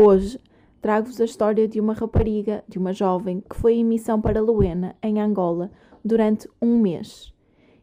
Hoje 0.00 0.38
trago-vos 0.80 1.20
a 1.20 1.24
história 1.24 1.66
de 1.66 1.80
uma 1.80 1.92
rapariga, 1.92 2.62
de 2.68 2.78
uma 2.78 2.92
jovem 2.92 3.40
que 3.40 3.56
foi 3.56 3.74
em 3.74 3.84
missão 3.84 4.20
para 4.20 4.40
Luena, 4.40 4.94
em 5.02 5.20
Angola, 5.20 5.72
durante 6.04 6.48
um 6.62 6.78
mês. 6.78 7.34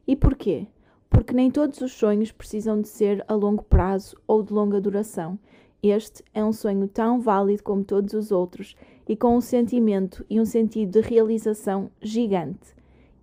E 0.08 0.16
porquê? 0.16 0.66
Porque 1.10 1.34
nem 1.34 1.52
todos 1.52 1.82
os 1.82 1.92
sonhos 1.92 2.32
precisam 2.32 2.80
de 2.80 2.88
ser 2.88 3.22
a 3.28 3.34
longo 3.34 3.64
prazo 3.64 4.16
ou 4.26 4.42
de 4.42 4.54
longa 4.54 4.80
duração. 4.80 5.38
Este 5.84 6.24
é 6.34 6.42
um 6.42 6.54
sonho 6.54 6.88
tão 6.88 7.20
válido 7.20 7.62
como 7.64 7.84
todos 7.84 8.14
os 8.14 8.32
outros 8.32 8.78
e 9.10 9.14
com 9.18 9.36
um 9.36 9.42
sentimento 9.42 10.26
e 10.30 10.40
um 10.40 10.46
sentido 10.46 10.92
de 10.92 11.06
realização 11.06 11.92
gigante. 12.02 12.74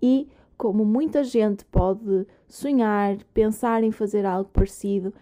E, 0.02 0.28
como 0.58 0.84
muita 0.84 1.24
gente 1.24 1.64
pode 1.64 2.26
sonhar, 2.46 3.16
pensar 3.32 3.82
em 3.82 3.90
fazer 3.90 4.26
algo 4.26 4.50
parecido, 4.52 5.14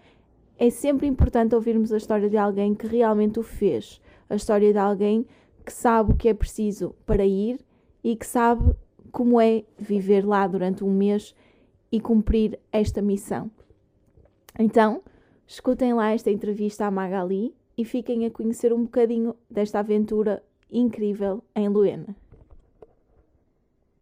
é 0.61 0.69
sempre 0.69 1.07
importante 1.07 1.55
ouvirmos 1.55 1.91
a 1.91 1.97
história 1.97 2.29
de 2.29 2.37
alguém 2.37 2.75
que 2.75 2.87
realmente 2.87 3.41
o 3.41 3.43
fez, 3.43 3.99
a 4.29 4.35
história 4.35 4.71
de 4.71 4.79
alguém 4.79 5.27
que 5.65 5.73
sabe 5.73 6.13
o 6.13 6.15
que 6.15 6.29
é 6.29 6.35
preciso 6.35 6.95
para 7.07 7.25
ir 7.25 7.59
e 8.05 8.15
que 8.15 8.27
sabe 8.27 8.75
como 9.11 9.41
é 9.41 9.65
viver 9.79 10.23
lá 10.23 10.47
durante 10.47 10.85
um 10.85 10.93
mês 10.93 11.35
e 11.91 11.99
cumprir 11.99 12.61
esta 12.71 13.01
missão. 13.01 13.51
Então, 14.59 15.03
escutem 15.47 15.95
lá 15.95 16.11
esta 16.11 16.31
entrevista 16.31 16.85
à 16.85 16.91
Magali 16.91 17.55
e 17.75 17.83
fiquem 17.83 18.27
a 18.27 18.31
conhecer 18.31 18.71
um 18.71 18.83
bocadinho 18.83 19.35
desta 19.49 19.79
aventura 19.79 20.43
incrível 20.71 21.43
em 21.55 21.71
Luena. 21.71 22.15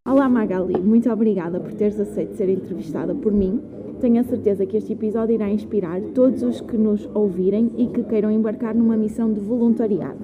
Olá 0.09 0.27
Magali, 0.27 0.81
muito 0.81 1.11
obrigada 1.11 1.61
por 1.61 1.71
teres 1.75 2.01
aceito 2.01 2.35
ser 2.35 2.49
entrevistada 2.49 3.15
por 3.15 3.31
mim. 3.31 3.61
Tenho 4.01 4.19
a 4.19 4.25
certeza 4.25 4.65
que 4.65 4.79
este 4.79 4.95
episódio 4.95 5.35
irá 5.35 5.51
inspirar 5.51 6.01
todos 6.15 6.43
os 6.43 6.63
que 6.63 6.79
nos 6.79 7.07
ouvirem 7.13 7.71
e 7.77 7.89
que 7.89 8.03
queiram 8.05 8.31
embarcar 8.31 8.75
numa 8.75 8.97
missão 8.97 9.31
de 9.31 9.39
voluntariado. 9.39 10.17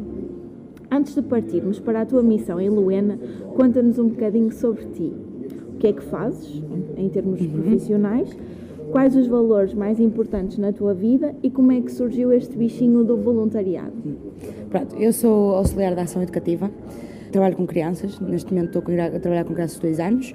Antes 0.91 1.15
de 1.15 1.21
partirmos 1.21 1.81
para 1.81 2.01
a 2.01 2.07
tua 2.07 2.23
missão 2.23 2.59
em 2.59 2.71
Luena, 2.71 3.19
conta-nos 3.55 3.99
um 3.99 4.09
bocadinho 4.09 4.51
sobre 4.53 4.87
ti. 4.87 5.13
O 5.75 5.77
que 5.77 5.89
é 5.89 5.93
que 5.93 6.03
fazes, 6.05 6.63
em 6.97 7.11
termos 7.11 7.43
uhum. 7.43 7.51
profissionais? 7.51 8.35
Quais 8.91 9.15
os 9.15 9.27
valores 9.27 9.75
mais 9.75 10.01
importantes 10.01 10.57
na 10.57 10.73
tua 10.73 10.95
vida 10.95 11.35
e 11.43 11.51
como 11.51 11.71
é 11.73 11.83
que 11.83 11.93
surgiu 11.93 12.33
este 12.33 12.57
bichinho 12.57 13.05
do 13.05 13.19
voluntariado? 13.19 13.93
Pronto, 14.71 14.97
eu 14.97 15.13
sou 15.13 15.55
auxiliar 15.57 15.95
da 15.95 16.05
ação 16.05 16.23
educativa 16.23 16.71
trabalho 17.35 17.57
com 17.57 17.67
crianças, 17.67 18.21
neste 18.21 18.53
momento 18.55 18.79
estou 18.79 18.95
a 18.95 19.19
trabalhar 19.19 19.45
com 19.45 19.53
crianças 19.53 19.77
de 19.77 19.83
2 19.83 20.01
anos. 20.01 20.35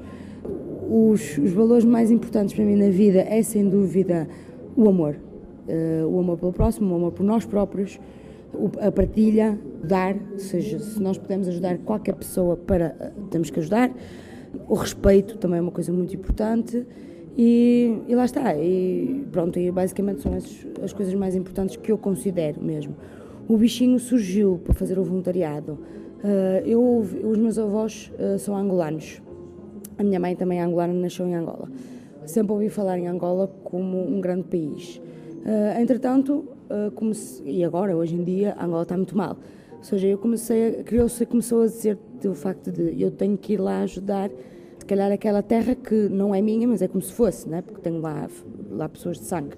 Os, 0.90 1.38
os, 1.38 1.52
valores 1.52 1.86
mais 1.86 2.12
importantes 2.12 2.54
para 2.54 2.66
mim 2.66 2.76
na 2.76 2.90
vida 2.90 3.22
é 3.22 3.42
sem 3.42 3.68
dúvida 3.68 4.28
o 4.76 4.88
amor. 4.90 5.16
Uh, 5.68 6.08
o 6.08 6.20
amor 6.20 6.38
pelo 6.38 6.52
próximo, 6.52 6.92
o 6.92 6.98
amor 6.98 7.12
por 7.12 7.24
nós 7.24 7.46
próprios, 7.46 8.00
a 8.82 8.92
partilha, 8.92 9.58
dar, 9.84 10.16
ou 10.34 10.40
seja, 10.40 10.80
se 10.80 11.02
nós 11.02 11.18
pudermos 11.18 11.48
ajudar 11.48 11.78
qualquer 11.78 12.16
pessoa 12.16 12.58
para, 12.58 13.14
uh, 13.18 13.28
temos 13.28 13.50
que 13.50 13.60
ajudar. 13.60 13.92
O 14.68 14.74
respeito 14.74 15.38
também 15.38 15.60
é 15.60 15.62
uma 15.62 15.72
coisa 15.72 15.94
muito 15.94 16.14
importante. 16.14 16.86
E, 17.38 18.00
e 18.08 18.16
lá 18.16 18.26
está, 18.26 18.58
e 18.58 19.26
pronto, 19.32 19.58
e 19.58 19.72
basicamente 19.72 20.22
são 20.22 20.34
essas 20.36 20.68
as 20.84 20.92
coisas 20.92 21.14
mais 21.14 21.36
importantes 21.36 21.78
que 21.78 21.92
eu 21.92 21.98
considero 21.98 22.62
mesmo. 22.62 22.96
O 23.48 23.58
bichinho 23.58 24.00
surgiu 24.00 24.60
para 24.64 24.74
fazer 24.74 25.00
o 25.00 25.04
voluntariado 25.04 25.78
eu, 26.66 27.00
os 27.00 27.38
meus 27.38 27.58
avós 27.58 28.12
uh, 28.20 28.38
são 28.38 28.56
angolanos. 28.56 29.22
A 29.98 30.04
minha 30.04 30.20
mãe 30.20 30.36
também 30.36 30.60
é 30.60 30.64
angolana, 30.64 30.94
nasceu 30.94 31.28
em 31.28 31.36
Angola. 31.36 31.70
Sempre 32.26 32.54
ouvi 32.54 32.70
falar 32.70 32.98
em 32.98 33.08
Angola 33.08 33.48
como 33.64 33.98
um 33.98 34.22
grande 34.22 34.44
país. 34.44 34.98
Uh, 34.98 35.80
entretanto, 35.80 36.46
comecei, 36.96 37.60
e 37.60 37.64
agora, 37.64 37.96
hoje 37.96 38.16
em 38.16 38.24
dia, 38.24 38.56
Angola 38.62 38.84
está 38.84 38.96
muito 38.96 39.18
mal. 39.18 39.38
Ou 39.78 39.84
seja, 39.84 40.08
eu 40.08 40.18
comecei, 40.18 40.84
criou-se, 40.84 41.26
começou 41.26 41.64
a 41.64 41.66
dizer 41.66 41.98
o 42.26 42.34
facto 42.34 42.72
de 42.72 43.02
eu 43.02 43.10
tenho 43.10 43.38
que 43.38 43.54
ir 43.54 43.58
lá 43.58 43.82
ajudar, 43.82 44.30
se 44.78 44.86
calhar 44.86 45.12
aquela 45.12 45.42
terra 45.42 45.74
que 45.74 46.10
não 46.10 46.36
é 46.36 46.42
minha, 46.42 46.68
mas 46.68 46.82
é 46.82 46.88
como 46.88 47.02
se 47.02 47.14
fosse, 47.14 47.48
né? 47.48 47.62
porque 47.62 47.82
tenho 47.82 48.02
lá, 48.02 48.28
lá 48.70 48.90
pessoas 48.90 49.18
de 49.18 49.24
sangue 49.24 49.56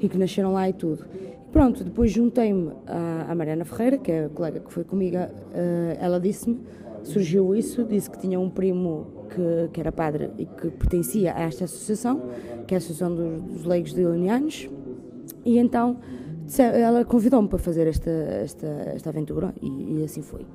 e 0.00 0.08
que 0.08 0.18
nasceram 0.18 0.52
lá 0.52 0.68
e 0.68 0.74
tudo. 0.74 1.06
Pronto, 1.52 1.84
depois 1.84 2.10
juntei-me 2.10 2.72
à, 2.86 3.30
à, 3.30 3.34
Mariana 3.34 3.66
Ferreira, 3.66 3.98
que 3.98 4.10
é 4.10 4.24
a 4.24 4.28
colega 4.30 4.58
que 4.58 4.72
foi 4.72 4.84
comigo, 4.84 5.18
uh, 5.18 5.20
ela 6.00 6.18
disse-me, 6.18 6.58
surgiu 7.02 7.54
isso, 7.54 7.84
disse 7.84 8.10
que 8.10 8.18
tinha 8.18 8.40
um 8.40 8.48
primo 8.48 9.06
que, 9.28 9.68
que, 9.70 9.78
era 9.78 9.92
padre 9.92 10.30
e 10.38 10.46
que 10.46 10.70
pertencia 10.70 11.34
a 11.34 11.42
esta 11.42 11.64
associação, 11.64 12.22
que 12.66 12.74
é 12.74 12.76
a 12.76 12.78
Associação 12.78 13.14
dos, 13.14 13.42
dos 13.42 13.64
Leigos 13.64 13.92
de 13.92 14.02
Leonianos, 14.02 14.70
e 15.44 15.58
então 15.58 15.98
ela 16.58 17.04
convidou-me 17.04 17.48
para 17.48 17.58
fazer 17.58 17.86
esta, 17.86 18.10
esta, 18.10 18.66
esta 18.66 19.10
aventura 19.10 19.54
e, 19.60 20.00
e 20.00 20.04
assim 20.04 20.22
foi. 20.22 20.46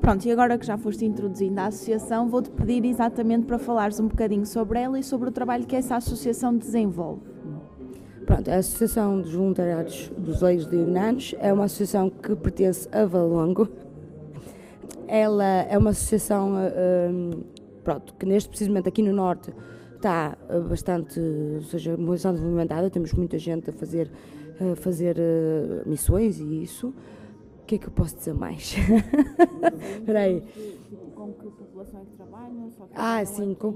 Pronto, 0.00 0.24
e 0.26 0.32
agora 0.32 0.56
que 0.58 0.66
já 0.66 0.76
foste 0.78 1.04
introduzindo 1.04 1.58
a 1.60 1.66
associação, 1.66 2.28
vou-te 2.28 2.50
pedir 2.50 2.84
exatamente 2.84 3.46
para 3.46 3.58
falares 3.58 4.00
um 4.00 4.08
bocadinho 4.08 4.44
sobre 4.46 4.78
ela 4.78 4.98
e 4.98 5.02
sobre 5.02 5.28
o 5.28 5.32
trabalho 5.32 5.66
que 5.66 5.76
essa 5.76 5.96
associação 5.96 6.56
desenvolve. 6.56 7.33
Pronto, 8.26 8.50
a 8.50 8.56
Associação 8.56 9.20
dos 9.20 9.34
Voluntariados 9.34 10.10
dos 10.16 10.40
Leigos 10.40 10.66
de 10.66 10.76
Ignanos 10.76 11.34
é 11.40 11.52
uma 11.52 11.64
associação 11.64 12.08
que 12.08 12.34
pertence 12.34 12.88
a 12.90 13.04
Valongo. 13.04 13.68
Ela 15.06 15.44
é 15.44 15.76
uma 15.76 15.90
associação 15.90 16.54
um, 16.56 17.44
pronto, 17.82 18.14
que 18.14 18.24
neste 18.24 18.48
precisamente 18.48 18.88
aqui 18.88 19.02
no 19.02 19.12
Norte 19.12 19.52
está 19.94 20.38
uh, 20.48 20.60
bastante, 20.62 21.20
ou 21.20 21.62
seja, 21.62 21.96
bastante 21.98 22.40
movimentada, 22.40 22.88
temos 22.88 23.12
muita 23.12 23.38
gente 23.38 23.68
a 23.68 23.72
fazer, 23.72 24.10
a 24.58 24.74
fazer 24.76 25.16
uh, 25.18 25.88
missões 25.88 26.40
e 26.40 26.62
isso. 26.62 26.94
O 27.62 27.66
que 27.66 27.74
é 27.74 27.78
que 27.78 27.86
eu 27.86 27.92
posso 27.92 28.16
dizer 28.16 28.34
mais? 28.34 28.74
Espera 29.98 30.20
aí. 30.20 30.42
Com 31.14 31.32
que 31.32 31.46
população 31.50 32.00
é 32.00 32.04
que 32.04 32.16
trabalham? 32.16 32.72
ah, 32.94 33.24
sim, 33.24 33.54
com, 33.54 33.72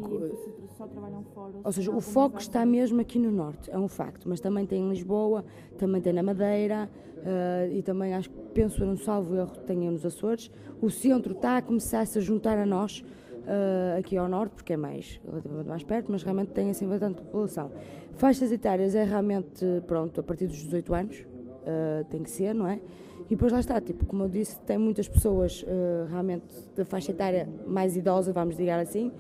só 0.79 0.87
trabalham 0.87 1.25
fora? 1.35 1.55
Ou 1.65 1.73
seja, 1.73 1.91
o 1.91 2.01
foco 2.01 2.39
está 2.39 2.65
mesmo 2.65 3.01
aqui 3.01 3.19
no 3.19 3.33
Norte, 3.33 3.69
é 3.71 3.77
um 3.77 3.89
facto, 3.89 4.29
mas 4.29 4.41
também 4.41 4.65
tem 4.65 4.81
em 4.81 4.89
Lisboa, 4.89 5.45
também 5.77 6.01
tem 6.01 6.13
na 6.13 6.23
Madeira 6.23 6.89
uh, 7.17 7.73
e 7.73 7.83
também 7.83 8.15
acho 8.15 8.31
que 8.31 8.37
penso 8.55 8.87
no 8.87 8.97
salvo 8.97 9.35
erro 9.35 9.51
tem 9.67 9.77
nos 9.91 10.07
Açores. 10.07 10.51
O 10.81 10.89
centro 10.89 11.33
está 11.33 11.57
a 11.57 11.63
começar 11.63 12.07
-se 12.07 12.19
a 12.19 12.21
juntar 12.21 12.57
a 12.57 12.65
nós 12.65 13.01
uh, 13.01 13.99
aqui 13.99 14.17
ao 14.17 14.29
Norte, 14.29 14.53
porque 14.53 14.73
é 14.73 14.77
mais, 14.77 15.21
relativamente 15.27 15.69
mais 15.69 15.83
perto, 15.83 16.13
mas 16.13 16.23
realmente 16.23 16.53
tem 16.53 16.71
assim 16.71 16.89
bastante 16.89 17.23
população. 17.23 17.73
Faixas 18.15 18.53
etárias 18.53 18.95
é 18.95 19.03
realmente, 19.03 19.65
pronto, 19.87 20.21
a 20.21 20.23
partir 20.23 20.47
dos 20.47 20.59
18 20.59 20.95
anos, 20.95 21.17
uh, 21.19 22.05
tem 22.09 22.23
que 22.23 22.31
ser, 22.31 22.55
não 22.55 22.69
é? 22.69 22.81
E 23.27 23.31
depois 23.31 23.53
lá 23.53 23.61
está, 23.61 23.81
tipo, 23.81 24.07
como 24.07 24.23
eu 24.23 24.29
disse, 24.29 24.59
tem 24.61 24.79
muitas 24.79 25.07
pessoas 25.09 25.63
uh, 25.63 26.07
realmente 26.09 26.47
da 26.75 26.85
faixa 26.85 27.11
etária 27.11 27.49
mais 27.67 27.97
idosa, 27.97 28.33
vamos 28.33 28.57
dizer 28.57 28.71
assim, 28.71 29.13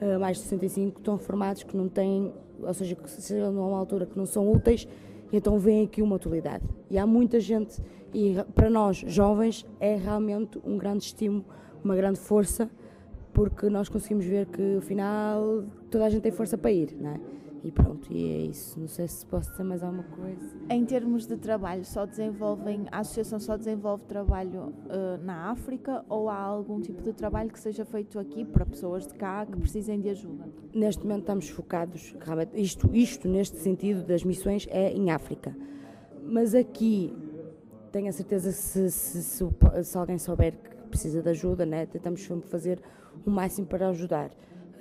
uh, 0.00 0.20
mais 0.20 0.38
de 0.38 0.44
65 0.44 0.98
estão 0.98 1.18
formados 1.18 1.62
que 1.62 1.76
não 1.76 1.88
têm, 1.88 2.32
ou 2.60 2.74
seja, 2.74 2.94
que 2.94 3.08
chegam 3.08 3.52
numa 3.52 3.78
altura 3.78 4.06
que 4.06 4.16
não 4.16 4.26
são 4.26 4.50
úteis, 4.50 4.86
então 5.32 5.58
vem 5.58 5.84
aqui 5.84 6.02
uma 6.02 6.16
utilidade. 6.16 6.64
E 6.90 6.98
há 6.98 7.06
muita 7.06 7.40
gente, 7.40 7.80
e 8.14 8.36
para 8.54 8.70
nós 8.70 8.96
jovens 9.06 9.66
é 9.80 9.96
realmente 9.96 10.60
um 10.64 10.78
grande 10.78 11.04
estímulo, 11.04 11.44
uma 11.82 11.96
grande 11.96 12.18
força, 12.18 12.70
porque 13.32 13.68
nós 13.68 13.88
conseguimos 13.88 14.24
ver 14.24 14.46
que 14.46 14.76
afinal 14.78 15.64
toda 15.90 16.06
a 16.06 16.10
gente 16.10 16.22
tem 16.22 16.32
força 16.32 16.56
para 16.56 16.72
ir, 16.72 16.96
não 16.98 17.10
é? 17.10 17.20
E 17.66 17.72
pronto, 17.72 18.12
e 18.12 18.30
é 18.30 18.38
isso. 18.42 18.78
Não 18.78 18.86
sei 18.86 19.08
se 19.08 19.26
posso 19.26 19.50
dizer 19.50 19.64
mais 19.64 19.82
alguma 19.82 20.04
coisa. 20.04 20.56
Em 20.70 20.84
termos 20.84 21.26
de 21.26 21.36
trabalho, 21.36 21.84
só 21.84 22.06
desenvolvem, 22.06 22.86
a 22.92 23.00
associação 23.00 23.40
só 23.40 23.56
desenvolve 23.56 24.04
trabalho 24.04 24.72
uh, 24.84 25.20
na 25.24 25.50
África 25.50 26.04
ou 26.08 26.28
há 26.28 26.38
algum 26.38 26.80
tipo 26.80 27.02
de 27.02 27.12
trabalho 27.12 27.50
que 27.50 27.58
seja 27.58 27.84
feito 27.84 28.20
aqui 28.20 28.44
para 28.44 28.64
pessoas 28.64 29.04
de 29.04 29.14
cá 29.14 29.44
que 29.44 29.58
precisem 29.58 30.00
de 30.00 30.10
ajuda? 30.10 30.48
Neste 30.72 31.02
momento 31.02 31.22
estamos 31.22 31.48
focados, 31.48 32.14
realmente, 32.20 32.52
isto, 32.54 32.88
isto 32.94 33.26
neste 33.26 33.58
sentido 33.58 34.04
das 34.04 34.22
missões 34.22 34.68
é 34.70 34.92
em 34.92 35.10
África. 35.10 35.52
Mas 36.22 36.54
aqui, 36.54 37.12
tenho 37.90 38.08
a 38.08 38.12
certeza 38.12 38.52
se, 38.52 38.92
se, 38.92 39.22
se, 39.24 39.44
se 39.82 39.98
alguém 39.98 40.18
souber 40.18 40.52
que 40.52 40.88
precisa 40.88 41.20
de 41.20 41.30
ajuda, 41.30 41.66
né, 41.66 41.84
tentamos 41.84 42.22
sempre 42.22 42.48
fazer 42.48 42.80
o 43.26 43.30
máximo 43.30 43.66
para 43.66 43.88
ajudar. 43.88 44.30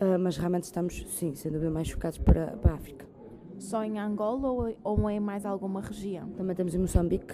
Uh, 0.01 0.19
mas 0.19 0.37
realmente 0.37 0.63
estamos, 0.63 1.05
sim, 1.09 1.33
sem 1.35 1.51
dúvida, 1.51 1.71
mais 1.71 1.89
focados 1.89 2.17
para, 2.17 2.47
para 2.57 2.73
a 2.73 2.75
África. 2.75 3.05
só 3.57 3.83
em 3.83 3.97
Angola 3.97 4.49
ou, 4.49 4.75
ou 4.83 5.09
em 5.09 5.19
mais 5.19 5.45
alguma 5.45 5.81
região? 5.81 6.29
Também 6.31 6.55
temos 6.55 6.75
em 6.75 6.79
Moçambique. 6.79 7.33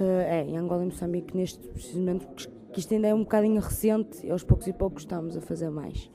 Uh, 0.00 0.20
é, 0.26 0.44
em 0.44 0.56
Angola 0.56 0.82
e 0.82 0.86
Moçambique, 0.86 1.36
neste 1.36 1.66
precisamente, 1.68 2.26
que 2.72 2.80
isto 2.80 2.94
ainda 2.94 3.08
é 3.08 3.14
um 3.14 3.20
bocadinho 3.20 3.60
recente, 3.60 4.28
aos 4.30 4.42
poucos 4.42 4.66
e 4.66 4.72
poucos 4.72 5.02
estamos 5.02 5.36
a 5.36 5.40
fazer 5.40 5.70
mais. 5.70 6.10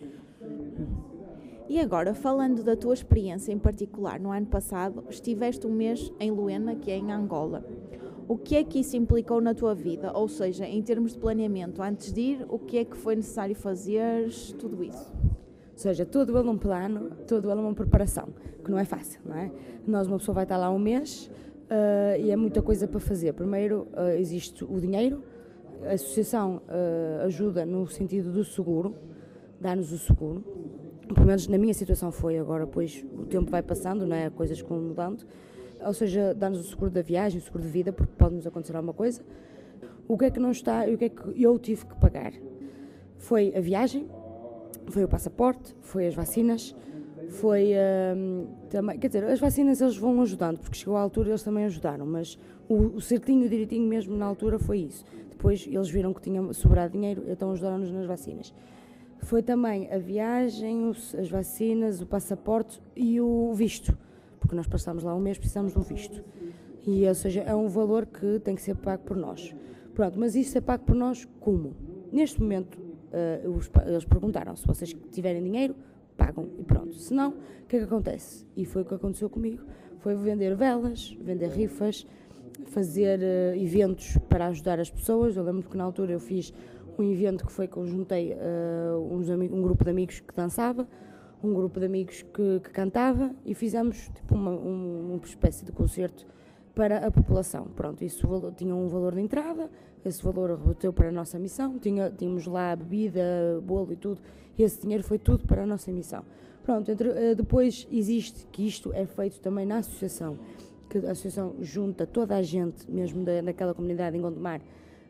E 1.68 1.80
agora, 1.80 2.14
falando 2.14 2.64
da 2.64 2.76
tua 2.76 2.94
experiência 2.94 3.52
em 3.52 3.58
particular, 3.58 4.20
no 4.20 4.32
ano 4.32 4.46
passado 4.46 5.04
estiveste 5.10 5.66
um 5.66 5.72
mês 5.72 6.12
em 6.20 6.30
Luena, 6.30 6.76
que 6.76 6.92
é 6.92 6.98
em 6.98 7.12
Angola. 7.12 7.66
O 8.28 8.38
que 8.38 8.56
é 8.56 8.64
que 8.64 8.80
isso 8.80 8.96
implicou 8.96 9.42
na 9.42 9.54
tua 9.54 9.74
vida? 9.74 10.12
Ou 10.14 10.28
seja, 10.28 10.68
em 10.68 10.82
termos 10.82 11.14
de 11.14 11.20
planeamento, 11.20 11.82
antes 11.82 12.12
de 12.12 12.22
ir, 12.22 12.46
o 12.50 12.58
que 12.60 12.78
é 12.78 12.86
que 12.86 12.96
foi 12.96 13.16
necessário 13.16 13.56
fazer? 13.56 14.30
Tudo 14.60 14.84
isso. 14.84 15.12
Ou 15.76 15.80
seja, 15.80 16.06
todo 16.06 16.38
ele 16.38 16.48
um 16.48 16.58
plano, 16.58 17.12
todo 17.28 17.52
ele 17.52 17.60
uma 17.60 17.74
preparação, 17.74 18.30
que 18.64 18.72
não 18.72 18.80
é 18.80 18.86
fácil, 18.86 19.20
não 19.26 19.36
é? 19.36 19.52
Nós, 19.86 20.08
uma 20.08 20.18
pessoa 20.18 20.34
vai 20.34 20.46
estar 20.46 20.56
lá 20.56 20.72
um 20.72 20.80
mês 20.80 21.30
uh, 21.66 22.18
e 22.18 22.32
é 22.32 22.36
muita 22.38 22.62
coisa 22.62 22.88
para 22.88 23.00
fazer. 23.02 23.34
Primeiro, 23.34 23.86
uh, 23.92 24.18
existe 24.18 24.64
o 24.64 24.80
dinheiro, 24.80 25.22
a 25.86 25.92
associação 25.92 26.62
uh, 26.70 27.26
ajuda 27.26 27.66
no 27.66 27.86
sentido 27.88 28.32
do 28.32 28.46
seguro, 28.46 28.96
dá-nos 29.60 29.92
o 29.92 29.98
seguro. 29.98 30.42
Pelo 31.14 31.28
menos 31.28 31.46
na 31.50 31.58
minha 31.58 31.74
situação 31.74 32.10
foi, 32.10 32.40
agora 32.40 32.66
pois 32.66 33.06
o 33.14 33.26
tempo 33.26 33.52
vai 33.52 33.62
passando, 33.62 34.08
não 34.08 34.16
é? 34.16 34.30
Coisas 34.30 34.60
vão 34.62 34.80
mudando. 34.80 35.26
Ou 35.86 35.94
seja, 35.94 36.34
dá-nos 36.34 36.62
o 36.62 36.70
seguro 36.70 36.90
da 36.90 37.02
viagem, 37.02 37.38
o 37.38 37.44
seguro 37.44 37.64
de 37.64 37.70
vida, 37.70 37.92
porque 37.92 38.14
pode-nos 38.18 38.48
acontecer 38.48 38.78
alguma 38.78 38.94
coisa. 38.94 39.22
O 40.08 40.18
que 40.18 40.26
é 40.26 40.32
que 40.32 40.40
não 40.40 40.52
está 40.52 40.88
e 40.88 40.96
o 40.96 40.98
que 40.98 41.06
é 41.06 41.10
que 41.10 41.44
eu 41.44 41.60
tive 41.60 41.86
que 41.86 41.96
pagar? 41.96 42.32
Foi 43.18 43.54
a 43.56 43.60
viagem, 43.60 44.08
foi 44.88 45.04
o 45.04 45.08
passaporte, 45.08 45.76
foi 45.82 46.08
as 46.08 46.16
vacinas, 46.16 46.76
foi 47.30 47.74
hum, 48.16 48.48
também, 48.70 48.98
quer 49.00 49.08
dizer, 49.08 49.24
as 49.26 49.40
vacinas 49.40 49.82
eles 49.82 49.98
vão 49.98 50.22
ajudando, 50.22 50.60
porque 50.60 50.78
chegou 50.78 50.96
à 50.96 51.02
altura 51.02 51.30
eles 51.30 51.44
também 51.44 51.66
ajudaram, 51.66 52.06
mas 52.06 52.38
o, 52.68 52.76
o 52.76 53.02
certinho, 53.02 53.48
direitinho 53.50 53.88
mesmo 53.88 54.16
na 54.16 54.26
altura 54.26 54.60
foi 54.60 54.80
isso. 54.80 55.04
Depois 55.30 55.68
eles 55.68 55.90
viram 55.90 56.14
que 56.14 56.22
tinha 56.22 56.54
sobrado 56.54 56.94
dinheiro, 56.94 57.24
então 57.28 57.52
ajudaram-nos 57.52 57.92
nas 57.92 58.06
vacinas. 58.06 58.54
Foi 59.20 59.42
também 59.42 59.92
a 59.92 59.98
viagem, 59.98 60.88
os, 60.88 61.16
as 61.16 61.30
vacinas, 61.30 62.02
o 62.02 62.06
passaporte 62.06 62.82
e 62.96 63.20
o 63.20 63.54
visto, 63.54 63.98
porque 64.40 64.56
nós 64.56 64.68
passámos 64.68 65.04
lá 65.04 65.16
um 65.16 65.20
mês, 65.20 65.38
precisamos 65.38 65.74
de 65.74 65.80
um 65.80 65.82
visto. 65.82 66.24
E, 66.86 67.08
ou 67.08 67.16
seja, 67.16 67.42
é 67.42 67.56
um 67.56 67.68
valor 67.68 68.06
que 68.06 68.40
tem 68.40 68.54
que 68.54 68.62
ser 68.62 68.76
pago 68.76 69.04
por 69.04 69.18
nós. 69.18 69.56
Pronto, 69.96 70.20
mas 70.20 70.36
isso 70.36 70.58
é 70.58 70.62
pago 70.62 70.84
por 70.84 70.96
nós 70.96 71.28
como? 71.40 71.74
Neste 72.12 72.40
momento, 72.40 72.78
uh, 73.12 73.88
eles 73.88 74.06
perguntaram 74.06 74.56
se 74.56 74.66
vocês 74.66 74.96
tiverem 75.12 75.44
dinheiro, 75.44 75.76
pagam 76.18 76.48
e 76.58 76.64
pronto. 76.64 76.94
Se 76.96 77.14
não, 77.14 77.32
o 77.32 77.68
que 77.68 77.76
é 77.76 77.80
que 77.80 77.86
acontece? 77.86 78.46
E 78.56 78.66
foi 78.66 78.82
o 78.82 78.86
que 78.86 78.94
aconteceu 78.94 79.30
comigo. 79.30 79.64
Foi 80.00 80.16
vender 80.16 80.56
velas, 80.56 81.18
vender 81.20 81.50
rifas, 81.50 82.06
fazer 82.68 83.20
uh, 83.20 83.56
eventos 83.58 84.18
para 84.30 84.48
ajudar 84.48 84.80
as 84.80 84.90
pessoas. 84.90 85.36
Eu 85.36 85.44
lembro 85.44 85.70
que 85.70 85.78
na 85.78 85.84
altura 85.84 86.14
eu 86.14 86.20
fiz 86.20 86.54
um 86.98 87.04
evento 87.04 87.46
que 87.46 87.52
foi 87.52 87.68
que 87.68 87.78
eu 87.78 87.86
juntei 87.86 88.34
uh, 88.34 89.00
um 89.02 89.62
grupo 89.62 89.84
de 89.84 89.90
amigos 89.90 90.20
que 90.20 90.34
dançava, 90.34 90.88
um 91.44 91.54
grupo 91.54 91.80
de 91.80 91.86
amigos 91.86 92.22
que, 92.22 92.60
que 92.62 92.70
cantava 92.70 93.32
e 93.46 93.54
fizemos 93.54 94.10
tipo 94.16 94.36
uma, 94.36 94.52
um, 94.52 95.16
uma 95.16 95.26
espécie 95.26 95.66
de 95.66 95.72
concerto 95.72 96.26
para 96.76 97.08
a 97.08 97.10
população. 97.10 97.66
Pronto, 97.76 98.04
isso 98.04 98.28
tinha 98.56 98.76
um 98.76 98.88
valor 98.88 99.16
de 99.16 99.22
entrada, 99.22 99.72
esse 100.04 100.22
valor 100.22 100.52
rebateu 100.52 100.92
para 100.94 101.08
a 101.08 101.12
nossa 101.12 101.40
missão, 101.40 101.80
tinha, 101.80 102.12
tínhamos 102.12 102.46
lá 102.46 102.76
bebida, 102.76 103.24
bolo 103.64 103.94
e 103.94 103.96
tudo, 103.96 104.22
e 104.58 104.64
esse 104.64 104.82
dinheiro 104.82 105.04
foi 105.04 105.18
tudo 105.18 105.48
para 105.48 105.64
a 105.64 105.66
nossa 105.66 105.92
missão. 105.92 106.24
Pronto, 106.64 106.92
entre, 106.92 107.10
eh, 107.10 107.36
depois 107.36 107.88
existe 107.92 108.46
que 108.52 108.68
isto 108.68 108.92
é 108.94 109.06
feito 109.06 109.40
também 109.40 109.66
na 109.66 109.78
associação, 109.78 110.38
que 110.90 110.98
a 110.98 111.12
associação 111.12 111.56
junta 111.62 112.06
toda 112.06 112.36
a 112.36 112.42
gente, 112.42 112.90
mesmo 112.92 113.24
da, 113.24 113.42
daquela 113.42 113.74
comunidade 113.74 114.18
em 114.18 114.22
Gondomar, 114.22 114.62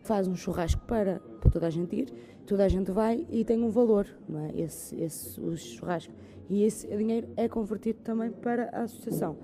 faz 0.02 0.28
um 0.28 0.36
churrasco 0.36 0.82
para, 0.86 1.20
para 1.42 1.50
toda 1.50 1.68
a 1.68 1.70
gente 1.70 1.96
ir, 1.96 2.14
toda 2.46 2.64
a 2.64 2.68
gente 2.68 2.92
vai 2.92 3.26
e 3.30 3.44
tem 3.44 3.64
um 3.64 3.70
valor, 3.70 4.08
não 4.30 4.46
é? 4.46 4.52
Esse, 4.56 4.96
esse 5.02 5.42
o 5.42 5.58
churrasco. 5.58 6.14
E 6.48 6.64
esse 6.64 6.88
dinheiro 6.96 7.28
é 7.36 7.50
convertido 7.50 8.00
também 8.04 8.32
para 8.32 8.70
a 8.72 8.84
associação. 8.84 9.36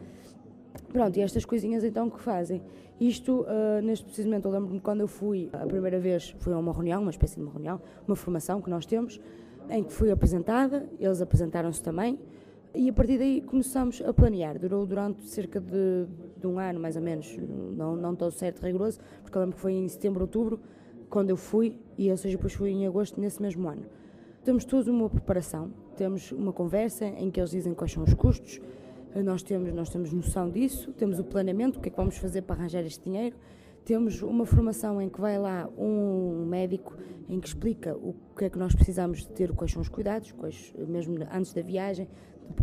Pronto, 0.92 1.18
e 1.18 1.22
estas 1.22 1.46
coisinhas 1.46 1.84
então 1.84 2.10
que 2.10 2.20
fazem. 2.20 2.62
Isto, 3.00 3.42
uh, 3.42 3.82
neste 3.82 4.06
precisamente, 4.06 4.46
eu 4.46 4.52
lembro-me 4.52 4.80
quando 4.80 5.02
eu 5.02 5.08
fui, 5.08 5.50
a 5.54 5.66
primeira 5.66 6.00
vez, 6.00 6.36
foi 6.40 6.54
a 6.54 6.58
uma 6.58 6.72
reunião, 6.72 7.02
uma 7.02 7.12
espécie 7.12 7.36
de 7.36 7.42
uma 7.42 7.52
reunião, 7.52 7.82
uma 8.08 8.16
formação 8.16 8.62
que 8.62 8.70
nós 8.70 8.86
temos, 8.86 9.20
em 9.70 9.84
que 9.84 9.92
fui 9.92 10.12
apresentada, 10.12 10.88
eles 11.00 11.22
apresentaram-se 11.22 11.82
também, 11.82 12.20
e 12.74 12.90
a 12.90 12.94
partir 12.94 13.18
daí 13.18 13.42
começamos 13.42 14.02
a 14.02 14.14
planear. 14.14 14.60
Durou 14.60 14.86
durante 14.86 15.28
cerca 15.28 15.60
de, 15.60 16.06
de 16.38 16.48
um 16.48 16.60
ano, 16.60 16.80
mais 16.80 16.96
ou 16.96 17.02
menos, 17.02 17.38
não, 17.76 17.96
não 17.96 18.16
tão 18.16 18.30
certo, 18.30 18.62
rigoroso, 18.62 19.00
porque 19.22 19.38
eu 19.38 19.42
lembro 19.42 19.56
que 19.56 19.62
foi 19.62 19.74
em 19.74 19.88
setembro, 19.88 20.22
outubro, 20.22 20.60
quando 21.10 21.30
eu 21.30 21.38
fui, 21.38 21.78
e 21.98 22.10
ou 22.10 22.18
seja, 22.18 22.38
depois 22.38 22.54
fui 22.54 22.70
em 22.70 22.86
agosto 22.86 23.20
nesse 23.20 23.42
mesmo 23.42 23.68
ano. 23.68 23.84
Temos 24.44 24.64
todos 24.64 24.88
uma 24.88 25.10
preparação, 25.10 25.72
temos 25.96 26.32
uma 26.32 26.54
conversa 26.54 27.06
em 27.06 27.30
que 27.30 27.40
eles 27.40 27.52
dizem 27.52 27.74
quais 27.74 27.92
são 27.92 28.04
os 28.04 28.14
custos, 28.14 28.62
nós 29.16 29.44
temos, 29.44 29.74
nós 29.74 29.90
temos 29.90 30.14
noção 30.14 30.50
disso, 30.50 30.92
temos 30.94 31.20
o 31.20 31.24
planeamento, 31.24 31.80
o 31.80 31.82
que 31.82 31.90
é 31.90 31.92
que 31.92 31.98
vamos 31.98 32.18
fazer 32.18 32.44
para 32.44 32.56
arranjar 32.56 32.86
este 32.86 33.04
dinheiro, 33.04 33.36
temos 33.84 34.22
uma 34.22 34.46
formação 34.46 35.02
em 35.02 35.10
que 35.10 35.20
vai 35.20 35.38
lá 35.40 35.68
um 35.78 36.46
médico 36.46 36.96
em 37.28 37.40
que 37.40 37.48
explica 37.48 37.96
o 37.96 38.16
que 38.38 38.46
é 38.46 38.50
que 38.50 38.58
nós 38.58 38.76
precisamos 38.76 39.20
de 39.20 39.30
ter, 39.30 39.52
quais 39.54 39.72
são 39.72 39.82
os 39.82 39.90
cuidados, 39.90 40.32
quais, 40.32 40.74
mesmo 40.88 41.18
antes 41.32 41.54
da 41.54 41.62
viagem, 41.62 42.08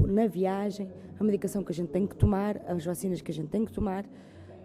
na 0.06 0.26
viagem, 0.26 0.90
a 1.18 1.24
medicação 1.24 1.62
que 1.62 1.72
a 1.72 1.74
gente 1.74 1.88
tem 1.88 2.06
que 2.06 2.14
tomar, 2.14 2.60
as 2.66 2.84
vacinas 2.84 3.20
que 3.20 3.30
a 3.30 3.34
gente 3.34 3.48
tem 3.48 3.64
que 3.64 3.72
tomar. 3.72 4.04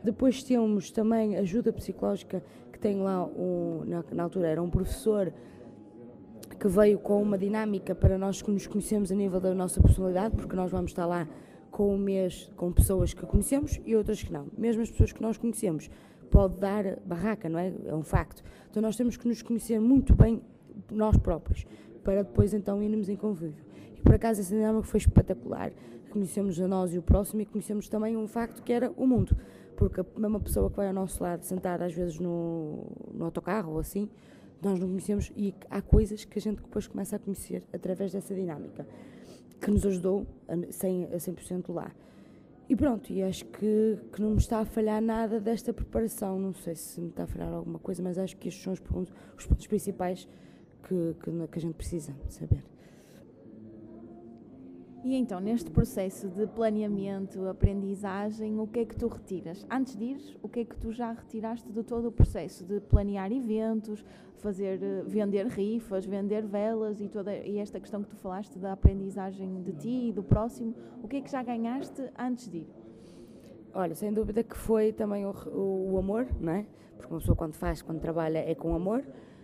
Depois 0.04 0.44
temos 0.44 0.92
também 0.92 1.38
ajuda 1.38 1.72
psicológica, 1.72 2.44
que 2.72 2.80
tem 2.80 3.02
lá, 3.02 3.26
um, 3.26 3.84
na, 3.86 4.04
na 4.12 4.24
altura 4.24 4.48
era 4.48 4.62
um 4.62 4.70
professor 4.70 5.34
que 6.60 6.68
veio 6.68 7.00
com 7.00 7.22
uma 7.22 7.38
dinâmica 7.38 7.96
para 7.96 8.18
nós 8.18 8.42
que 8.42 8.52
nos 8.52 8.68
conhecemos 8.68 9.12
a 9.12 9.16
nível 9.16 9.40
da 9.40 9.54
nossa 9.54 9.82
personalidade, 9.82 10.36
porque 10.36 10.56
nós 10.56 10.70
vamos 10.70 10.92
estar 10.92 11.06
lá 11.06 11.28
com 11.74 11.98
mês 11.98 12.52
com 12.56 12.72
pessoas 12.72 13.16
que 13.16 13.26
conhecemos 13.26 13.82
e 13.84 13.96
outras 13.96 14.22
que 14.22 14.32
não. 14.32 14.46
Mesmo 14.56 14.84
as 14.84 14.92
pessoas 14.92 15.12
que 15.12 15.24
nós 15.24 15.38
conhecemos 15.38 15.90
pode 16.30 16.60
dar 16.60 17.00
barraca, 17.04 17.50
não 17.50 17.58
é? 17.58 17.74
É 17.86 17.96
um 17.96 18.04
facto. 18.04 18.44
Então 18.70 18.80
nós 18.80 18.96
temos 18.96 19.18
que 19.18 19.28
nos 19.28 19.42
conhecer 19.42 19.80
muito 19.82 20.16
bem 20.16 20.40
nós 20.92 21.18
próprios 21.18 21.66
para 22.04 22.24
depois 22.24 22.54
então 22.54 22.82
irmos 22.84 23.10
em 23.10 23.16
convívio. 23.16 23.66
E 23.98 24.02
por 24.02 24.14
acaso 24.14 24.40
essa 24.40 24.54
dinâmica 24.54 24.86
foi 24.86 25.00
espetacular. 25.00 25.74
Conhecemos 26.12 26.62
a 26.62 26.68
nós 26.68 26.94
e 26.94 27.00
o 27.00 27.02
próximo 27.02 27.42
e 27.42 27.46
conhecemos 27.46 27.90
também 27.90 28.16
um 28.16 28.28
facto 28.28 28.62
que 28.62 28.72
era 28.72 28.92
o 28.96 29.08
mundo. 29.08 29.36
Porque 29.76 30.02
a 30.02 30.06
mesma 30.16 30.40
pessoa 30.40 30.70
que 30.70 30.78
vai 30.78 30.88
ao 30.90 30.94
nosso 30.94 31.24
lado, 31.24 31.42
sentada 31.42 31.86
às 31.86 31.94
vezes 31.94 32.20
no, 32.20 32.86
no 33.12 33.26
autocarro 33.26 33.72
ou 33.72 33.80
assim, 33.80 34.08
nós 34.62 34.80
não 34.80 34.88
conhecemos 34.88 35.32
e 35.36 35.56
há 35.72 35.82
coisas 35.82 36.24
que 36.24 36.38
a 36.38 36.42
gente 36.42 36.62
depois 36.62 36.86
começa 36.86 37.16
a 37.16 37.20
conhecer 37.20 37.64
através 37.74 38.12
dessa 38.12 38.36
dinâmica 38.36 38.86
que 39.62 39.72
nos 39.72 39.86
ajudou 39.86 40.26
a 40.48 40.56
100%, 40.56 41.14
a 41.14 41.20
100 41.20 41.64
lá. 41.70 41.92
E 42.70 42.76
pronto, 42.76 43.12
e 43.12 43.22
acho 43.22 43.46
que, 43.46 44.00
que 44.12 44.22
não 44.22 44.32
me 44.32 44.38
está 44.38 44.60
a 44.60 44.66
falhar 44.66 45.02
nada 45.02 45.40
desta 45.40 45.74
preparação. 45.74 46.40
Não 46.40 46.54
sei 46.54 46.76
se 46.76 47.00
me 47.00 47.10
está 47.10 47.24
a 47.24 47.28
falhar 47.28 47.52
alguma 47.52 47.80
coisa, 47.80 48.02
mas 48.02 48.18
acho 48.18 48.38
que 48.38 48.48
estes 48.48 48.64
são 48.64 48.74
os 48.74 48.80
pontos, 48.80 49.14
os 49.38 49.46
pontos 49.46 49.68
principais 49.68 50.28
que, 50.84 51.16
que, 51.20 51.48
que 51.48 51.60
a 51.60 51.62
gente 51.62 51.76
precisa 51.76 52.14
saber. 52.30 52.64
E 55.04 55.16
então, 55.16 55.42
neste 55.42 55.70
processo 55.70 56.30
de 56.30 56.48
planeamento, 56.48 57.46
aprendizagem, 57.50 58.58
o 58.58 58.66
que 58.66 58.80
é 58.80 58.86
que 58.86 58.96
tu 58.96 59.08
retiras? 59.08 59.68
Antes 59.70 59.98
de 59.98 60.06
ir, 60.06 60.40
o 60.42 60.48
que 60.48 60.62
é 60.62 60.66
que 60.66 60.78
tu 60.78 60.94
já 60.94 61.12
retiraste 61.12 61.70
de 61.70 61.84
todo 61.84 62.08
o 62.08 62.12
processo 62.12 62.64
de 62.64 62.80
planear 62.80 63.30
eventos, 63.30 64.04
fazer, 64.38 64.82
eh, 64.82 65.04
vender 65.06 65.48
rifas, 65.48 66.06
vender 66.06 66.46
velas 66.46 67.02
e 67.02 67.10
toda 67.10 67.36
e 67.36 67.58
esta 67.58 67.82
questão 67.82 68.02
que 68.02 68.10
tu 68.12 68.16
falaste 68.16 68.58
da 68.58 68.72
aprendizagem 68.72 69.62
de 69.62 69.74
ti 69.74 70.08
e 70.08 70.14
do 70.14 70.24
próximo, 70.24 70.74
o 71.04 71.08
que 71.08 71.18
é 71.18 71.22
que 71.22 71.30
já 71.30 71.44
ganhaste 71.44 72.02
antes 72.18 72.48
de 72.48 72.60
ir? 72.60 72.68
Olha, 73.74 73.96
sem 73.96 74.14
dúvida 74.14 74.42
que 74.42 74.56
foi 74.56 74.94
também 74.94 75.26
o, 75.26 75.32
o, 75.48 75.96
o 75.96 75.98
amor, 75.98 76.28
não 76.40 76.54
é? 76.54 76.66
Porque 76.96 77.14
uma 77.14 77.20
pessoa 77.20 77.36
quando 77.36 77.56
faz, 77.56 77.82
quando 77.82 78.00
trabalha 78.00 78.38
é 78.38 78.56
com 78.56 78.74
amor 78.74 79.04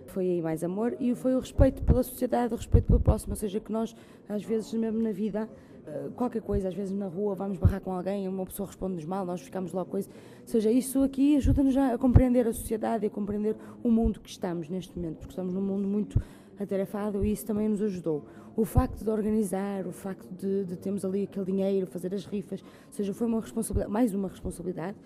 foi 0.09 0.25
aí 0.29 0.41
mais 0.41 0.63
amor 0.63 0.95
e 0.99 1.15
foi 1.15 1.35
o 1.35 1.39
respeito 1.39 1.81
pela 1.83 2.03
sociedade, 2.03 2.53
o 2.53 2.57
respeito 2.57 2.85
pelo 2.85 2.99
próximo, 2.99 3.33
ou 3.33 3.37
seja, 3.37 3.59
que 3.59 3.71
nós, 3.71 3.95
às 4.27 4.43
vezes, 4.43 4.73
mesmo 4.73 5.01
na 5.01 5.11
vida, 5.11 5.47
eh, 5.87 6.09
qualquer 6.15 6.41
coisa, 6.41 6.67
às 6.67 6.73
vezes 6.73 6.91
na 6.91 7.07
rua 7.07 7.33
vamos 7.35 7.57
barrar 7.57 7.79
com 7.81 7.91
alguém, 7.91 8.27
uma 8.27 8.45
pessoa 8.45 8.67
responde-nos 8.67 9.05
mal, 9.05 9.25
nós 9.25 9.41
ficamos 9.41 9.71
logo 9.71 9.89
coisa. 9.89 10.09
Ou 10.41 10.47
seja, 10.47 10.71
isso 10.71 11.01
aqui 11.01 11.37
ajuda-nos 11.37 11.75
a 11.77 11.97
compreender 11.97 12.47
a 12.47 12.53
sociedade 12.53 13.05
e 13.05 13.07
a 13.07 13.09
compreender 13.09 13.55
o 13.83 13.89
mundo 13.89 14.19
que 14.19 14.29
estamos 14.29 14.69
neste 14.69 14.97
momento, 14.97 15.17
porque 15.17 15.31
estamos 15.31 15.53
num 15.53 15.61
mundo 15.61 15.87
muito 15.87 16.21
atarefado 16.59 17.23
e 17.23 17.31
isso 17.31 17.45
também 17.45 17.69
nos 17.69 17.81
ajudou. 17.81 18.25
O 18.55 18.65
facto 18.65 19.03
de 19.03 19.09
organizar, 19.09 19.87
o 19.87 19.91
facto 19.91 20.27
de, 20.35 20.65
de 20.65 20.75
termos 20.75 21.05
ali 21.05 21.23
aquele 21.23 21.45
dinheiro, 21.45 21.87
fazer 21.87 22.13
as 22.13 22.25
rifas, 22.25 22.61
ou 22.61 22.93
seja, 22.93 23.13
foi 23.13 23.27
uma 23.27 23.39
responsabilidade, 23.39 23.91
mais 23.91 24.13
uma 24.13 24.27
responsabilidade 24.27 24.97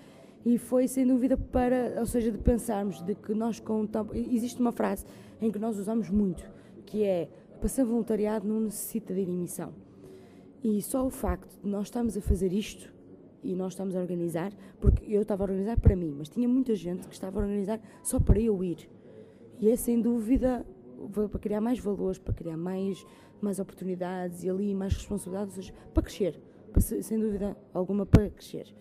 e 0.46 0.58
foi 0.58 0.88
sem 0.88 1.08
dúvida 1.08 1.38
para, 1.38 1.96
ou 2.00 2.06
seja, 2.06 2.32
de 2.32 2.38
pensarmos 2.38 3.02
de 3.02 3.16
que 3.16 3.34
nós 3.34 3.60
com 3.60 3.88
existe 4.14 4.60
uma 4.60 4.72
frase 4.72 5.06
em 5.42 5.52
que 5.52 5.60
nós 5.60 5.78
usamos 5.78 6.10
muito, 6.10 6.44
que 6.86 7.04
é 7.04 7.30
para 7.60 7.70
ser 7.70 7.86
voluntariado 7.86 8.48
não 8.48 8.60
necessita 8.60 9.14
de 9.14 9.26
missão. 9.26 9.74
E 10.64 10.82
só 10.82 11.06
o 11.06 11.10
facto 11.10 11.62
de 11.62 11.70
nós 11.70 11.88
estarmos 11.88 12.18
a 12.18 12.22
fazer 12.22 12.52
isto 12.52 12.94
e 13.42 13.56
nós 13.56 13.74
estamos 13.74 13.96
a 13.96 14.00
organizar, 14.00 14.54
porque 14.80 15.14
eu 15.14 15.22
estava 15.22 15.44
a 15.44 15.46
organizar 15.46 15.80
para 15.80 15.96
mim, 15.96 16.14
mas 16.18 16.30
tinha 16.30 16.48
muita 16.48 16.76
gente 16.76 17.08
que 17.08 17.14
estava 17.14 17.40
a 17.40 17.44
organizar 17.44 17.80
só 18.02 18.20
para 18.20 18.40
eu 18.40 18.64
ir. 18.64 18.90
E 19.60 19.70
é 19.70 19.76
sem 19.76 20.02
dúvida 20.02 20.66
para 21.12 21.40
criar 21.40 21.62
mais 21.62 21.80
valores, 21.80 22.18
para 22.18 22.34
criar 22.34 22.58
mais, 22.58 23.06
mais 23.42 23.60
oportunidades 23.60 24.44
e 24.44 24.50
ali 24.50 24.74
mais 24.74 24.94
responsabilidades, 24.94 25.58
ou 25.58 25.64
seja, 25.64 25.74
para 25.94 26.04
crescer, 26.04 26.40
para, 26.72 26.82
sem 26.82 27.20
dúvida 27.20 27.58
alguma 27.74 28.06
para 28.06 28.30
crescer. 28.30 28.74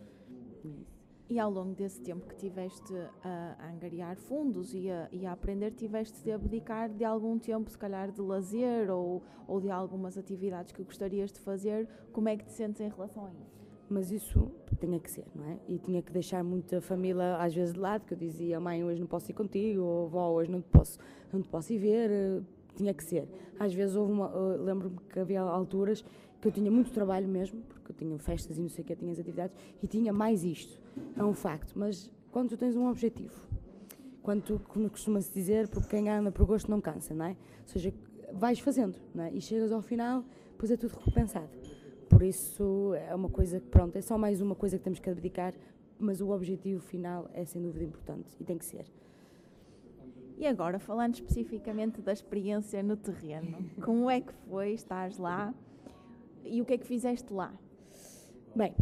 E 1.33 1.39
ao 1.39 1.51
longo 1.51 1.75
desse 1.75 1.99
tempo 1.99 2.27
que 2.27 2.37
tiveste 2.37 2.93
a, 3.25 3.71
angariar 3.73 4.17
fundos 4.17 4.75
e 4.75 4.91
a, 4.91 5.09
e 5.11 5.25
a, 5.25 5.33
aprender, 5.33 5.71
tiveste 5.71 6.23
de 6.23 6.31
abdicar 6.31 6.91
de 6.91 7.07
algum 7.07 7.39
tempo, 7.39 7.71
se 7.71 7.79
calhar 7.79 8.13
de 8.13 8.21
lazer 8.21 8.91
ou, 8.91 9.23
ou 9.49 9.59
de 9.59 9.71
algumas 9.71 10.19
atividades 10.19 10.73
que 10.73 10.83
gostarias 10.83 11.33
de 11.33 11.41
fazer. 11.41 11.89
Como 12.13 12.29
é 12.29 12.37
que 12.37 12.45
te 12.45 12.53
sentes 12.53 12.83
em 12.83 12.89
relação 12.91 13.25
a 13.25 13.31
isso? 13.33 13.65
Mas 13.89 14.13
isso 14.13 14.53
tinha 14.79 15.01
que 15.01 15.11
ser, 15.11 15.25
não 15.35 15.47
é? 15.47 15.59
E 15.67 15.79
tinha 15.79 16.03
que 16.03 16.13
deixar 16.13 16.45
muita 16.45 16.83
família 16.83 17.39
às 17.39 17.55
vezes 17.55 17.73
de 17.73 17.81
lado, 17.81 18.05
que 18.05 18.13
eu 18.13 18.19
dizia, 18.19 18.61
mãe, 18.61 18.85
hoje 18.85 19.01
não 19.01 19.07
posso 19.07 19.31
ir 19.31 19.35
contigo, 19.35 19.81
ou 19.81 20.09
vó, 20.11 20.33
hoje 20.33 20.51
não 20.51 20.61
te 20.61 20.69
posso, 20.69 20.99
não 21.33 21.41
te 21.41 21.49
posso 21.49 21.73
ir 21.73 21.79
ver. 21.79 22.43
Tinha 22.77 22.93
que 22.93 23.05
ser. 23.05 23.27
Às 23.59 23.73
vezes 23.73 23.97
houve 23.97 24.13
uma. 24.13 24.29
Lembro-me 24.57 24.99
que 25.09 25.19
havia 25.19 25.41
alturas 25.41 26.05
que 26.43 26.49
eu 26.49 26.53
tinha 26.53 26.71
muito 26.71 26.91
trabalho 26.91 27.29
mesmo, 27.29 27.63
porque 27.83 27.93
eu 27.93 27.97
tinha 27.97 28.19
festas 28.19 28.57
e 28.57 28.61
não 28.61 28.69
sei 28.69 28.85
o 28.85 28.87
que, 28.87 28.95
tinha 28.95 29.13
as 29.13 29.19
atividades, 29.19 29.57
e 29.83 29.87
tinha 29.87 30.13
mais 30.13 30.45
isto. 30.45 30.79
É 31.17 31.25
um 31.25 31.35
facto. 31.35 31.73
Mas 31.77 32.11
quando 32.31 32.51
tu 32.51 32.57
tens 32.57 32.77
um 32.77 32.89
objetivo, 32.89 33.35
quando 34.23 34.43
tu, 34.43 34.61
como 34.69 34.89
costuma-se 34.89 35.33
dizer, 35.33 35.69
porque 35.69 35.89
quem 35.89 36.09
anda 36.09 36.31
por 36.31 36.47
gosto 36.47 36.71
não 36.71 36.81
cansa, 36.81 37.13
não 37.15 37.27
é? 37.27 37.31
Ou 37.31 37.67
seja, 37.67 37.93
vais 38.33 38.59
fazendo, 38.61 38.97
não 39.15 39.25
é? 39.25 39.33
E 39.33 39.41
chegas 39.41 39.73
ao 39.73 39.83
final, 39.83 40.25
depois 40.53 40.71
é 40.71 40.77
tudo 40.77 40.93
recompensado. 40.97 41.51
Por 42.09 42.23
isso 42.23 42.95
é 42.95 43.15
uma 43.15 43.29
coisa 43.29 43.59
que, 43.59 43.67
pronto, 43.67 43.97
é 43.97 44.01
só 44.01 44.17
mais 44.17 44.41
uma 44.41 44.55
coisa 44.55 44.79
que 44.79 44.85
temos 44.85 45.01
que 45.01 45.11
abdicar, 45.11 45.55
mas 45.99 46.21
o 46.21 46.31
objetivo 46.31 46.81
final 46.81 47.29
é 47.33 47.45
sem 47.45 47.61
dúvida 47.61 47.85
importante 47.85 48.29
e 48.39 48.45
tem 48.45 48.59
que 48.59 48.65
ser. 48.65 48.87
E 50.37 50.47
agora, 50.47 50.79
falando 50.79 51.15
especificamente 51.15 52.01
da 52.01 52.13
experiência 52.13 52.83
no 52.83 52.97
terreno, 52.97 53.65
como 53.81 54.11
é 54.11 54.21
que 54.21 54.33
foi 54.49 54.73
estar 54.73 55.11
lá 55.19 55.55
e 56.45 56.61
o 56.61 56.65
que 56.65 56.75
é 56.75 56.79
que 56.79 56.87
fizeste 56.87 57.33
lá? 57.33 57.55
Bem, 58.55 58.75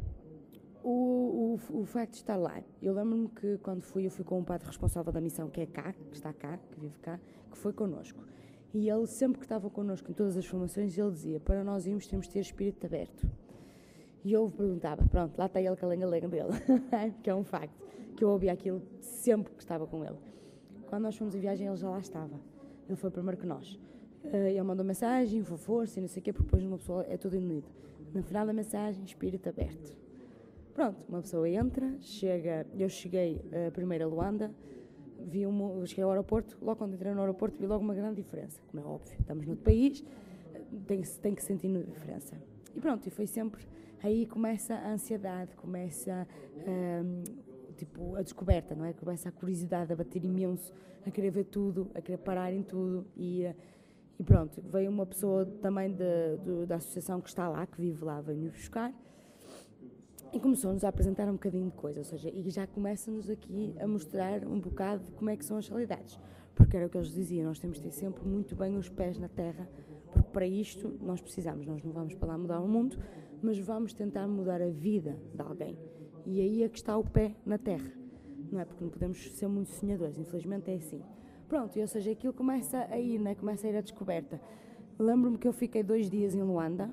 o, 0.82 1.58
o, 1.70 1.80
o 1.80 1.84
facto 1.84 2.14
estar 2.14 2.36
lá, 2.36 2.60
eu 2.82 2.92
lembro-me 2.92 3.28
que 3.28 3.56
quando 3.58 3.82
fui, 3.82 4.04
eu 4.04 4.10
fui 4.10 4.24
com 4.24 4.40
um 4.40 4.44
padre 4.44 4.66
responsável 4.66 5.12
da 5.12 5.20
missão, 5.20 5.48
que 5.48 5.60
é 5.60 5.66
cá, 5.66 5.92
que 5.92 6.16
está 6.16 6.32
cá, 6.32 6.58
que 6.72 6.80
vive 6.80 6.98
cá, 6.98 7.20
que 7.48 7.56
foi 7.56 7.72
connosco. 7.72 8.20
E 8.74 8.88
ele, 8.88 9.06
sempre 9.06 9.38
que 9.38 9.44
estava 9.44 9.70
connosco 9.70 10.10
em 10.10 10.14
todas 10.14 10.36
as 10.36 10.44
formações, 10.44 10.98
ele 10.98 11.10
dizia: 11.12 11.38
Para 11.38 11.62
nós 11.62 11.86
irmos, 11.86 12.06
temos 12.08 12.26
de 12.26 12.32
ter 12.32 12.40
espírito 12.40 12.84
aberto. 12.84 13.28
E 14.24 14.32
eu 14.32 14.50
perguntava: 14.50 15.04
Pronto, 15.06 15.38
lá 15.38 15.46
está 15.46 15.60
ele 15.60 15.76
com 15.76 15.86
a 15.86 15.88
lenga-lenga 15.88 16.28
dele, 16.28 16.50
que 17.22 17.30
é 17.30 17.34
um 17.34 17.44
facto, 17.44 17.74
que 18.16 18.24
eu 18.24 18.30
ouvia 18.30 18.52
aquilo 18.52 18.82
sempre 19.00 19.52
que 19.54 19.62
estava 19.62 19.86
com 19.86 20.04
ele. 20.04 20.18
Quando 20.88 21.02
nós 21.02 21.16
fomos 21.16 21.34
em 21.34 21.40
viagem, 21.40 21.68
ele 21.68 21.76
já 21.76 21.88
lá 21.88 22.00
estava. 22.00 22.40
Ele 22.88 22.96
foi 22.96 23.10
primeiro 23.10 23.40
que 23.40 23.46
nós. 23.46 23.78
Eh, 24.24 24.50
ele 24.50 24.62
mandou 24.62 24.84
mensagem, 24.84 25.44
foi 25.44 25.56
força 25.56 26.00
e 26.00 26.02
não 26.02 26.08
sei 26.08 26.20
o 26.20 26.24
quê, 26.24 26.32
porque 26.32 26.46
depois 26.46 26.64
uma 26.64 26.78
pessoa 26.78 27.04
é 27.08 27.16
tudo 27.16 27.36
unido. 27.36 27.68
No 28.12 28.22
final 28.22 28.44
da 28.44 28.52
mensagem, 28.52 29.04
espírito 29.04 29.48
aberto. 29.48 29.96
Pronto, 30.74 31.04
uma 31.08 31.20
pessoa 31.20 31.48
entra, 31.48 31.96
chega. 32.00 32.66
Eu 32.76 32.88
cheguei 32.88 33.36
uh, 33.36 33.70
primeiro 33.72 34.04
a 34.04 34.08
Luanda, 34.08 34.50
vi 35.18 35.46
uma, 35.46 35.86
cheguei 35.86 36.02
ao 36.02 36.10
aeroporto, 36.10 36.58
logo 36.60 36.76
quando 36.76 36.94
entrei 36.94 37.12
no 37.12 37.20
aeroporto 37.20 37.56
vi 37.58 37.66
logo 37.66 37.84
uma 37.84 37.94
grande 37.94 38.16
diferença. 38.16 38.60
Como 38.70 38.82
é 38.82 38.86
óbvio, 38.86 39.16
estamos 39.20 39.46
noutro 39.46 39.64
país, 39.64 40.02
tem, 40.86 41.02
tem 41.02 41.34
que 41.34 41.42
sentir 41.42 41.68
a 41.76 41.82
diferença. 41.82 42.36
E 42.74 42.80
pronto, 42.80 43.06
e 43.06 43.10
foi 43.10 43.26
sempre. 43.26 43.64
Aí 44.02 44.26
começa 44.26 44.74
a 44.74 44.92
ansiedade, 44.92 45.54
começa 45.56 46.26
um, 46.66 47.22
tipo, 47.76 48.16
a 48.16 48.22
descoberta, 48.22 48.74
não 48.74 48.84
é? 48.84 48.92
Começa 48.92 49.28
a 49.28 49.32
curiosidade 49.32 49.92
a 49.92 49.96
bater 49.96 50.24
imenso, 50.24 50.72
a 51.06 51.10
querer 51.10 51.30
ver 51.30 51.44
tudo, 51.44 51.90
a 51.94 52.00
querer 52.00 52.18
parar 52.18 52.52
em 52.52 52.62
tudo. 52.62 53.06
E, 53.16 53.44
e 54.20 54.22
pronto, 54.22 54.60
veio 54.60 54.90
uma 54.90 55.06
pessoa 55.06 55.46
também 55.62 55.90
de, 55.90 56.36
de, 56.44 56.66
da 56.66 56.76
associação 56.76 57.22
que 57.22 57.30
está 57.30 57.48
lá, 57.48 57.66
que 57.66 57.80
vive 57.80 58.04
lá, 58.04 58.20
veio-me 58.20 58.50
buscar. 58.50 58.92
E 60.30 60.38
começou-nos 60.38 60.84
a 60.84 60.90
apresentar 60.90 61.26
um 61.26 61.32
bocadinho 61.32 61.70
de 61.70 61.76
coisa, 61.76 62.00
ou 62.00 62.04
seja, 62.04 62.28
e 62.28 62.50
já 62.50 62.66
começa-nos 62.66 63.30
aqui 63.30 63.74
a 63.80 63.86
mostrar 63.86 64.46
um 64.46 64.60
bocado 64.60 65.04
de 65.04 65.12
como 65.12 65.30
é 65.30 65.36
que 65.38 65.44
são 65.46 65.56
as 65.56 65.66
realidades. 65.66 66.20
Porque 66.54 66.76
era 66.76 66.84
o 66.84 66.90
que 66.90 66.98
eles 66.98 67.10
diziam, 67.14 67.46
nós 67.46 67.58
temos 67.58 67.78
de 67.78 67.84
ter 67.84 67.92
sempre 67.92 68.22
muito 68.28 68.54
bem 68.54 68.76
os 68.76 68.90
pés 68.90 69.18
na 69.18 69.26
terra, 69.26 69.66
porque 70.12 70.28
para 70.30 70.46
isto 70.46 70.98
nós 71.00 71.22
precisamos, 71.22 71.66
nós 71.66 71.82
não 71.82 71.90
vamos 71.90 72.14
para 72.14 72.28
lá 72.28 72.36
mudar 72.36 72.60
o 72.60 72.68
mundo, 72.68 72.98
mas 73.42 73.58
vamos 73.58 73.94
tentar 73.94 74.28
mudar 74.28 74.60
a 74.60 74.68
vida 74.68 75.16
de 75.34 75.40
alguém. 75.40 75.78
E 76.26 76.42
aí 76.42 76.62
é 76.62 76.68
que 76.68 76.76
está 76.76 76.94
o 76.98 77.04
pé 77.04 77.34
na 77.46 77.56
terra, 77.56 77.90
não 78.52 78.60
é? 78.60 78.66
Porque 78.66 78.84
não 78.84 78.90
podemos 78.90 79.32
ser 79.32 79.48
muito 79.48 79.70
sonhadores, 79.70 80.18
infelizmente 80.18 80.70
é 80.70 80.74
assim. 80.74 81.02
Pronto, 81.50 81.80
ou 81.80 81.86
seja, 81.88 82.12
aquilo 82.12 82.32
começa 82.32 82.86
a 82.88 82.96
ir, 82.96 83.18
né? 83.18 83.34
começa 83.34 83.66
a 83.66 83.70
ir 83.70 83.76
à 83.76 83.80
descoberta. 83.80 84.40
Lembro-me 84.96 85.36
que 85.36 85.48
eu 85.48 85.52
fiquei 85.52 85.82
dois 85.82 86.08
dias 86.08 86.32
em 86.32 86.42
Luanda, 86.44 86.88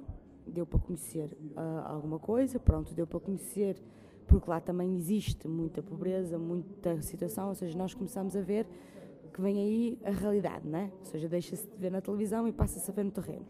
deu 0.48 0.66
para 0.66 0.80
conhecer 0.80 1.30
uh, 1.56 1.86
alguma 1.86 2.18
coisa, 2.18 2.60
pronto, 2.60 2.92
deu 2.96 3.06
para 3.06 3.20
conhecer, 3.20 3.80
porque 4.26 4.50
lá 4.50 4.60
também 4.60 4.96
existe 4.96 5.48
muita 5.48 5.84
pobreza, 5.84 6.40
muita 6.40 7.00
situação, 7.04 7.50
ou 7.50 7.54
seja, 7.54 7.78
nós 7.78 7.94
começamos 7.94 8.36
a 8.36 8.42
ver 8.42 8.66
que 9.32 9.40
vem 9.40 9.60
aí 9.60 10.00
a 10.04 10.10
realidade, 10.10 10.68
né? 10.68 10.92
Ou 11.02 11.06
seja, 11.06 11.30
deixa-se 11.30 11.68
de 11.68 11.78
ver 11.78 11.92
na 11.92 12.02
televisão 12.02 12.48
e 12.48 12.52
passa-se 12.52 12.90
a 12.90 12.94
ver 12.96 13.04
no 13.04 13.12
terreno. 13.12 13.46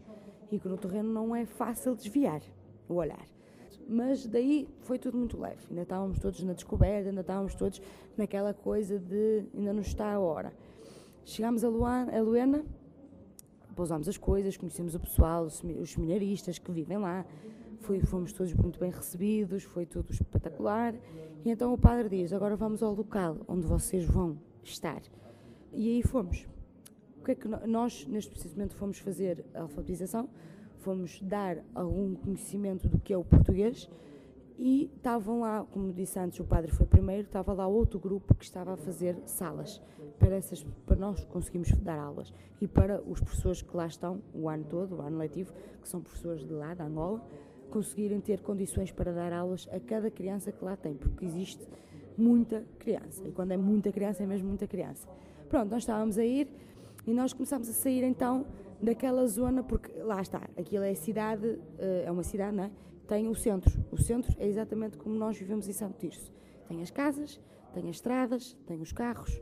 E 0.52 0.58
que 0.58 0.68
no 0.68 0.76
terreno 0.76 1.10
não 1.10 1.34
é 1.34 1.46
fácil 1.46 1.94
desviar 1.94 2.42
o 2.86 2.96
olhar. 2.96 3.26
Mas 3.88 4.26
daí 4.26 4.68
foi 4.80 4.98
tudo 4.98 5.16
muito 5.16 5.40
leve, 5.40 5.64
ainda 5.70 5.84
estávamos 5.84 6.18
todos 6.18 6.42
na 6.42 6.52
descoberta, 6.52 7.08
ainda 7.08 7.22
estávamos 7.22 7.54
todos 7.54 7.80
naquela 8.14 8.52
coisa 8.52 8.98
de 8.98 9.46
ainda 9.56 9.72
não 9.72 9.80
está 9.80 10.12
a 10.12 10.20
hora. 10.20 10.52
Chegámos 11.28 11.62
a, 11.62 11.68
a 11.68 12.22
Luena, 12.22 12.64
pousámos 13.76 14.08
as 14.08 14.16
coisas, 14.16 14.56
conhecemos 14.56 14.94
o 14.94 15.00
pessoal, 15.00 15.44
os 15.44 15.90
seminaristas 15.90 16.58
que 16.58 16.72
vivem 16.72 16.96
lá, 16.96 17.22
foi, 17.80 18.00
fomos 18.00 18.32
todos 18.32 18.54
muito 18.54 18.80
bem 18.80 18.90
recebidos, 18.90 19.62
foi 19.64 19.84
tudo 19.84 20.10
espetacular. 20.10 20.94
E 21.44 21.50
então 21.50 21.74
o 21.74 21.76
padre 21.76 22.08
diz: 22.08 22.32
agora 22.32 22.56
vamos 22.56 22.82
ao 22.82 22.94
local 22.94 23.36
onde 23.46 23.66
vocês 23.66 24.06
vão 24.06 24.38
estar. 24.64 25.02
E 25.74 25.90
aí 25.90 26.02
fomos. 26.02 26.48
O 27.20 27.24
que 27.24 27.32
é 27.32 27.34
que 27.34 27.46
nós, 27.46 28.06
neste 28.06 28.30
preciso 28.30 28.54
momento, 28.54 28.74
fomos 28.74 28.98
fazer 28.98 29.44
a 29.52 29.60
alfabetização, 29.60 30.30
fomos 30.78 31.20
dar 31.20 31.58
algum 31.74 32.14
conhecimento 32.14 32.88
do 32.88 32.98
que 32.98 33.12
é 33.12 33.18
o 33.18 33.22
português 33.22 33.86
e 34.58 34.90
estavam 34.96 35.40
lá, 35.40 35.64
como 35.70 35.92
disse 35.92 36.18
antes, 36.18 36.40
o 36.40 36.44
padre 36.44 36.72
foi 36.72 36.84
primeiro, 36.84 37.22
estava 37.22 37.52
lá 37.52 37.66
outro 37.68 37.98
grupo 37.98 38.34
que 38.34 38.44
estava 38.44 38.74
a 38.74 38.76
fazer 38.76 39.16
salas 39.24 39.80
para, 40.18 40.34
essas, 40.34 40.64
para 40.84 40.96
nós 40.96 41.24
conseguirmos 41.26 41.70
dar 41.78 41.98
aulas 41.98 42.34
e 42.60 42.66
para 42.66 43.00
os 43.02 43.20
professores 43.20 43.62
que 43.62 43.76
lá 43.76 43.86
estão 43.86 44.20
o 44.34 44.48
ano 44.48 44.64
todo, 44.64 44.96
o 44.96 45.00
ano 45.00 45.16
letivo, 45.16 45.52
que 45.80 45.88
são 45.88 46.00
professores 46.00 46.44
de 46.44 46.52
lá, 46.52 46.74
da 46.74 46.84
Angola, 46.84 47.24
conseguirem 47.70 48.20
ter 48.20 48.40
condições 48.40 48.90
para 48.90 49.12
dar 49.12 49.32
aulas 49.32 49.68
a 49.70 49.78
cada 49.78 50.10
criança 50.10 50.50
que 50.50 50.64
lá 50.64 50.76
tem, 50.76 50.94
porque 50.94 51.24
existe 51.24 51.64
muita 52.16 52.64
criança 52.80 53.28
e 53.28 53.30
quando 53.30 53.52
é 53.52 53.56
muita 53.56 53.92
criança 53.92 54.24
é 54.24 54.26
mesmo 54.26 54.48
muita 54.48 54.66
criança. 54.66 55.06
Pronto, 55.48 55.70
nós 55.70 55.82
estávamos 55.82 56.18
a 56.18 56.24
ir 56.24 56.48
e 57.06 57.14
nós 57.14 57.32
começámos 57.32 57.68
a 57.68 57.72
sair 57.72 58.02
então 58.02 58.44
daquela 58.82 59.24
zona, 59.26 59.62
porque 59.62 59.92
lá 60.00 60.20
está, 60.20 60.42
aquilo 60.56 60.82
é 60.84 60.94
cidade, 60.94 61.58
eh, 61.78 62.04
é 62.06 62.10
uma 62.10 62.22
cidade, 62.22 62.56
não 62.56 62.64
é? 62.64 62.70
Tem 63.08 63.26
o 63.26 63.34
centro. 63.34 63.72
O 63.90 63.96
centro 63.96 64.32
é 64.38 64.46
exatamente 64.46 64.98
como 64.98 65.14
nós 65.14 65.36
vivemos 65.36 65.66
em 65.66 65.72
Santo 65.72 65.98
Tirso. 65.98 66.30
Tem 66.68 66.82
as 66.82 66.90
casas, 66.90 67.40
tem 67.72 67.88
as 67.88 67.96
estradas, 67.96 68.56
tem 68.66 68.80
os 68.80 68.92
carros, 68.92 69.40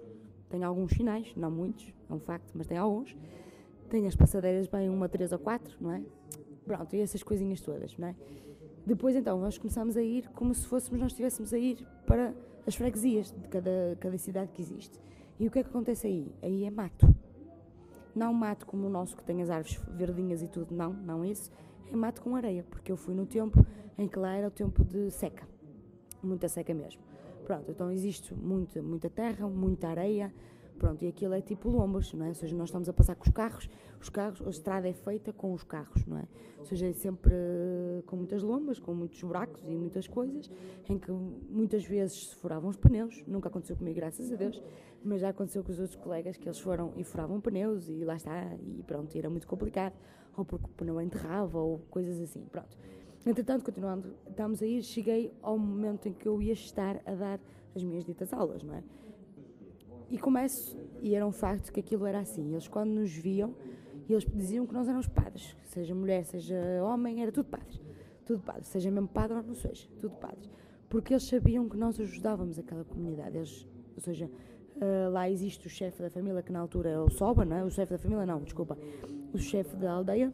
tem 0.48 0.62
alguns 0.62 0.92
sinais, 0.92 1.34
não 1.36 1.50
muitos, 1.50 1.92
é 2.08 2.14
um 2.14 2.20
facto, 2.20 2.52
mas 2.54 2.68
tem 2.68 2.78
alguns. 2.78 3.14
Tem 3.90 4.06
as 4.06 4.14
passadeiras 4.14 4.68
bem 4.68 4.88
uma, 4.88 5.08
três 5.08 5.32
ou 5.32 5.38
quatro, 5.38 5.76
não 5.80 5.92
é? 5.92 6.02
Pronto, 6.64 6.94
e 6.94 7.00
essas 7.00 7.22
coisinhas 7.22 7.60
todas, 7.60 7.96
não 7.98 8.08
é? 8.08 8.16
Depois 8.86 9.16
então 9.16 9.40
nós 9.40 9.58
começamos 9.58 9.96
a 9.96 10.02
ir 10.02 10.28
como 10.30 10.54
se 10.54 10.64
fôssemos 10.66 11.00
nós 11.00 11.10
estivéssemos 11.10 11.52
a 11.52 11.58
ir 11.58 11.84
para 12.06 12.32
as 12.64 12.74
freguesias 12.76 13.32
de 13.32 13.48
cada, 13.48 13.96
cada 13.98 14.16
cidade 14.16 14.52
que 14.52 14.62
existe. 14.62 15.00
E 15.40 15.46
o 15.46 15.50
que 15.50 15.58
é 15.58 15.62
que 15.64 15.68
acontece 15.68 16.06
aí? 16.06 16.32
Aí 16.40 16.64
é 16.64 16.70
mato. 16.70 17.06
Não 18.14 18.32
mato 18.32 18.64
como 18.64 18.86
o 18.86 18.90
nosso 18.90 19.16
que 19.16 19.24
tem 19.24 19.42
as 19.42 19.50
árvores 19.50 19.76
verdinhas 19.96 20.40
e 20.40 20.48
tudo, 20.48 20.74
não, 20.74 20.92
não 20.92 21.24
isso 21.24 21.50
é 21.90 21.96
mato 21.96 22.22
com 22.22 22.34
areia, 22.36 22.64
porque 22.64 22.90
eu 22.90 22.96
fui 22.96 23.14
no 23.14 23.26
tempo 23.26 23.64
em 23.98 24.06
que 24.08 24.18
lá 24.18 24.34
era 24.34 24.48
o 24.48 24.50
tempo 24.50 24.84
de 24.84 25.10
seca, 25.10 25.46
muita 26.22 26.48
seca 26.48 26.74
mesmo. 26.74 27.02
Pronto, 27.44 27.70
então 27.70 27.90
existe 27.90 28.34
muita, 28.34 28.82
muita 28.82 29.08
terra, 29.08 29.48
muita 29.48 29.88
areia, 29.88 30.34
pronto, 30.78 31.04
e 31.04 31.08
aquilo 31.08 31.34
é 31.34 31.40
tipo 31.40 31.70
lombas, 31.70 32.12
não 32.12 32.26
é? 32.26 32.28
Ou 32.28 32.34
seja, 32.34 32.56
nós 32.56 32.68
estamos 32.68 32.88
a 32.88 32.92
passar 32.92 33.14
com 33.14 33.24
os 33.24 33.30
carros, 33.30 33.70
os 34.00 34.08
carros, 34.08 34.42
a 34.46 34.50
estrada 34.50 34.88
é 34.88 34.92
feita 34.92 35.32
com 35.32 35.52
os 35.52 35.62
carros, 35.62 36.04
não 36.06 36.18
é? 36.18 36.24
Ou 36.58 36.64
seja, 36.64 36.86
é 36.86 36.92
sempre 36.92 37.32
uh, 37.32 38.02
com 38.04 38.16
muitas 38.16 38.42
lombas, 38.42 38.78
com 38.78 38.94
muitos 38.94 39.22
buracos 39.22 39.62
e 39.64 39.76
muitas 39.76 40.06
coisas, 40.08 40.50
em 40.88 40.98
que 40.98 41.10
muitas 41.10 41.84
vezes 41.84 42.30
se 42.30 42.34
furavam 42.36 42.68
os 42.68 42.76
pneus, 42.76 43.22
nunca 43.26 43.48
aconteceu 43.48 43.76
comigo, 43.76 43.96
graças 43.96 44.32
a 44.32 44.36
Deus, 44.36 44.62
mas 45.04 45.20
já 45.20 45.28
aconteceu 45.28 45.62
com 45.62 45.70
os 45.70 45.78
outros 45.78 45.96
colegas 45.96 46.36
que 46.36 46.48
eles 46.48 46.58
foram 46.58 46.92
e 46.96 47.04
furavam 47.04 47.40
pneus 47.40 47.88
e 47.88 48.04
lá 48.04 48.16
está, 48.16 48.56
e 48.60 48.82
pronto, 48.82 49.16
era 49.16 49.30
muito 49.30 49.46
complicado, 49.46 49.94
ou 50.36 50.44
porque 50.44 50.66
o 50.66 50.68
pneu 50.68 51.00
enterrava, 51.00 51.58
ou 51.58 51.78
coisas 51.90 52.20
assim, 52.20 52.44
pronto. 52.50 52.76
Entretanto, 53.24 53.64
continuando, 53.64 54.14
estamos 54.28 54.62
a 54.62 54.66
ir, 54.66 54.82
cheguei 54.82 55.32
ao 55.42 55.58
momento 55.58 56.08
em 56.08 56.12
que 56.12 56.26
eu 56.28 56.40
ia 56.40 56.52
estar 56.52 57.00
a 57.04 57.14
dar 57.14 57.40
as 57.74 57.82
minhas 57.82 58.04
ditas 58.04 58.32
aulas, 58.32 58.62
não 58.62 58.74
é? 58.74 58.82
E 60.08 60.18
começo, 60.18 60.78
e 61.02 61.14
era 61.14 61.26
um 61.26 61.32
facto 61.32 61.72
que 61.72 61.80
aquilo 61.80 62.06
era 62.06 62.20
assim. 62.20 62.52
Eles, 62.52 62.68
quando 62.68 62.90
nos 62.90 63.10
viam, 63.10 63.54
eles 64.08 64.24
diziam 64.24 64.64
que 64.64 64.72
nós 64.72 64.86
éramos 64.86 65.08
padres, 65.08 65.56
seja 65.64 65.94
mulher, 65.94 66.24
seja 66.24 66.56
homem, 66.84 67.22
era 67.22 67.32
tudo 67.32 67.46
padres. 67.46 67.82
Tudo 68.24 68.40
padres, 68.42 68.68
seja 68.68 68.90
mesmo 68.90 69.08
padre 69.08 69.36
ou 69.36 69.42
não 69.42 69.54
seja, 69.54 69.88
tudo 69.98 70.14
padres. 70.16 70.48
Porque 70.88 71.12
eles 71.12 71.24
sabiam 71.24 71.68
que 71.68 71.76
nós 71.76 71.98
ajudávamos 71.98 72.58
aquela 72.58 72.84
comunidade. 72.84 73.36
Eles, 73.36 73.66
ou 73.96 74.00
seja, 74.00 74.30
uh, 74.76 75.10
lá 75.10 75.28
existe 75.28 75.66
o 75.66 75.70
chefe 75.70 76.02
da 76.02 76.10
família, 76.10 76.42
que 76.42 76.52
na 76.52 76.60
altura 76.60 76.90
é 76.90 76.98
o 76.98 77.10
Soba, 77.10 77.44
não 77.44 77.56
é? 77.56 77.64
O 77.64 77.70
chefe 77.70 77.92
da 77.92 77.98
família, 77.98 78.24
não, 78.24 78.40
desculpa. 78.40 78.78
O 79.32 79.38
chefe 79.38 79.76
da 79.76 79.92
aldeia, 79.92 80.32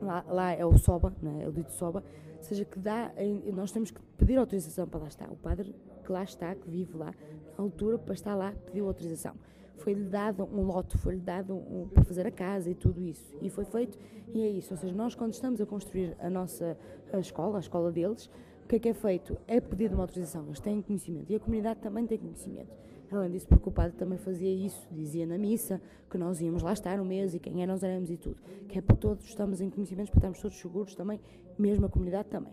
lá, 0.00 0.24
lá 0.28 0.52
é 0.52 0.64
o 0.64 0.76
Soba, 0.76 1.12
não 1.22 1.40
é? 1.40 1.44
é 1.44 1.48
o 1.48 1.52
dito 1.52 1.72
Soba. 1.72 2.02
Ou 2.36 2.42
seja, 2.42 2.64
que 2.64 2.78
dá, 2.78 3.12
nós 3.52 3.72
temos 3.72 3.90
que 3.90 4.00
pedir 4.16 4.36
autorização 4.36 4.86
para 4.86 5.00
lá 5.00 5.08
estar. 5.08 5.30
O 5.30 5.36
padre 5.36 5.74
que 6.04 6.12
lá 6.12 6.22
está, 6.22 6.54
que 6.54 6.68
vive 6.68 6.96
lá, 6.96 7.12
na 7.58 7.64
altura, 7.64 7.98
para 7.98 8.14
estar 8.14 8.34
lá, 8.34 8.52
pediu 8.66 8.86
autorização. 8.86 9.34
Foi-lhe 9.78 10.04
dado 10.04 10.44
um 10.44 10.62
lote, 10.62 10.96
foi-lhe 10.98 11.20
dado 11.20 11.54
um, 11.54 11.88
para 11.92 12.04
fazer 12.04 12.26
a 12.26 12.30
casa 12.30 12.70
e 12.70 12.74
tudo 12.74 13.02
isso. 13.02 13.36
E 13.42 13.50
foi 13.50 13.64
feito, 13.64 13.98
e 14.32 14.40
é 14.40 14.48
isso. 14.48 14.72
Ou 14.74 14.78
seja, 14.78 14.94
nós, 14.94 15.14
quando 15.14 15.32
estamos 15.32 15.60
a 15.60 15.66
construir 15.66 16.16
a 16.18 16.30
nossa 16.30 16.76
a 17.12 17.18
escola, 17.18 17.58
a 17.58 17.60
escola 17.60 17.90
deles, 17.90 18.30
o 18.64 18.68
que 18.68 18.76
é 18.76 18.78
que 18.78 18.88
é 18.88 18.94
feito? 18.94 19.36
É 19.46 19.60
pedido 19.60 19.94
uma 19.94 20.04
autorização, 20.04 20.44
eles 20.46 20.58
têm 20.58 20.82
conhecimento 20.82 21.30
e 21.30 21.36
a 21.36 21.40
comunidade 21.40 21.80
também 21.80 22.06
tem 22.06 22.18
conhecimento. 22.18 22.74
Além 23.10 23.30
disso, 23.30 23.46
porque 23.46 23.70
também 23.96 24.18
fazia 24.18 24.52
isso, 24.52 24.86
dizia 24.90 25.26
na 25.26 25.38
missa 25.38 25.80
que 26.10 26.18
nós 26.18 26.40
íamos 26.40 26.62
lá 26.62 26.72
estar 26.72 27.00
um 27.00 27.04
mês 27.04 27.34
e 27.34 27.38
quem 27.38 27.62
é 27.62 27.66
nós 27.66 27.82
éramos 27.82 28.10
e 28.10 28.16
tudo. 28.16 28.42
Que 28.68 28.78
é 28.78 28.82
para 28.82 28.96
todos, 28.96 29.24
estamos 29.24 29.60
em 29.60 29.70
conhecimentos, 29.70 30.10
para 30.10 30.18
estarmos 30.18 30.40
todos 30.40 30.56
seguros 30.58 30.94
também, 30.94 31.20
mesmo 31.58 31.86
a 31.86 31.88
comunidade 31.88 32.28
também 32.28 32.52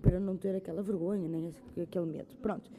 para 0.00 0.18
não 0.18 0.36
ter 0.36 0.54
aquela 0.54 0.82
vergonha, 0.82 1.28
nem 1.28 1.52
aquele 1.82 2.06
medo. 2.06 2.36
Pronto. 2.36 2.70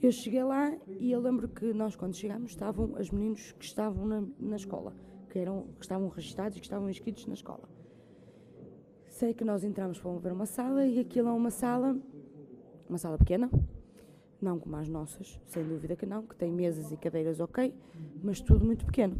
Eu 0.00 0.12
cheguei 0.12 0.44
lá 0.44 0.76
e 0.86 1.10
eu 1.10 1.20
lembro 1.20 1.48
que 1.48 1.72
nós, 1.72 1.96
quando 1.96 2.14
chegámos, 2.14 2.50
estavam 2.50 2.92
os 2.98 3.10
meninos 3.10 3.52
que 3.52 3.64
estavam 3.64 4.06
na, 4.06 4.24
na 4.38 4.56
escola, 4.56 4.94
que, 5.28 5.38
eram, 5.38 5.66
que 5.78 5.84
estavam 5.84 6.08
registados 6.08 6.56
e 6.56 6.60
que 6.60 6.66
estavam 6.66 6.88
inscritos 6.88 7.26
na 7.26 7.34
escola. 7.34 7.68
Sei 9.08 9.34
que 9.34 9.44
nós 9.44 9.64
entramos 9.64 9.98
para 9.98 10.10
ver 10.18 10.32
uma 10.32 10.46
sala 10.46 10.86
e 10.86 11.00
aquilo 11.00 11.28
é 11.28 11.32
uma 11.32 11.50
sala, 11.50 11.98
uma 12.88 12.98
sala 12.98 13.18
pequena, 13.18 13.50
não 14.40 14.58
como 14.58 14.76
as 14.76 14.88
nossas, 14.88 15.40
sem 15.46 15.64
dúvida 15.64 15.96
que 15.96 16.06
não, 16.06 16.22
que 16.22 16.36
tem 16.36 16.50
mesas 16.50 16.92
e 16.92 16.96
cadeiras 16.96 17.40
ok, 17.40 17.74
mas 18.22 18.40
tudo 18.40 18.64
muito 18.64 18.86
pequeno, 18.86 19.16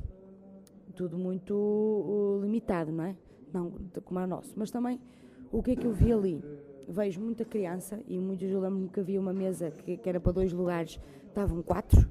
tudo 0.95 1.19
muito 1.19 1.55
uh, 1.55 2.41
limitado, 2.43 2.93
não 2.93 3.05
é? 3.05 3.17
Não 3.53 3.73
como 4.05 4.21
a 4.21 4.27
nossa. 4.27 4.53
Mas 4.57 4.71
também, 4.71 5.01
o 5.51 5.63
que 5.63 5.73
é 5.73 5.77
que 5.77 5.87
eu 5.87 5.93
vi 5.93 6.13
ali? 6.13 6.43
vejo 6.89 7.21
muita 7.21 7.45
criança 7.45 8.01
e 8.09 8.19
muitos 8.19 8.51
eu 8.51 8.59
lembro-me 8.61 8.89
que 8.89 8.99
havia 8.99 9.21
uma 9.21 9.33
mesa 9.33 9.71
que, 9.71 9.99
que, 9.99 10.09
era 10.09 10.19
para 10.19 10.33
dois 10.33 10.53
lugares, 10.53 10.99
estavam 11.27 11.63
quatro, 11.63 12.09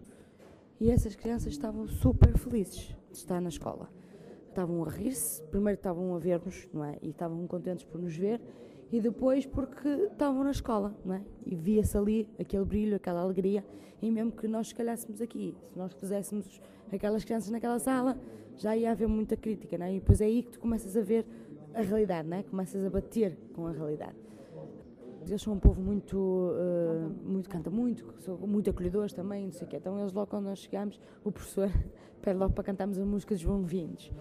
e 0.80 0.92
essas 0.92 1.16
crianças 1.16 1.54
estavam 1.54 1.88
super 1.88 2.38
felizes 2.38 2.96
de 3.12 3.18
estar 3.18 3.42
na 3.42 3.50
escola. 3.50 3.90
Estavam 4.50 4.84
a 4.86 4.90
rir-se, 4.90 5.42
primeiro 5.46 5.78
estavam 5.80 6.16
a 6.16 6.20
ver-nos, 6.20 6.68
não 6.72 6.86
é? 6.86 6.98
E 7.02 7.10
estavam 7.10 7.46
contentes 7.48 7.84
por 7.84 8.00
nos 8.00 8.16
ver, 8.16 8.40
e 8.92 9.02
depois 9.02 9.46
porque 9.46 9.88
estavam 9.88 10.44
na 10.44 10.52
escola, 10.52 10.96
não 11.04 11.16
é? 11.16 11.22
E 11.46 11.56
via-se 11.56 11.98
ali 11.98 12.30
aquele 12.40 12.66
brilho, 12.66 12.96
aquela 12.96 13.22
alegria, 13.22 13.64
e 14.02 14.10
mesmo 14.12 14.32
que 14.32 14.48
nós 14.48 14.68
escalhássemos 14.68 15.22
aqui, 15.22 15.56
se 15.72 15.78
nós 15.78 15.94
puséssemos 15.94 16.62
aquelas 16.92 17.24
crianças 17.24 17.50
naquela 17.50 17.80
sala, 17.80 18.18
já 18.56 18.76
ia 18.76 18.92
haver 18.92 19.08
muita 19.08 19.36
crítica, 19.36 19.78
não 19.78 19.86
é? 19.86 19.96
E 19.96 20.00
depois 20.00 20.22
é 20.22 20.26
aí 20.26 20.44
que 20.44 20.52
tu 20.52 20.60
começas 20.60 20.96
a 20.96 21.02
ver 21.02 21.26
a 21.74 21.82
realidade, 21.82 22.28
não 22.28 22.38
é? 22.38 22.44
Começas 22.44 22.84
a 22.84 22.90
bater 22.90 23.38
com 23.54 23.68
a 23.68 23.72
realidade. 23.72 24.16
Eles 25.28 25.42
são 25.42 25.54
um 25.54 25.60
povo 25.60 25.82
muito, 25.82 26.18
uh, 26.18 27.12
muito 27.26 27.50
canta 27.50 27.70
muito, 27.70 28.06
são 28.20 28.38
muito 28.38 28.70
acolhedores 28.70 29.12
também, 29.12 29.46
não 29.46 29.52
sei 29.52 29.68
o 29.68 29.70
quê. 29.70 29.76
Então 29.76 30.00
eles 30.00 30.14
logo 30.14 30.28
quando 30.28 30.46
nós 30.46 30.60
chegamos, 30.60 31.00
o 31.24 31.32
professor 31.32 31.70
pede 32.22 32.40
logo 32.40 32.54
para 32.54 32.64
cantarmos 32.64 32.98
a 32.98 33.06
música 33.06 33.36
dos 33.36 33.44
bem-vindos. 33.44 34.12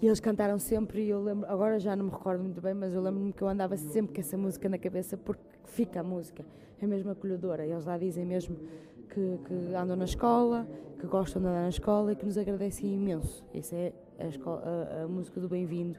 E 0.00 0.06
eles 0.06 0.20
cantaram 0.20 0.58
sempre, 0.60 1.02
e 1.02 1.10
eu 1.10 1.20
lembro, 1.20 1.50
agora 1.50 1.78
já 1.80 1.96
não 1.96 2.04
me 2.04 2.10
recordo 2.10 2.44
muito 2.44 2.60
bem, 2.60 2.72
mas 2.72 2.94
eu 2.94 3.02
lembro-me 3.02 3.32
que 3.32 3.42
eu 3.42 3.48
andava 3.48 3.76
sempre 3.76 4.14
com 4.14 4.20
essa 4.20 4.38
música 4.38 4.68
na 4.68 4.78
cabeça 4.78 5.16
porque 5.16 5.42
fica 5.64 6.00
a 6.00 6.02
música, 6.04 6.44
é 6.80 6.86
mesmo 6.86 7.10
acolhedora. 7.10 7.66
Eles 7.66 7.84
lá 7.84 7.98
dizem 7.98 8.24
mesmo 8.24 8.56
que, 9.08 9.38
que 9.44 9.74
andam 9.74 9.96
na 9.96 10.04
escola, 10.04 10.68
que 11.00 11.06
gostam 11.06 11.42
de 11.42 11.48
andar 11.48 11.62
na 11.62 11.68
escola 11.68 12.12
e 12.12 12.16
que 12.16 12.24
nos 12.24 12.38
agradecem 12.38 12.94
imenso. 12.94 13.44
Essa 13.52 13.74
é 13.74 13.92
a, 14.20 14.26
escola, 14.26 14.62
a, 14.64 15.02
a 15.02 15.08
música 15.08 15.40
do 15.40 15.48
bem-vindo 15.48 15.98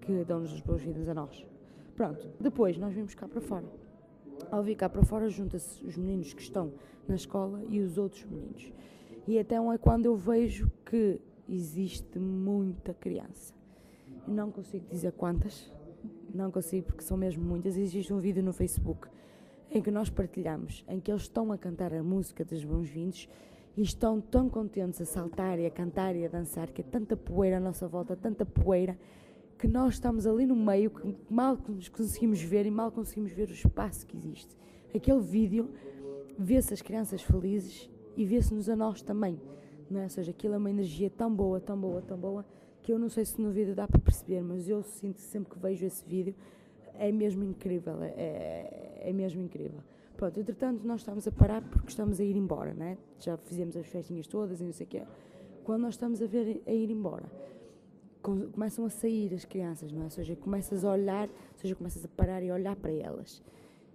que 0.00 0.24
dão-nos 0.24 0.52
as 0.52 0.60
boas-vindas 0.60 1.08
a 1.08 1.14
nós. 1.14 1.44
Pronto, 1.96 2.28
depois 2.38 2.78
nós 2.78 2.94
vimos 2.94 3.14
cá 3.14 3.26
para 3.26 3.40
fora. 3.40 3.64
Ao 4.50 4.62
vir 4.62 4.76
cá 4.76 4.88
para 4.88 5.02
fora, 5.02 5.28
junta-se 5.28 5.84
os 5.84 5.96
meninos 5.96 6.32
que 6.32 6.42
estão 6.42 6.72
na 7.08 7.16
escola 7.16 7.62
e 7.68 7.80
os 7.80 7.98
outros 7.98 8.24
meninos. 8.24 8.72
E 9.26 9.38
então 9.38 9.72
é 9.72 9.78
quando 9.78 10.06
eu 10.06 10.14
vejo 10.14 10.70
que 10.84 11.20
existe 11.48 12.18
muita 12.18 12.94
criança. 12.94 13.54
Eu 14.26 14.34
não 14.34 14.50
consigo 14.50 14.86
dizer 14.88 15.12
quantas, 15.12 15.70
não 16.34 16.50
consigo 16.50 16.86
porque 16.86 17.02
são 17.02 17.16
mesmo 17.16 17.44
muitas. 17.44 17.76
Existe 17.76 18.12
um 18.12 18.18
vídeo 18.18 18.42
no 18.42 18.52
Facebook 18.52 19.08
em 19.70 19.82
que 19.82 19.90
nós 19.90 20.08
partilhamos, 20.08 20.84
em 20.88 21.00
que 21.00 21.10
eles 21.10 21.22
estão 21.22 21.50
a 21.52 21.58
cantar 21.58 21.92
a 21.92 22.02
música 22.02 22.44
dos 22.44 22.64
bons-vindos 22.64 23.28
e 23.76 23.82
estão 23.82 24.20
tão 24.20 24.48
contentes 24.48 25.00
a 25.00 25.04
saltar 25.04 25.58
e 25.58 25.66
a 25.66 25.70
cantar 25.70 26.14
e 26.14 26.24
a 26.24 26.28
dançar 26.28 26.70
que 26.70 26.80
é 26.80 26.84
tanta 26.84 27.16
poeira 27.16 27.56
à 27.56 27.60
nossa 27.60 27.88
volta, 27.88 28.14
tanta 28.16 28.46
poeira 28.46 28.96
que 29.58 29.66
nós 29.66 29.94
estamos 29.94 30.26
ali 30.26 30.46
no 30.46 30.56
meio, 30.56 30.90
que 30.90 31.16
mal 31.28 31.56
conseguimos 31.92 32.40
ver 32.40 32.66
e 32.66 32.70
mal 32.70 32.92
conseguimos 32.92 33.32
ver 33.32 33.48
o 33.48 33.52
espaço 33.52 34.06
que 34.06 34.16
existe. 34.16 34.56
Aquele 34.94 35.20
vídeo 35.20 35.70
vê-se 36.38 36.74
as 36.74 36.82
crianças 36.82 37.22
felizes 37.22 37.90
e 38.16 38.24
vê-se-nos 38.24 38.68
a 38.68 38.76
nós 38.76 39.02
também. 39.02 39.40
Não 39.90 40.00
é? 40.00 40.04
Ou 40.04 40.08
seja, 40.10 40.30
aquilo 40.30 40.54
é 40.54 40.56
uma 40.56 40.70
energia 40.70 41.10
tão 41.10 41.34
boa, 41.34 41.60
tão 41.60 41.78
boa, 41.78 42.02
tão 42.02 42.18
boa, 42.18 42.44
que 42.82 42.92
eu 42.92 42.98
não 42.98 43.08
sei 43.08 43.24
se 43.24 43.40
no 43.40 43.50
vídeo 43.50 43.74
dá 43.74 43.88
para 43.88 44.00
perceber, 44.00 44.42
mas 44.42 44.68
eu 44.68 44.82
sinto 44.82 45.20
sempre 45.20 45.52
que 45.52 45.58
vejo 45.58 45.86
esse 45.86 46.04
vídeo, 46.04 46.34
é 46.98 47.10
mesmo 47.10 47.42
incrível, 47.42 48.02
é, 48.02 49.00
é 49.02 49.12
mesmo 49.12 49.40
incrível. 49.40 49.80
Pronto, 50.16 50.38
entretanto, 50.38 50.86
nós 50.86 51.00
estamos 51.00 51.26
a 51.26 51.32
parar 51.32 51.62
porque 51.62 51.88
estamos 51.88 52.20
a 52.20 52.24
ir 52.24 52.36
embora, 52.36 52.72
né? 52.72 52.96
Já 53.18 53.36
fizemos 53.36 53.76
as 53.76 53.86
festinhas 53.86 54.26
todas 54.26 54.60
e 54.60 54.64
não 54.64 54.72
sei 54.72 54.86
o 54.86 54.88
quê. 54.88 55.02
Quando 55.64 55.82
nós 55.82 55.94
estamos 55.94 56.22
a 56.22 56.26
ver 56.26 56.62
a 56.66 56.72
ir 56.72 56.90
embora, 56.90 57.24
começam 58.22 58.84
a 58.84 58.90
sair 58.90 59.34
as 59.34 59.44
crianças, 59.44 59.92
não 59.92 60.02
é? 60.02 60.04
Ou 60.04 60.10
seja, 60.10 60.36
começas 60.36 60.84
a 60.84 60.92
olhar, 60.92 61.28
ou 61.28 61.58
seja, 61.58 61.74
começas 61.74 62.04
a 62.04 62.08
parar 62.08 62.42
e 62.42 62.50
olhar 62.50 62.76
para 62.76 62.92
elas. 62.92 63.42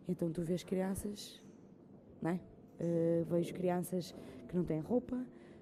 Então 0.07 0.31
tu 0.31 0.41
vês 0.41 0.63
crianças, 0.63 1.41
não 2.21 2.31
é? 2.31 2.39
Uh, 2.79 3.25
vejo 3.25 3.53
crianças 3.53 4.15
que 4.47 4.55
não 4.55 4.63
têm 4.63 4.79
roupa, 4.79 5.17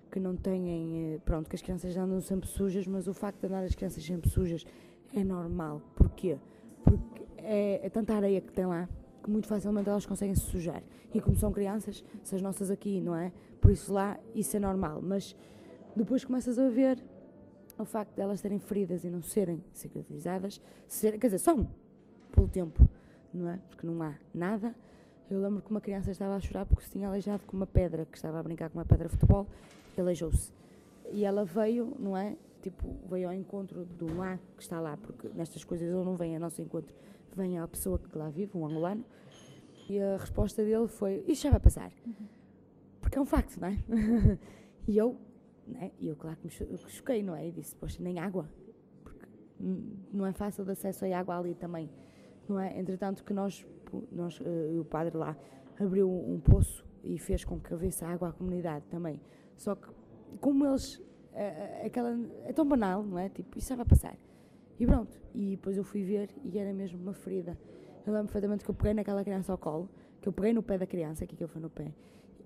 que 0.08 0.20
não 0.20 0.36
têm. 0.36 1.16
Uh, 1.16 1.22
pronto, 1.22 1.50
que 1.50 1.56
as 1.56 1.62
crianças 1.62 1.96
andam 1.96 2.20
sempre 2.22 2.48
sujas, 2.48 2.88
mas 2.88 3.08
o 3.08 3.14
facto 3.14 3.40
de 3.40 3.48
andar 3.48 3.64
as 3.64 3.76
crianças 3.76 4.04
sempre 4.04 4.30
sujas 4.30 4.66
é 5.14 5.24
normal. 5.24 5.82
Porquê? 5.96 6.38
Porque 6.84 7.26
é, 7.38 7.86
é 7.86 7.90
tanta 7.90 8.14
areia 8.14 8.42
que 8.42 8.52
tem 8.52 8.66
lá 8.66 8.88
que 9.24 9.30
muito 9.30 9.48
facilmente 9.48 9.90
elas 9.90 10.06
conseguem 10.06 10.36
se 10.36 10.42
sujar. 10.42 10.82
E 11.14 11.20
como 11.20 11.36
são 11.36 11.52
crianças, 11.52 12.04
se 12.24 12.36
as 12.36 12.42
nossas 12.42 12.72
aqui, 12.72 13.02
não 13.02 13.16
é? 13.16 13.32
Por 13.60 13.72
isso 13.72 13.92
lá, 13.94 14.18
isso 14.34 14.56
é 14.56 14.60
normal. 14.60 15.02
Mas 15.02 15.36
depois 15.96 16.24
começas 16.24 16.58
a 16.58 16.70
ver 16.70 17.04
o 17.78 17.86
facto 17.86 18.16
de 18.16 18.22
elas 18.22 18.42
terem 18.42 18.58
feridas 18.58 19.04
e 19.04 19.10
não 19.10 19.22
serem 19.22 19.64
cicatrizadas, 19.74 20.62
ser, 20.88 21.20
quer 21.20 21.28
dizer, 21.28 21.40
são 21.40 21.68
pelo 22.32 22.48
tempo, 22.48 22.88
não 23.34 23.50
é? 23.50 23.60
Porque 23.70 23.86
não 23.86 24.02
há 24.02 24.16
nada. 24.34 24.74
Eu 25.30 25.42
lembro 25.42 25.62
que 25.62 25.70
uma 25.70 25.82
criança 25.82 26.12
estava 26.12 26.36
a 26.36 26.40
chorar 26.40 26.66
porque 26.66 26.84
se 26.84 26.92
tinha 26.92 27.08
aleijado 27.08 27.44
com 27.46 27.58
uma 27.58 27.68
pedra, 27.68 28.06
que 28.06 28.18
estava 28.18 28.40
a 28.40 28.44
brincar 28.44 28.70
com 28.70 28.78
uma 28.78 28.86
pedra 28.86 29.08
de 29.08 29.14
futebol, 29.14 29.48
e 29.98 30.02
aleijou-se. 30.02 30.52
E 31.12 31.26
ela 31.26 31.44
veio, 31.44 31.96
não 32.00 32.16
é? 32.16 32.36
Tipo, 32.62 32.96
veio 33.10 33.28
ao 33.28 33.34
encontro 33.34 33.86
do 33.86 34.16
lá 34.16 34.40
que 34.56 34.64
está 34.64 34.80
lá, 34.80 34.98
porque 34.98 35.30
nestas 35.36 35.64
coisas 35.64 35.88
ele 35.88 36.04
não 36.04 36.16
vem 36.16 36.36
ao 36.36 36.42
nosso 36.42 36.62
encontro, 36.62 36.94
vem 37.36 37.60
à 37.60 37.68
pessoa 37.68 38.00
que 38.00 38.18
lá 38.18 38.30
vive, 38.30 38.58
um 38.58 38.66
angolano. 38.66 39.04
E 39.90 40.00
a 40.00 40.18
resposta 40.18 40.64
dele 40.64 40.88
foi: 40.88 41.24
Isso 41.28 41.44
já 41.44 41.52
vai 41.52 41.60
passar. 41.60 41.92
Porque 43.00 43.18
é 43.18 43.22
um 43.22 43.26
facto, 43.26 43.58
não 43.60 43.70
é? 43.70 43.78
e 44.88 44.98
eu 44.98 45.18
né? 45.68 45.92
E 46.00 46.08
eu, 46.08 46.16
claro, 46.16 46.38
que 46.38 46.46
me 46.46 46.78
choquei, 46.90 47.22
não 47.22 47.36
é? 47.36 47.48
E 47.48 47.52
disse, 47.52 47.76
poxa, 47.76 48.02
nem 48.02 48.20
água. 48.20 48.50
Porque 49.04 49.26
não 50.14 50.26
é 50.26 50.32
fácil 50.32 50.64
de 50.64 50.72
acesso 50.72 51.06
a 51.06 51.20
água 51.20 51.38
ali 51.38 51.54
também, 51.54 51.90
não 52.48 52.60
é? 52.60 52.80
Entretanto, 52.80 53.24
que 53.24 53.34
nós, 53.34 53.66
nós 54.12 54.40
uh, 54.40 54.80
o 54.80 54.86
padre 54.86 55.18
lá 55.18 55.38
abriu 55.80 56.10
um 56.10 56.40
poço 56.40 56.86
e 57.04 57.18
fez 57.20 57.44
com 57.46 57.60
que 57.60 57.74
houvesse 57.74 58.04
água 58.04 58.30
à 58.30 58.32
comunidade 58.32 58.86
também. 58.90 59.22
Só 59.56 59.76
que, 59.76 59.88
como 60.40 60.66
eles, 60.66 60.96
uh, 60.98 61.86
aquela, 61.86 62.18
é 62.46 62.54
tão 62.54 62.66
banal, 62.66 63.04
não 63.04 63.18
é? 63.18 63.30
Tipo, 63.30 63.58
isso 63.58 63.70
já 63.70 63.76
vai 63.76 63.86
passar. 63.86 64.18
E 64.80 64.86
pronto. 64.86 65.20
E 65.34 65.52
depois 65.52 65.78
eu 65.78 65.84
fui 65.84 66.04
ver 66.04 66.30
e 66.44 66.58
era 66.58 66.74
mesmo 66.74 67.00
uma 67.00 67.14
ferida. 67.14 67.58
Eu 68.06 68.14
lembro 68.14 68.28
perfeitamente 68.28 68.64
que 68.64 68.72
eu 68.72 68.76
peguei 68.76 68.94
naquela 68.94 69.24
criança 69.24 69.52
ao 69.52 69.58
colo, 69.58 69.90
que 70.22 70.30
eu 70.30 70.34
peguei 70.34 70.54
no 70.54 70.64
pé 70.64 70.78
da 70.78 70.88
criança, 70.88 71.26
que 71.26 71.36
aquilo 71.36 71.50
foi 71.50 71.62
no 71.62 71.70
pé, 71.70 71.94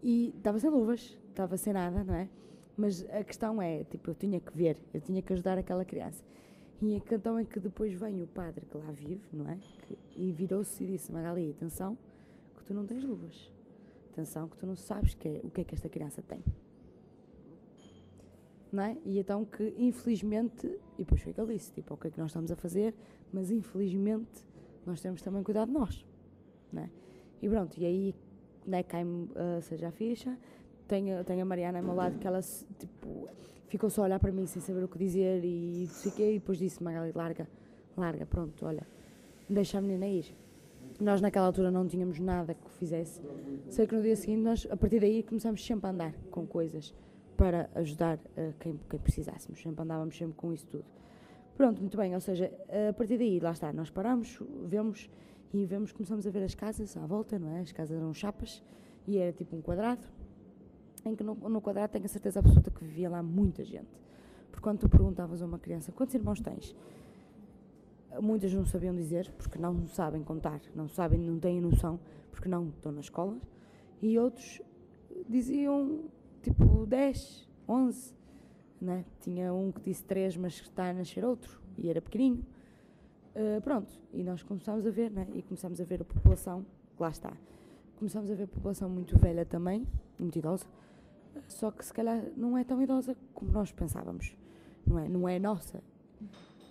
e 0.01 0.33
estava 0.35 0.57
sem 0.57 0.69
luvas, 0.69 1.17
estava 1.29 1.55
sem 1.57 1.73
nada, 1.73 2.03
não 2.03 2.15
é? 2.15 2.27
Mas 2.75 3.07
a 3.11 3.23
questão 3.23 3.61
é, 3.61 3.83
tipo, 3.83 4.09
eu 4.09 4.15
tinha 4.15 4.39
que 4.39 4.55
ver, 4.57 4.77
eu 4.93 4.99
tinha 4.99 5.21
que 5.21 5.31
ajudar 5.33 5.57
aquela 5.57 5.85
criança. 5.85 6.23
E 6.81 6.95
então 6.95 7.37
é 7.37 7.45
que 7.45 7.59
depois 7.59 7.93
vem 7.93 8.23
o 8.23 8.27
padre 8.27 8.65
que 8.65 8.75
lá 8.75 8.91
vive, 8.91 9.21
não 9.31 9.47
é? 9.47 9.57
Que, 9.83 9.97
e 10.15 10.31
virou-se 10.31 10.83
e 10.83 10.87
disse: 10.87 11.11
Magali, 11.11 11.51
atenção, 11.51 11.95
que 12.57 12.63
tu 12.63 12.73
não 12.73 12.85
tens 12.85 13.03
luvas. 13.03 13.51
Atenção, 14.11 14.49
que 14.49 14.57
tu 14.57 14.65
não 14.65 14.75
sabes 14.75 15.13
que 15.13 15.27
é, 15.27 15.41
o 15.43 15.51
que 15.51 15.61
é 15.61 15.63
que 15.63 15.75
esta 15.75 15.87
criança 15.87 16.21
tem. 16.23 16.43
Não 18.71 18.83
é? 18.83 18.97
E 19.05 19.19
então 19.19 19.45
que, 19.45 19.75
infelizmente, 19.77 20.65
e 20.97 21.03
depois 21.03 21.21
foi 21.21 21.33
que 21.33 21.39
ele 21.39 21.53
disse: 21.53 21.71
tipo, 21.71 21.93
o 21.93 21.97
que 21.97 22.07
é 22.07 22.11
que 22.11 22.19
nós 22.19 22.31
estamos 22.31 22.51
a 22.51 22.55
fazer, 22.55 22.95
mas 23.31 23.51
infelizmente 23.51 24.43
nós 24.85 24.99
temos 24.99 25.21
também 25.21 25.43
cuidado 25.43 25.67
de 25.67 25.73
nós. 25.73 26.05
Não 26.73 26.81
é? 26.81 26.89
E 27.41 27.47
pronto, 27.47 27.77
e 27.77 27.85
aí 27.85 28.15
né, 28.65 28.81
cai-me, 28.81 29.25
uh, 29.25 29.61
seja 29.61 29.89
a 29.89 29.91
ficha, 29.91 30.37
tenho, 30.91 31.23
tenho 31.23 31.41
a 31.43 31.45
Mariana 31.45 31.79
ao 31.79 31.85
meu 31.85 31.95
lado 31.95 32.19
que 32.19 32.27
ela 32.27 32.41
tipo, 32.77 33.29
ficou 33.69 33.89
só 33.89 34.01
a 34.01 34.05
olhar 34.05 34.19
para 34.19 34.31
mim 34.31 34.45
sem 34.45 34.61
saber 34.61 34.83
o 34.83 34.87
que 34.89 34.97
dizer 34.97 35.41
e 35.45 35.87
fiquei 36.03 36.35
e 36.35 36.39
depois 36.39 36.57
disse 36.57 36.83
Magali, 36.83 37.13
larga, 37.15 37.47
larga, 37.95 38.25
pronto, 38.25 38.65
olha, 38.65 38.85
deixa 39.49 39.77
a 39.77 39.81
menina 39.81 40.05
ir. 40.05 40.35
Nós 40.99 41.21
naquela 41.21 41.45
altura 41.45 41.71
não 41.71 41.87
tínhamos 41.87 42.19
nada 42.19 42.53
que 42.53 42.69
fizesse. 42.71 43.21
Sei 43.69 43.87
que 43.87 43.95
no 43.95 44.01
dia 44.01 44.15
seguinte 44.17 44.41
nós, 44.41 44.67
a 44.69 44.75
partir 44.75 44.99
daí, 44.99 45.23
começámos 45.23 45.65
sempre 45.65 45.87
a 45.87 45.91
andar 45.91 46.13
com 46.29 46.45
coisas 46.45 46.93
para 47.37 47.69
ajudar 47.75 48.17
uh, 48.17 48.53
quem, 48.59 48.77
quem 48.89 48.99
precisássemos. 48.99 49.61
Sempre 49.61 49.81
andávamos 49.81 50.15
sempre 50.17 50.35
com 50.35 50.51
isso 50.51 50.67
tudo. 50.67 50.85
Pronto, 51.55 51.79
muito 51.79 51.97
bem, 51.97 52.13
ou 52.13 52.21
seja, 52.21 52.51
a 52.89 52.93
partir 52.93 53.17
daí, 53.17 53.39
lá 53.39 53.51
está, 53.51 53.71
nós 53.71 53.89
paramos, 53.89 54.39
vemos 54.65 55.09
e 55.53 55.65
vemos, 55.65 55.91
começamos 55.91 56.27
a 56.27 56.29
ver 56.29 56.43
as 56.43 56.53
casas 56.53 56.95
à 56.97 57.05
volta, 57.05 57.39
não 57.39 57.55
é? 57.55 57.61
As 57.61 57.71
casas 57.71 57.97
eram 57.97 58.13
chapas 58.13 58.61
e 59.07 59.17
era 59.17 59.31
tipo 59.31 59.55
um 59.55 59.61
quadrado, 59.61 60.05
em 61.05 61.15
que 61.15 61.23
no, 61.23 61.35
no 61.35 61.61
quadrado 61.61 61.93
tenho 61.93 62.05
a 62.05 62.07
certeza 62.07 62.39
absoluta 62.39 62.69
que 62.69 62.83
vivia 62.83 63.09
lá 63.09 63.23
muita 63.23 63.63
gente. 63.63 63.89
Porque 64.49 64.63
quando 64.63 64.79
tu 64.79 64.89
perguntavas 64.89 65.41
a 65.41 65.45
uma 65.45 65.59
criança 65.59 65.91
quantos 65.91 66.13
irmãos 66.13 66.39
tens, 66.41 66.75
muitas 68.19 68.53
não 68.53 68.65
sabiam 68.65 68.95
dizer, 68.95 69.31
porque 69.37 69.57
não 69.57 69.87
sabem 69.87 70.23
contar, 70.23 70.61
não 70.75 70.87
sabem, 70.87 71.19
não 71.19 71.39
têm 71.39 71.61
noção, 71.61 71.99
porque 72.31 72.49
não 72.49 72.69
estão 72.69 72.91
na 72.91 73.01
escola, 73.01 73.37
e 74.01 74.17
outros 74.17 74.61
diziam 75.29 76.05
tipo 76.41 76.85
10, 76.85 77.47
11, 77.67 78.13
né? 78.81 79.05
Tinha 79.21 79.53
um 79.53 79.71
que 79.71 79.81
disse 79.81 80.03
3, 80.03 80.35
mas 80.37 80.53
está 80.53 80.89
a 80.89 80.93
nascer 80.93 81.23
outro, 81.23 81.61
e 81.77 81.89
era 81.89 82.01
pequenininho. 82.01 82.45
Uh, 83.33 83.61
pronto, 83.61 83.93
e 84.11 84.23
nós 84.23 84.43
começámos 84.43 84.85
a 84.85 84.89
ver, 84.89 85.09
né? 85.11 85.27
E 85.33 85.41
começámos 85.41 85.79
a 85.79 85.83
ver 85.85 86.01
a 86.01 86.05
população, 86.05 86.65
lá 86.99 87.09
está. 87.09 87.31
Começámos 87.97 88.29
a 88.31 88.35
ver 88.35 88.43
a 88.43 88.47
população 88.47 88.89
muito 88.89 89.17
velha 89.17 89.45
também, 89.45 89.87
muito 90.19 90.37
idosa, 90.37 90.65
só 91.47 91.71
que 91.71 91.85
se 91.85 91.93
calhar 91.93 92.23
não 92.35 92.57
é 92.57 92.63
tão 92.63 92.81
idosa 92.81 93.15
como 93.33 93.51
nós 93.51 93.71
pensávamos, 93.71 94.35
não 94.85 94.99
é? 94.99 95.07
Não 95.07 95.27
é 95.27 95.39
nossa, 95.39 95.81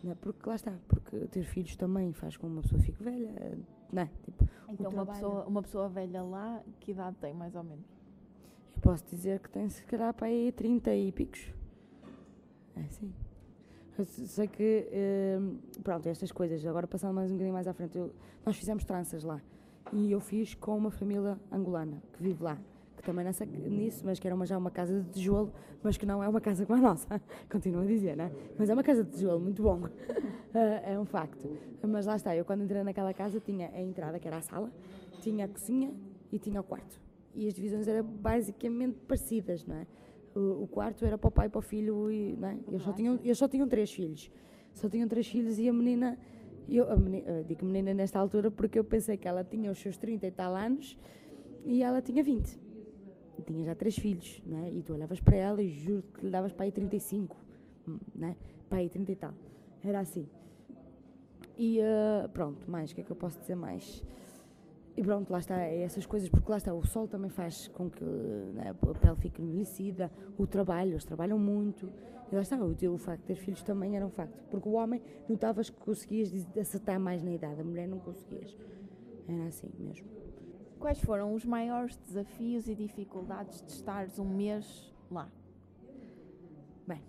não 0.03 0.13
é? 0.13 0.15
Porque 0.15 0.49
lá 0.49 0.55
está, 0.55 0.73
porque 0.89 1.17
ter 1.29 1.45
filhos 1.45 1.77
também 1.77 2.13
faz 2.13 2.37
com 2.37 2.47
que 2.47 2.53
uma 2.53 2.63
pessoa 2.63 2.81
fique 2.81 3.03
velha, 3.03 3.59
não 3.93 4.03
é? 4.03 4.11
Tipo, 4.25 4.49
então 4.69 4.91
uma 4.91 5.07
pessoa, 5.07 5.45
uma 5.47 5.63
pessoa 5.63 5.89
velha 5.89 6.23
lá, 6.23 6.63
que 6.81 6.93
idade 6.93 7.17
tem 7.21 7.35
mais 7.35 7.55
ou 7.55 7.63
menos? 7.63 7.85
Eu 8.77 8.83
posso 8.83 9.05
dizer 9.05 9.41
que 9.41 9.51
tem 9.51 9.69
se 9.69 9.85
calhar 9.85 10.13
para 10.15 10.27
aí 10.27 10.53
30 10.53 10.95
e 10.95 11.13
picos. 11.13 11.53
É 12.77 12.83
sim. 12.91 13.13
Eu 13.99 14.05
sei 14.07 14.49
que, 14.49 14.89
uh, 14.89 15.83
pronto, 15.83 16.09
estas 16.09 16.33
coisas, 16.33 16.65
agora 16.65 16.87
passando 16.87 17.13
mais 17.13 17.31
um 17.31 17.35
bocadinho 17.35 17.53
mais 17.53 17.69
à 17.69 17.75
frente, 17.75 17.99
eu, 17.99 18.15
nós 18.47 18.57
fizemos 18.57 18.85
tranças 18.85 19.23
lá. 19.23 19.43
E 19.93 20.11
eu 20.11 20.21
fiz 20.21 20.55
com 20.55 20.77
uma 20.79 20.91
família 20.91 21.39
angolana 21.53 22.03
que 22.13 22.23
vive 22.23 22.43
lá 22.43 22.57
que 23.01 23.07
também 23.07 23.25
nessa, 23.25 23.45
nisso, 23.45 24.03
mas 24.05 24.19
que 24.19 24.29
era 24.29 24.35
uma, 24.35 24.45
já 24.45 24.59
uma 24.59 24.71
casa 24.71 25.01
de 25.01 25.09
tijolo, 25.11 25.53
mas 25.83 25.97
que 25.97 26.05
não 26.05 26.23
é 26.23 26.29
uma 26.29 26.41
casa 26.41 26.67
como 26.67 26.79
a 26.79 26.83
nossa, 26.83 27.21
continuo 27.51 27.83
a 27.83 27.87
dizer, 27.87 28.17
né? 28.17 28.31
Mas 28.59 28.69
é 28.69 28.75
uma 28.75 28.83
casa 28.83 29.03
de 29.03 29.11
tijolo, 29.11 29.41
muito 29.41 29.63
bom, 29.63 29.81
é 30.85 30.99
um 30.99 31.05
facto. 31.05 31.51
Mas 31.83 32.07
lá 32.07 32.17
está, 32.17 32.37
eu 32.37 32.45
quando 32.45 32.63
entrei 32.63 32.83
naquela 32.83 33.13
casa 33.15 33.41
tinha 33.41 33.71
a 33.71 33.81
entrada, 33.81 34.19
que 34.19 34.29
era 34.29 34.37
a 34.37 34.43
sala, 34.43 34.71
tinha 35.21 35.47
a 35.47 35.49
cozinha 35.49 35.93
e 36.31 36.39
tinha 36.39 36.61
o 36.61 36.65
quarto. 36.65 37.01
E 37.35 37.47
as 37.47 37.55
divisões 37.55 37.89
eram 37.89 38.05
basicamente 38.05 38.99
parecidas, 39.09 39.65
não 39.67 39.77
é? 39.77 39.87
O, 40.35 40.65
o 40.65 40.69
quarto 40.69 41.05
era 41.05 41.17
para 41.17 41.29
o 41.29 41.31
pai 41.31 41.47
e 41.47 41.51
para 41.51 41.59
o 41.59 41.63
filho, 41.63 42.11
e, 42.11 42.37
não 42.37 42.49
é? 42.49 42.59
eles, 42.69 42.83
só 42.83 42.93
tinham, 42.93 43.19
eles 43.25 43.39
só 43.39 43.49
tinham 43.49 43.67
três 43.67 43.91
filhos. 43.91 44.31
Só 44.75 44.89
tinham 44.89 45.09
três 45.09 45.27
filhos 45.27 45.59
e 45.59 45.69
a 45.69 45.73
menina 45.73 46.19
eu, 46.69 46.89
a 46.89 46.97
menina, 46.97 47.29
eu 47.29 47.45
digo 47.45 47.65
menina 47.65 47.93
nesta 47.93 48.19
altura 48.21 48.51
porque 48.51 48.79
eu 48.79 48.85
pensei 48.85 49.17
que 49.17 49.27
ela 49.27 49.43
tinha 49.43 49.71
os 49.71 49.79
seus 49.79 49.97
30 49.97 50.27
e 50.27 50.31
tal 50.31 50.55
anos 50.55 50.97
e 51.65 51.83
ela 51.83 52.01
tinha 52.01 52.23
20 52.23 52.70
tinha 53.41 53.65
já 53.65 53.75
três 53.75 53.97
filhos, 53.97 54.43
né? 54.47 54.71
E 54.73 54.83
tu 54.83 54.95
olhavas 54.95 55.21
para 55.21 55.37
ela 55.37 55.63
e 55.63 55.69
juro 55.69 56.03
que 56.15 56.25
lhe 56.25 56.31
davas 56.31 56.53
para 56.53 56.65
aí 56.65 56.73
35, 56.73 57.37
né? 58.15 58.37
Para 58.69 58.79
aí 58.79 58.89
30 58.89 59.13
e 59.13 59.17
tal. 59.17 59.35
Era 59.83 60.01
assim. 60.01 60.27
E 61.57 61.79
uh, 61.81 62.29
pronto, 62.31 62.71
mais, 62.71 62.91
o 62.91 62.95
que 62.95 63.01
é 63.01 63.05
que 63.05 63.11
eu 63.11 63.17
posso 63.17 63.39
dizer 63.39 63.55
mais? 63.55 64.03
E 64.97 65.03
pronto, 65.03 65.31
lá 65.31 65.39
está, 65.39 65.61
é 65.63 65.83
essas 65.83 66.05
coisas, 66.05 66.29
porque 66.29 66.51
lá 66.51 66.57
está, 66.57 66.75
o 66.75 66.85
sol 66.87 67.07
também 67.07 67.31
faz 67.31 67.69
com 67.69 67.89
que 67.89 68.05
né, 68.05 68.71
a 68.71 68.75
pele 68.75 69.17
fique 69.17 69.43
envelhecida, 69.43 70.11
o 70.37 70.47
trabalho, 70.47 70.93
eles 70.93 71.05
trabalham 71.05 71.39
muito, 71.39 71.91
e 72.31 72.35
lá 72.35 72.43
está, 72.43 72.57
o, 72.57 72.73
o 72.73 72.99
facto 72.99 73.21
de 73.21 73.27
ter 73.27 73.35
filhos 73.37 73.63
também 73.63 73.97
era 73.97 74.07
um 74.07 74.11
facto, 74.11 74.35
porque 74.51 74.69
o 74.69 74.73
homem 74.73 75.01
notavas 75.29 75.71
que 75.71 75.77
conseguias 75.79 76.33
acertar 76.59 76.99
mais 76.99 77.23
na 77.23 77.33
idade, 77.33 77.61
a 77.61 77.65
mulher 77.65 77.89
não 77.89 77.99
conseguias, 77.99 78.57
era 79.29 79.45
assim 79.45 79.71
mesmo. 79.79 80.07
Quais 80.81 80.99
foram 80.99 81.35
os 81.35 81.45
maiores 81.45 81.95
desafios 81.99 82.67
e 82.67 82.75
dificuldades 82.75 83.61
de 83.61 83.71
estares 83.71 84.19
um 84.19 84.25
mês 84.25 84.91
lá? 85.11 85.29
Bem, 86.87 87.03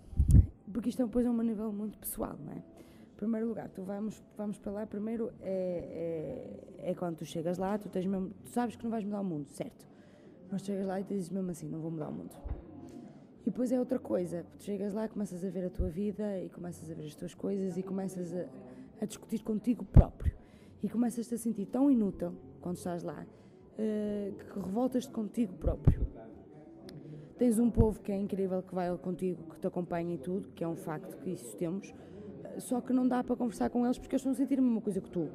porque 0.70 0.90
isto 0.90 1.06
depois 1.06 1.24
é 1.24 1.30
um 1.30 1.42
nível 1.42 1.72
muito 1.72 1.98
pessoal, 1.98 2.36
não 2.44 2.52
é? 2.52 2.58
Em 2.58 3.16
primeiro 3.16 3.48
lugar, 3.48 3.70
tu 3.70 3.82
vamos, 3.82 4.22
vamos 4.36 4.58
para 4.58 4.72
lá, 4.72 4.86
primeiro 4.86 5.32
é, 5.40 6.68
é, 6.82 6.90
é, 6.90 6.94
quando 6.94 7.16
tu 7.16 7.24
chegas 7.24 7.56
lá, 7.56 7.78
tu, 7.78 7.88
tens 7.88 8.04
mesmo, 8.04 8.30
tu 8.44 8.50
sabes 8.50 8.76
que 8.76 8.84
não 8.84 8.90
vais 8.90 9.04
mudar 9.04 9.22
o 9.22 9.24
mundo, 9.24 9.48
certo? 9.48 9.86
Mas 10.50 10.62
chegas 10.62 10.86
lá 10.86 11.00
e 11.00 11.04
dizes 11.04 11.30
mesmo 11.30 11.50
assim, 11.50 11.66
não 11.66 11.80
vou 11.80 11.90
mudar 11.90 12.10
o 12.10 12.12
mundo. 12.12 12.36
E 13.40 13.46
depois 13.46 13.72
é 13.72 13.78
outra 13.78 13.98
coisa, 13.98 14.44
tu 14.58 14.64
chegas 14.64 14.92
lá, 14.92 15.08
começas 15.08 15.42
a 15.42 15.48
ver 15.48 15.64
a 15.64 15.70
tua 15.70 15.88
vida 15.88 16.38
e 16.42 16.50
começas 16.50 16.90
a 16.90 16.94
ver 16.94 17.06
as 17.06 17.14
tuas 17.14 17.34
coisas 17.34 17.78
e 17.78 17.82
começas 17.82 18.34
a, 18.34 18.44
a 19.00 19.06
discutir 19.06 19.42
contigo 19.42 19.82
próprio. 19.82 20.36
E 20.82 20.90
começas-te 20.90 21.34
a 21.34 21.38
sentir 21.38 21.64
tão 21.64 21.90
inútil 21.90 22.34
quando 22.60 22.76
estás 22.76 23.02
lá 23.02 23.24
uh, 23.78 24.32
que 24.32 24.60
revoltas-te 24.60 25.10
contigo 25.10 25.54
próprio. 25.54 26.06
Tens 27.38 27.58
um 27.58 27.70
povo 27.70 28.00
que 28.00 28.12
é 28.12 28.16
incrível, 28.16 28.62
que 28.62 28.74
vai 28.74 28.96
contigo, 28.98 29.42
que 29.50 29.60
te 29.60 29.66
acompanha 29.66 30.14
em 30.14 30.18
tudo, 30.18 30.48
que 30.50 30.62
é 30.62 30.68
um 30.68 30.76
facto 30.76 31.16
que 31.18 31.30
isso 31.30 31.56
temos, 31.56 31.92
eh, 32.44 32.60
só 32.60 32.80
que 32.80 32.92
não 32.92 33.08
dá 33.08 33.24
para 33.24 33.34
conversar 33.34 33.68
com 33.68 33.84
eles 33.84 33.98
porque 33.98 34.14
eles 34.14 34.20
estão 34.20 34.32
a 34.32 34.34
sentir 34.34 34.58
a 34.58 34.62
mesma 34.62 34.80
coisa 34.80 35.00
que 35.00 35.10
tu. 35.10 35.28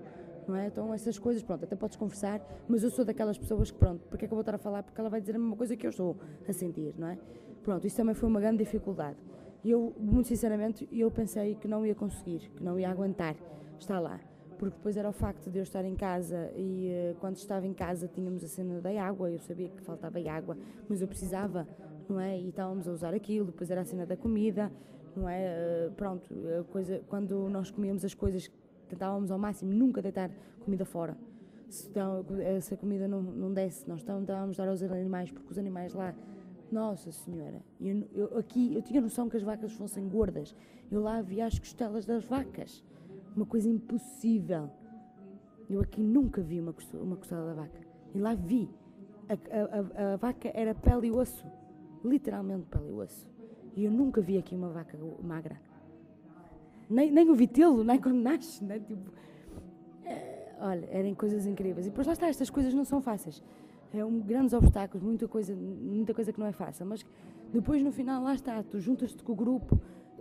Não 0.47 0.55
é? 0.55 0.67
Então 0.67 0.93
essas 0.93 1.19
coisas, 1.19 1.43
pronto, 1.43 1.65
até 1.65 1.75
podes 1.75 1.97
conversar, 1.97 2.41
mas 2.65 2.81
eu 2.81 2.89
sou 2.89 3.03
daquelas 3.03 3.37
pessoas 3.37 3.71
que, 3.71 3.77
pronto, 3.77 4.07
porque 4.07 4.23
é 4.23 4.27
que 4.27 4.33
eu 4.33 4.37
vou 4.37 4.41
estar 4.41 4.55
a 4.55 4.57
falar? 4.57 4.83
Porque 4.83 5.01
ela 5.01 5.09
vai 5.09 5.19
dizer 5.19 5.35
a 5.35 5.39
mesma 5.39 5.57
coisa 5.57 5.75
que 5.75 5.85
eu 5.85 5.89
estou 5.89 6.15
a 6.47 6.53
sentir, 6.53 6.95
não 6.97 7.09
é? 7.09 7.17
Pronto, 7.61 7.85
isso 7.85 7.97
também 7.97 8.15
foi 8.15 8.29
uma 8.29 8.39
grande 8.39 8.59
dificuldade. 8.63 9.17
E 9.61 9.71
eu, 9.71 9.93
muito 9.99 10.29
sinceramente, 10.29 10.87
eu 10.89 11.11
pensei 11.11 11.55
que 11.55 11.67
não 11.67 11.85
ia 11.85 11.93
conseguir, 11.93 12.49
que 12.55 12.63
não 12.63 12.79
ia 12.79 12.89
aguentar 12.89 13.35
estar 13.77 13.99
lá 13.99 14.21
porque 14.57 14.75
depois 14.75 14.97
era 14.97 15.07
o 15.07 15.13
facto 15.13 15.49
de 15.49 15.59
eu 15.59 15.63
estar 15.63 15.85
em 15.85 15.95
casa 15.95 16.51
e 16.55 16.89
uh, 17.11 17.15
quando 17.19 17.35
estava 17.35 17.65
em 17.65 17.73
casa 17.73 18.07
tínhamos 18.07 18.43
a 18.43 18.47
cena 18.47 18.81
da 18.81 18.89
água, 19.01 19.29
eu 19.29 19.39
sabia 19.39 19.69
que 19.69 19.81
faltava 19.81 20.17
água, 20.29 20.57
mas 20.89 21.01
eu 21.01 21.07
precisava, 21.07 21.67
não 22.09 22.19
é? 22.19 22.37
E 22.39 22.49
estávamos 22.49 22.87
a 22.87 22.91
usar 22.91 23.13
aquilo, 23.13 23.47
depois 23.47 23.69
era 23.69 23.81
a 23.81 23.85
cena 23.85 24.05
da 24.05 24.17
comida, 24.17 24.71
não 25.15 25.29
é? 25.29 25.87
Uh, 25.87 25.91
pronto, 25.93 26.33
coisa, 26.71 27.01
quando 27.07 27.47
nós 27.49 27.71
comíamos 27.71 28.03
as 28.03 28.13
coisas, 28.13 28.51
tentávamos 28.89 29.31
ao 29.31 29.37
máximo 29.37 29.71
nunca 29.71 30.01
deitar 30.01 30.31
comida 30.63 30.85
fora. 30.85 31.17
Se, 31.69 31.91
se 32.61 32.73
a 32.73 32.77
comida 32.77 33.07
não, 33.07 33.21
não 33.21 33.53
desse, 33.53 33.87
nós 33.87 33.99
estávamos 33.99 34.29
a 34.29 34.63
dar 34.63 34.69
aos 34.69 34.81
animais, 34.81 35.31
porque 35.31 35.51
os 35.51 35.57
animais 35.57 35.93
lá 35.93 36.15
nossa 36.71 37.11
Senhora, 37.11 37.61
eu, 37.79 38.07
eu, 38.13 38.37
aqui 38.37 38.73
eu 38.75 38.81
tinha 38.81 38.99
noção 38.99 39.29
que 39.29 39.37
as 39.37 39.43
vacas 39.43 39.71
fossem 39.73 40.07
gordas. 40.07 40.55
Eu 40.91 41.01
lá 41.01 41.21
via 41.21 41.45
as 41.45 41.57
costelas 41.57 42.05
das 42.05 42.23
vacas 42.25 42.83
uma 43.37 43.45
coisa 43.45 43.69
impossível. 43.69 44.69
Eu 45.69 45.79
aqui 45.81 46.01
nunca 46.01 46.41
vi 46.41 46.59
uma 46.59 46.73
costela, 46.73 47.03
uma 47.03 47.15
costela 47.15 47.45
da 47.45 47.53
vaca. 47.53 47.79
E 48.13 48.19
lá 48.19 48.33
vi. 48.33 48.69
A, 49.29 49.33
a, 49.33 50.13
a, 50.13 50.15
vaca 50.17 50.51
era 50.53 50.73
pele 50.73 51.07
e 51.07 51.11
osso. 51.11 51.45
Literalmente 52.03 52.65
pele 52.65 52.89
e 52.89 52.93
osso. 52.93 53.29
E 53.75 53.85
eu 53.85 53.91
nunca 53.91 54.19
vi 54.21 54.37
aqui 54.37 54.55
uma 54.55 54.69
vaca 54.69 54.97
magra. 55.21 55.59
Nem, 56.89 57.11
nem 57.11 57.29
o 57.29 57.35
vitelo, 57.35 57.83
nem 57.83 57.99
quando 57.99 58.17
nasce. 58.17 58.63
Né? 58.63 58.79
Tipo, 58.79 59.11
é, 60.05 60.55
olha, 60.59 60.87
eram 60.89 61.13
coisas 61.13 61.45
incríveis. 61.45 61.85
E 61.85 61.89
depois 61.89 62.07
lá 62.07 62.13
está, 62.13 62.27
estas 62.27 62.49
coisas 62.49 62.73
não 62.73 62.85
são 62.85 63.01
fáceis. 63.01 63.43
É 63.93 64.03
um 64.03 64.19
grandes 64.19 64.53
obstáculos, 64.53 65.03
muita 65.03 65.27
coisa, 65.27 65.55
muita 65.55 66.13
coisa 66.13 66.33
que 66.33 66.39
não 66.39 66.47
é 66.47 66.51
fácil. 66.51 66.85
Mas 66.85 67.05
depois 67.51 67.83
no 67.83 67.91
final 67.91 68.23
lá 68.23 68.33
está, 68.33 68.63
tu 68.63 68.79
juntas-te 68.79 69.23
com 69.23 69.33
o 69.33 69.35
grupo, 69.35 69.79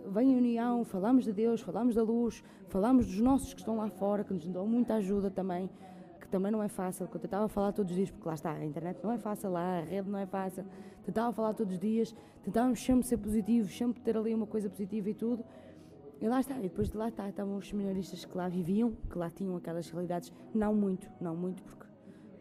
vem 0.09 0.33
a 0.33 0.37
união, 0.37 0.83
falamos 0.83 1.25
de 1.25 1.33
Deus, 1.33 1.61
falamos 1.61 1.95
da 1.95 2.03
luz, 2.03 2.43
falamos 2.69 3.05
dos 3.05 3.19
nossos 3.19 3.53
que 3.53 3.59
estão 3.59 3.77
lá 3.77 3.89
fora, 3.89 4.23
que 4.23 4.33
nos 4.33 4.47
dão 4.47 4.65
muita 4.67 4.95
ajuda 4.95 5.29
também, 5.29 5.69
que 6.19 6.27
também 6.27 6.51
não 6.51 6.61
é 6.63 6.67
fácil, 6.67 7.07
que 7.07 7.15
eu 7.15 7.21
tentava 7.21 7.47
falar 7.47 7.71
todos 7.71 7.91
os 7.91 7.95
dias, 7.95 8.09
porque 8.09 8.27
lá 8.27 8.33
está, 8.33 8.51
a 8.51 8.65
internet 8.65 8.99
não 9.03 9.11
é 9.11 9.17
fácil 9.17 9.51
lá, 9.51 9.79
a 9.79 9.81
rede 9.81 10.09
não 10.09 10.19
é 10.19 10.25
fácil, 10.25 10.65
tentava 11.03 11.31
falar 11.31 11.53
todos 11.53 11.73
os 11.73 11.79
dias, 11.79 12.15
tentávamos 12.43 12.83
sempre 12.83 13.05
ser 13.05 13.17
positivos, 13.17 13.75
sempre 13.75 14.01
ter 14.01 14.17
ali 14.17 14.33
uma 14.33 14.47
coisa 14.47 14.69
positiva 14.69 15.09
e 15.09 15.13
tudo, 15.13 15.43
E 16.19 16.27
lá 16.27 16.39
está, 16.39 16.57
e 16.57 16.63
depois 16.63 16.89
de 16.89 16.97
lá 16.97 17.09
está, 17.09 17.29
estavam 17.29 17.57
os 17.57 17.69
seminaristas 17.69 18.25
que 18.25 18.35
lá 18.35 18.49
viviam, 18.49 18.91
que 19.09 19.17
lá 19.17 19.29
tinham 19.29 19.55
aquelas 19.55 19.87
realidades, 19.89 20.33
não 20.53 20.73
muito, 20.73 21.07
não 21.21 21.35
muito, 21.35 21.61
porque, 21.63 21.85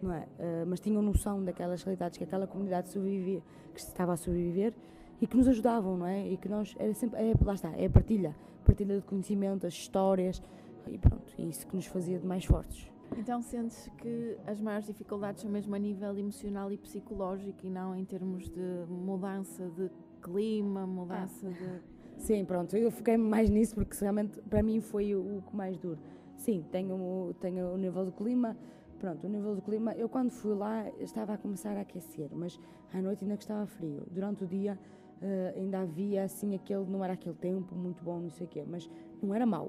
não 0.01 0.13
é? 0.13 0.21
Uh, 0.21 0.67
mas 0.67 0.81
tinham 0.81 1.03
noção 1.03 1.45
daquelas 1.45 1.83
realidades 1.83 2.17
que 2.17 2.25
aquela 2.25 2.47
comunidade 2.47 2.89
sobrevivia, 2.89 3.43
que 3.75 3.81
estava 3.81 4.15
a 4.15 4.17
sobreviver 4.17 4.73
e 5.21 5.27
que 5.27 5.37
nos 5.37 5.49
ajudavam, 5.49 5.97
não 5.97 6.07
é? 6.07 6.29
E 6.29 6.37
que 6.37 6.49
nós, 6.49 6.75
era 6.79 6.93
sempre, 6.95 7.21
é, 7.21 7.35
lá 7.45 7.55
está, 7.55 7.71
é 7.71 7.87
a 7.87 7.91
partilha, 7.91 8.35
partilha 8.65 8.97
de 8.97 9.03
conhecimento, 9.03 9.67
as 9.67 9.75
histórias, 9.75 10.43
e 10.87 10.99
pronto, 10.99 11.33
é 11.39 11.43
isso 11.43 11.67
que 11.67 11.75
nos 11.75 11.87
fazia 11.87 12.19
de 12.19 12.27
mais 12.27 12.45
fortes. 12.45 12.91
Então 13.17 13.41
sentes 13.41 13.89
que 13.99 14.37
as 14.47 14.61
maiores 14.61 14.87
dificuldades 14.87 15.43
são 15.43 15.51
mesmo 15.51 15.75
a 15.75 15.79
nível 15.79 16.17
emocional 16.19 16.73
e 16.73 16.77
psicológico 16.77 17.65
e 17.65 17.71
não 17.71 17.95
em 17.95 18.05
termos 18.05 18.49
de 18.49 18.85
mudança 18.89 19.69
de 19.71 19.91
clima, 20.21 20.87
mudança 20.87 21.47
ah. 21.49 21.51
de 21.51 21.97
Sim, 22.19 22.45
pronto, 22.45 22.77
eu 22.77 22.91
fiquei 22.91 23.17
mais 23.17 23.51
nisso 23.51 23.75
porque 23.75 23.97
realmente 24.01 24.41
para 24.43 24.63
mim 24.63 24.81
foi 24.81 25.15
o, 25.15 25.43
que 25.49 25.55
mais 25.55 25.77
duro. 25.79 25.99
Sim, 26.37 26.65
tenho, 26.73 27.35
tenho 27.41 27.73
o 27.73 27.77
nível 27.77 28.07
do 28.07 28.13
clima, 28.13 28.57
pronto, 28.99 29.27
o 29.27 29.31
nível 29.31 29.55
do 29.55 29.63
clima, 29.63 29.93
eu 29.95 30.09
quando 30.09 30.31
fui 30.31 30.55
lá 30.55 30.89
estava 30.99 31.35
a 31.35 31.39
começar 31.39 31.77
a 31.77 31.83
aquecer, 31.83 32.31
mas 32.33 32.59
à 32.93 33.01
noite 33.01 33.23
ainda 33.23 33.37
que 33.37 33.45
estava 33.45 33.67
frio. 33.67 34.03
Durante 34.11 34.45
o 34.45 34.47
dia 34.47 34.79
uh, 35.23 35.59
ainda 35.59 35.81
havia 35.81 36.25
assim 36.25 36.55
aquele, 36.55 36.85
não 36.85 37.05
era 37.05 37.15
aquele 37.15 37.35
tempo 37.35 37.75
muito 37.75 38.03
bom, 38.03 38.21
não 38.21 38.31
sei 38.31 38.47
o 38.47 38.51
quê, 38.51 38.65
mas 38.67 38.91
não 39.23 39.35
era 39.35 39.47
mau, 39.47 39.67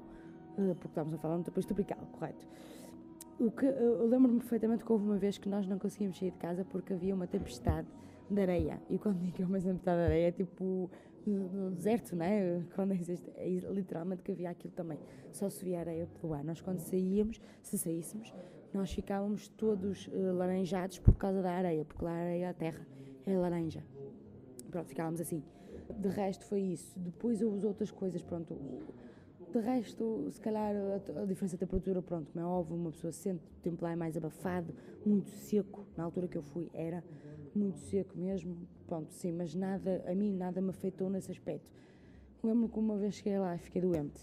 uh, 0.58 0.74
porque 0.74 0.88
estávamos 0.88 1.14
a 1.14 1.18
falar 1.18 1.38
no 1.38 1.44
tempo 1.44 1.60
tropical, 1.66 1.98
correto. 2.12 2.46
O 3.38 3.50
que, 3.52 3.66
eu 3.66 4.06
lembro-me 4.06 4.40
perfeitamente 4.40 4.84
que 4.84 4.92
houve 4.92 5.04
uma 5.04 5.16
vez 5.16 5.38
que 5.38 5.48
nós 5.48 5.66
não 5.66 5.78
conseguimos 5.78 6.18
sair 6.18 6.32
de 6.32 6.38
casa 6.38 6.64
porque 6.64 6.92
havia 6.92 7.14
uma 7.14 7.26
tempestade 7.26 7.86
de 8.28 8.40
areia. 8.40 8.80
E 8.90 8.98
quando 8.98 9.18
digo 9.32 9.48
uma 9.48 9.60
tempestade 9.60 9.98
de 9.98 10.04
areia 10.04 10.28
é 10.28 10.32
tipo 10.32 10.90
no 11.24 11.70
deserto, 11.70 12.16
né? 12.16 12.64
Quando 12.74 12.92
existe, 12.92 13.30
é 13.36 13.48
literalmente 13.48 14.22
que 14.22 14.32
havia 14.32 14.50
aquilo 14.50 14.72
também. 14.74 14.98
Só 15.30 15.48
se 15.48 15.64
via 15.64 15.80
areia 15.80 16.08
pelo 16.20 16.34
ar. 16.34 16.44
Nós, 16.44 16.60
quando 16.60 16.78
saíamos, 16.78 17.40
se 17.62 17.78
saíssemos, 17.78 18.32
nós 18.72 18.92
ficávamos 18.92 19.48
todos 19.48 20.08
uh, 20.08 20.32
laranjados 20.32 20.98
por 20.98 21.14
causa 21.14 21.42
da 21.42 21.52
areia, 21.52 21.84
porque 21.84 22.04
lá 22.04 22.12
a 22.12 22.20
areia, 22.20 22.50
a 22.50 22.54
terra, 22.54 22.86
é 23.26 23.36
laranja. 23.36 23.82
Pronto, 24.70 24.88
ficávamos 24.88 25.20
assim. 25.20 25.42
De 25.98 26.08
resto, 26.08 26.44
foi 26.44 26.60
isso. 26.60 26.98
Depois, 26.98 27.42
as 27.42 27.64
outras 27.64 27.90
coisas, 27.90 28.22
pronto. 28.22 28.56
De 29.52 29.60
resto, 29.60 30.28
se 30.30 30.40
calhar 30.40 30.74
a, 30.76 31.22
a, 31.22 31.24
diferença 31.24 31.56
de 31.56 31.60
temperatura, 31.60 32.02
pronto, 32.02 32.30
como 32.30 32.44
é 32.44 32.46
óbvio, 32.46 32.76
uma 32.76 32.90
pessoa 32.90 33.10
sente 33.10 33.42
o 33.46 33.60
tempo 33.62 33.82
lá 33.82 33.92
é 33.92 33.96
mais 33.96 34.14
abafado, 34.14 34.74
muito 35.06 35.30
seco. 35.30 35.86
Na 35.96 36.04
altura 36.04 36.28
que 36.28 36.36
eu 36.36 36.42
fui, 36.42 36.68
era 36.74 37.02
muito 37.54 37.78
seco 37.78 38.16
mesmo, 38.16 38.56
pronto, 38.86 39.10
sim, 39.12 39.32
mas 39.32 39.54
nada, 39.54 40.04
a 40.06 40.14
mim 40.14 40.34
nada 40.34 40.60
me 40.60 40.68
afetou 40.68 41.08
nesse 41.08 41.30
aspecto. 41.30 41.70
Lembro-me 42.42 42.68
que 42.68 42.78
uma 42.78 42.96
vez 42.96 43.14
cheguei 43.14 43.38
lá 43.38 43.54
e 43.54 43.58
fiquei 43.58 43.80
doente, 43.80 44.20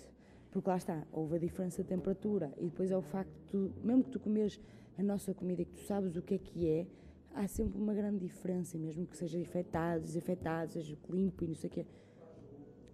porque 0.52 0.70
lá 0.70 0.78
está, 0.78 1.06
houve 1.12 1.36
a 1.36 1.40
diferença 1.40 1.82
de 1.82 1.90
temperatura 1.90 2.54
e 2.58 2.66
depois 2.66 2.92
é 2.92 2.98
o 2.98 3.02
facto 3.02 3.34
de 3.52 3.86
mesmo 3.86 4.04
que 4.04 4.12
tu 4.12 4.20
comes 4.20 4.60
a 4.98 5.04
nossa 5.04 5.34
comida 5.34 5.64
e 5.64 5.66
que 5.66 5.74
tu 5.74 5.82
sabes 5.82 6.16
o 6.16 6.22
que 6.22 6.36
é 6.36 6.38
que 6.38 6.70
é, 6.70 6.88
há 7.36 7.48
sempre 7.48 7.80
uma 7.80 7.94
grande 7.94 8.20
diferença, 8.20 8.78
mesmo 8.78 9.06
que 9.06 9.18
seja 9.18 9.38
infectado, 9.38 10.04
desinfetado, 10.04 10.72
seja 10.72 10.98
limpo 11.10 11.44
e 11.44 11.48
não 11.48 11.56
sei 11.56 11.70
o 11.70 11.74
quê. 11.74 11.86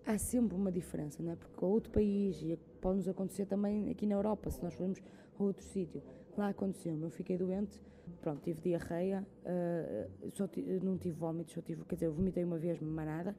Há 0.06 0.18
sempre 0.18 0.56
uma 0.56 0.72
diferença, 0.72 1.22
não 1.22 1.32
é? 1.32 1.36
Porque 1.36 1.64
outro 1.64 1.92
país, 1.92 2.42
e 2.42 2.58
pode 2.82 2.98
nos 2.98 3.08
acontecer 3.08 3.46
também 3.46 3.90
aqui 3.90 4.06
na 4.06 4.16
Europa, 4.16 4.50
se 4.50 4.62
nós 4.62 4.74
formos 4.74 5.00
a 5.40 5.44
outro 5.44 5.64
sítio, 5.64 6.02
Lá 6.38 6.50
aconteceu-me, 6.50 7.04
eu 7.04 7.10
fiquei 7.10 7.38
doente, 7.38 7.80
pronto, 8.22 8.42
tive 8.42 8.62
diarreia, 8.62 9.26
uh, 9.44 10.32
só 10.32 10.48
não 10.82 10.98
tive 10.98 11.16
vómitos, 11.18 11.54
só 11.54 11.62
tive, 11.62 11.84
quer 11.84 11.96
dizer, 11.96 12.06
eu 12.08 12.14
vomitei 12.14 12.44
uma 12.44 12.58
vez, 12.58 12.80
mas 12.80 13.06
nada. 13.06 13.36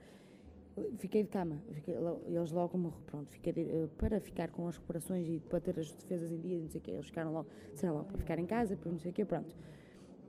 Fiquei 0.98 1.22
de 1.22 1.28
cama, 1.28 1.62
fiquei, 1.70 1.94
eles 2.26 2.50
logo 2.50 2.78
me, 2.78 2.90
pronto, 3.06 3.30
fiquei 3.30 3.52
de, 3.52 3.62
uh, 3.62 3.88
para 3.96 4.20
ficar 4.20 4.50
com 4.50 4.68
as 4.68 4.76
recuperações 4.76 5.26
e 5.26 5.38
para 5.40 5.60
ter 5.60 5.78
as 5.78 5.90
defesas 5.92 6.30
em 6.30 6.40
dia, 6.40 6.58
não 6.58 6.68
sei 6.68 6.80
o 6.80 6.84
quê, 6.84 6.90
eles 6.90 7.06
ficaram 7.06 7.32
logo, 7.32 7.48
disseram 7.72 7.94
logo 7.94 8.06
para 8.06 8.18
ficar 8.18 8.38
em 8.38 8.46
casa, 8.46 8.76
para 8.76 8.90
não 8.90 8.98
sei 8.98 9.10
o 9.10 9.14
quê, 9.14 9.24
pronto. 9.24 9.54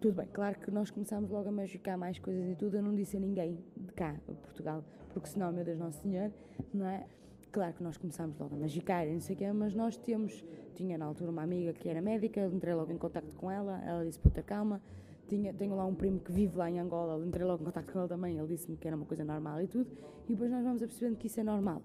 Tudo 0.04 0.16
bem, 0.16 0.28
claro 0.34 0.60
que 0.60 0.70
nós 0.70 0.92
começámos 0.92 1.32
logo 1.32 1.48
a 1.48 1.52
magicar 1.54 1.98
mais 1.98 2.20
coisas 2.20 2.46
e 2.50 2.56
tudo, 2.56 2.76
eu 2.76 2.84
não 2.84 2.94
disse 2.94 3.16
a 3.16 3.22
ninguém 3.22 3.58
de 3.78 3.94
cá, 3.94 4.14
Portugal, 4.42 4.84
porque 5.14 5.30
senão, 5.30 5.50
meu 5.50 5.64
Deus 5.64 5.80
Nosso 5.80 6.02
Senhor, 6.02 6.30
não 6.74 6.86
é? 6.86 7.08
Claro 7.54 7.74
que 7.74 7.82
nós 7.82 7.96
começámos 7.96 8.38
logo 8.38 8.54
a 8.54 8.58
magicar 8.58 9.08
e 9.08 9.14
não 9.14 9.22
sei 9.22 9.34
o 9.34 9.40
quê, 9.40 9.50
mas 9.54 9.74
nós 9.74 9.96
temos, 9.96 10.44
tinha 10.76 10.98
na 10.98 11.06
altura 11.06 11.32
uma 11.32 11.44
amiga 11.44 11.72
que 11.72 11.88
era 11.88 12.02
médica, 12.02 12.46
entrei 12.48 12.74
logo 12.74 12.92
em 12.92 12.98
contato 12.98 13.34
com 13.38 13.50
ela, 13.50 13.82
ela 13.86 14.04
disse 14.04 14.20
para 14.20 14.32
ter 14.32 14.44
calma. 14.44 14.82
Tinha, 15.30 15.54
tenho 15.54 15.74
lá 15.74 15.86
um 15.86 15.96
primo 15.96 16.20
que 16.20 16.34
vive 16.34 16.58
lá 16.58 16.70
em 16.70 16.82
Angola, 16.82 17.26
entrei 17.26 17.46
logo 17.46 17.62
em 17.62 17.66
contato 17.68 17.90
com 17.90 18.00
ele 18.00 18.10
também, 18.10 18.38
ele 18.38 18.48
disse-me 18.48 18.76
que 18.76 18.86
era 18.86 18.98
uma 18.98 19.06
coisa 19.06 19.24
normal 19.24 19.62
e 19.62 19.68
tudo, 19.68 19.90
e 20.28 20.34
depois 20.34 20.52
nós 20.52 20.66
vamos 20.66 20.82
percebendo 20.82 21.16
que 21.16 21.28
isso 21.28 21.40
é 21.40 21.44
normal. 21.46 21.82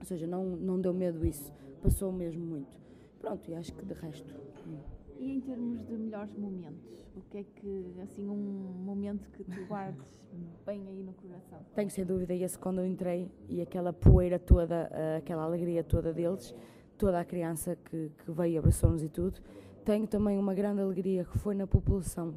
Ou 0.00 0.06
seja, 0.06 0.26
não, 0.26 0.46
não 0.46 0.80
deu 0.80 0.94
medo 0.94 1.26
isso, 1.26 1.52
passou 1.82 2.10
mesmo 2.10 2.42
muito. 2.42 2.74
Pronto, 3.20 3.50
e 3.50 3.54
acho 3.54 3.70
que 3.74 3.84
de 3.84 3.92
resto. 3.92 4.34
Hum. 4.66 4.93
E 5.24 5.36
em 5.36 5.40
termos 5.40 5.82
de 5.86 5.96
melhores 5.96 6.36
momentos, 6.36 7.02
o 7.16 7.22
que 7.30 7.38
é 7.38 7.44
que, 7.44 7.94
assim, 8.02 8.28
um 8.28 8.84
momento 8.84 9.30
que 9.30 9.42
tu 9.42 9.64
guardes 9.64 10.20
bem 10.66 10.86
aí 10.86 11.02
no 11.02 11.14
coração? 11.14 11.60
Tenho 11.74 11.88
sem 11.88 12.04
dúvida 12.04 12.34
esse 12.34 12.58
quando 12.58 12.80
eu 12.80 12.86
entrei 12.86 13.30
e 13.48 13.62
aquela 13.62 13.90
poeira 13.90 14.38
toda, 14.38 14.90
eh, 14.92 15.16
aquela 15.16 15.44
alegria 15.44 15.82
toda 15.82 16.12
deles, 16.12 16.54
toda 16.98 17.18
a 17.18 17.24
criança 17.24 17.74
que, 17.74 18.12
que 18.18 18.30
veio, 18.32 18.58
abraçou-nos 18.58 19.02
e 19.02 19.08
tudo. 19.08 19.40
Tenho 19.82 20.06
também 20.06 20.36
uma 20.36 20.52
grande 20.52 20.82
alegria 20.82 21.24
que 21.24 21.38
foi 21.38 21.54
na 21.54 21.66
população, 21.66 22.34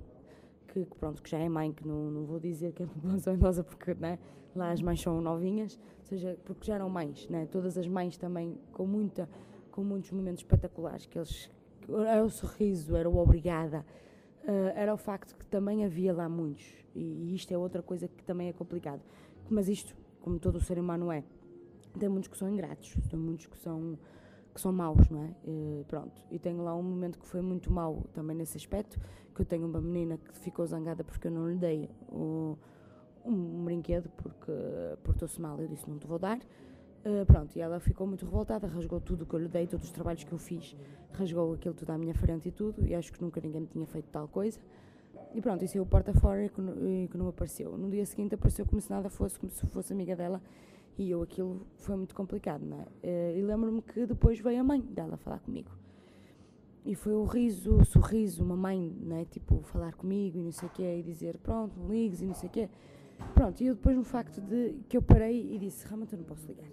que, 0.69 0.86
que 0.86 0.95
pronto, 0.95 1.21
que 1.21 1.30
já 1.30 1.39
é 1.39 1.50
mãe, 1.50 1.73
que 1.73 1.86
não, 1.86 2.10
não 2.10 2.26
vou 2.26 2.39
dizer 2.39 2.71
que 2.71 2.84
é 2.84 2.86
população 2.88 3.34
idosa 3.34 3.65
porque 3.65 3.95
né, 3.95 4.17
lá 4.56 4.71
as 4.71 4.82
mães 4.82 5.02
são 5.02 5.19
novinhas, 5.19 5.78
ou 6.00 6.06
seja, 6.06 6.39
porque 6.45 6.65
já 6.65 6.76
eram 6.76 6.89
mães, 6.89 7.28
né, 7.28 7.47
todas 7.52 7.78
as 7.78 7.86
mães 7.86 8.17
também 8.17 8.58
com 8.71 8.88
muita 8.88 9.28
com 9.71 9.84
muitos 9.84 10.10
momentos 10.10 10.41
espetaculares 10.41 11.06
que 11.06 11.19
eles 11.19 11.52
era 12.08 12.23
o 12.23 12.30
sorriso, 12.30 12.95
era 12.95 13.10
o 13.10 13.17
obrigada, 13.17 13.86
uh, 14.43 14.71
era 14.76 14.93
o 14.93 14.97
facto 14.97 15.36
que 15.36 15.45
também 15.45 15.86
havia 15.86 16.13
lá 16.13 16.28
muitos, 16.28 16.65
e, 16.95 17.02
e, 17.02 17.36
isto 17.36 17.54
é 17.54 17.58
outra 17.58 17.82
coisa 17.82 18.08
que 18.08 18.23
também 18.23 18.50
é 18.50 18.54
complicado. 18.54 19.02
Mas 19.50 19.67
isto, 19.67 19.95
como 20.21 20.39
todo 20.39 20.56
o 20.56 20.62
ser 20.62 20.80
humano 20.80 21.12
é, 21.12 21.23
tem 21.97 22.10
muitos 22.10 22.30
que 22.30 22.38
são 22.38 22.50
ingratos, 22.50 22.95
tem 23.10 23.19
muitos 23.19 23.47
que 23.47 23.58
são 23.58 23.97
que 24.54 24.62
são 24.62 24.73
maus, 24.73 25.08
não 25.10 25.23
é? 25.23 25.36
Uh, 25.47 25.86
pronto. 25.88 26.19
E 26.32 26.39
tenho 26.39 26.63
lá 26.63 26.76
um 26.76 26.82
momento 26.82 27.19
que 27.19 27.28
foi 27.28 27.41
muito 27.41 27.71
mau 27.71 28.04
também 28.12 28.36
nesse 28.36 28.58
aspecto, 28.58 29.00
que 29.36 29.41
eu 29.43 29.45
tenho 29.45 29.67
uma 29.67 29.80
menina 29.80 30.17
que 30.17 30.36
ficou 30.39 30.65
zangada 30.65 31.04
porque 31.04 31.28
eu 31.28 31.32
não 31.32 31.47
lhe 31.47 31.58
dei 31.58 31.88
o, 32.10 32.58
um 33.23 33.63
brinquedo 33.63 34.10
porque 34.17 34.52
portou-se 35.04 35.39
mal, 35.39 35.62
eu 35.62 35.67
disse 35.67 35.88
não 35.88 36.00
te 36.00 36.08
vou 36.08 36.17
dar. 36.17 36.39
Uh, 37.07 37.25
pronto, 37.25 37.55
e 37.55 37.61
ela 37.61 37.79
ficou 37.79 38.05
muito 38.05 38.25
revoltada, 38.25 38.67
rasgou 38.67 38.99
tudo 38.99 39.21
o 39.21 39.25
que 39.25 39.33
eu 39.33 39.39
lhe 39.39 39.47
dei, 39.47 39.65
todos 39.65 39.85
os 39.85 39.91
trabalhos 39.93 40.25
que 40.25 40.31
eu 40.33 40.37
fiz, 40.37 40.75
rasgou 41.13 41.53
aquilo 41.53 41.73
tudo 41.73 41.89
à 41.91 41.97
minha 41.97 42.13
frente 42.13 42.49
e 42.49 42.51
tudo, 42.51 42.85
e 42.85 42.93
acho 42.93 43.13
que 43.13 43.21
nunca 43.21 43.39
ninguém 43.39 43.61
me 43.61 43.67
tinha 43.67 43.87
feito 43.87 44.09
tal 44.11 44.27
coisa. 44.27 44.59
E 45.33 45.41
pronto, 45.41 45.63
e 45.63 45.69
saiu 45.69 45.85
porta 45.85 46.13
fora 46.13 46.43
e 46.43 46.49
que, 46.49 46.59
e 46.61 47.07
que 47.09 47.17
não 47.17 47.29
apareceu. 47.29 47.77
No 47.77 47.89
dia 47.89 48.05
seguinte 48.05 48.35
apareceu 48.35 48.65
como 48.65 48.81
se 48.81 48.89
nada 48.89 49.09
fosse, 49.09 49.39
como 49.39 49.49
se 49.49 49.65
fosse 49.67 49.93
amiga 49.93 50.17
dela, 50.17 50.41
e 50.97 51.09
eu 51.09 51.21
aquilo 51.21 51.65
foi 51.77 51.95
muito 51.95 52.13
complicado, 52.13 52.65
não 52.65 52.81
é? 52.81 52.83
Uh, 52.83 53.37
e 53.37 53.41
lembro-me 53.41 53.81
que 53.81 54.05
depois 54.05 54.37
veio 54.41 54.59
a 54.59 54.63
mãe 54.65 54.81
dela 54.81 55.15
falar 55.15 55.39
comigo. 55.39 55.71
E 56.83 56.93
foi 56.93 57.13
o 57.13 57.23
riso, 57.23 57.77
o 57.77 57.85
sorriso, 57.85 58.43
uma 58.43 58.57
mãe, 58.57 58.93
né? 58.99 59.23
Tipo, 59.31 59.61
falar 59.61 59.93
comigo 59.93 60.37
e 60.37 60.41
não 60.41 60.51
sei 60.51 60.67
o 60.67 60.71
quê, 60.71 60.97
e 60.99 61.03
dizer, 61.03 61.37
pronto, 61.37 61.73
ligues 61.87 62.21
e 62.21 62.25
não 62.25 62.33
sei 62.33 62.49
o 62.49 62.51
quê. 62.51 62.69
Pronto, 63.33 63.61
e 63.61 63.67
eu 63.67 63.75
depois 63.75 63.95
no 63.95 64.03
facto 64.03 64.41
de 64.41 64.75
que 64.89 64.97
eu 64.97 65.01
parei 65.01 65.53
e 65.53 65.57
disse, 65.57 65.85
realmente 65.87 66.11
eu 66.11 66.19
não 66.19 66.25
posso 66.25 66.45
ligar. 66.47 66.67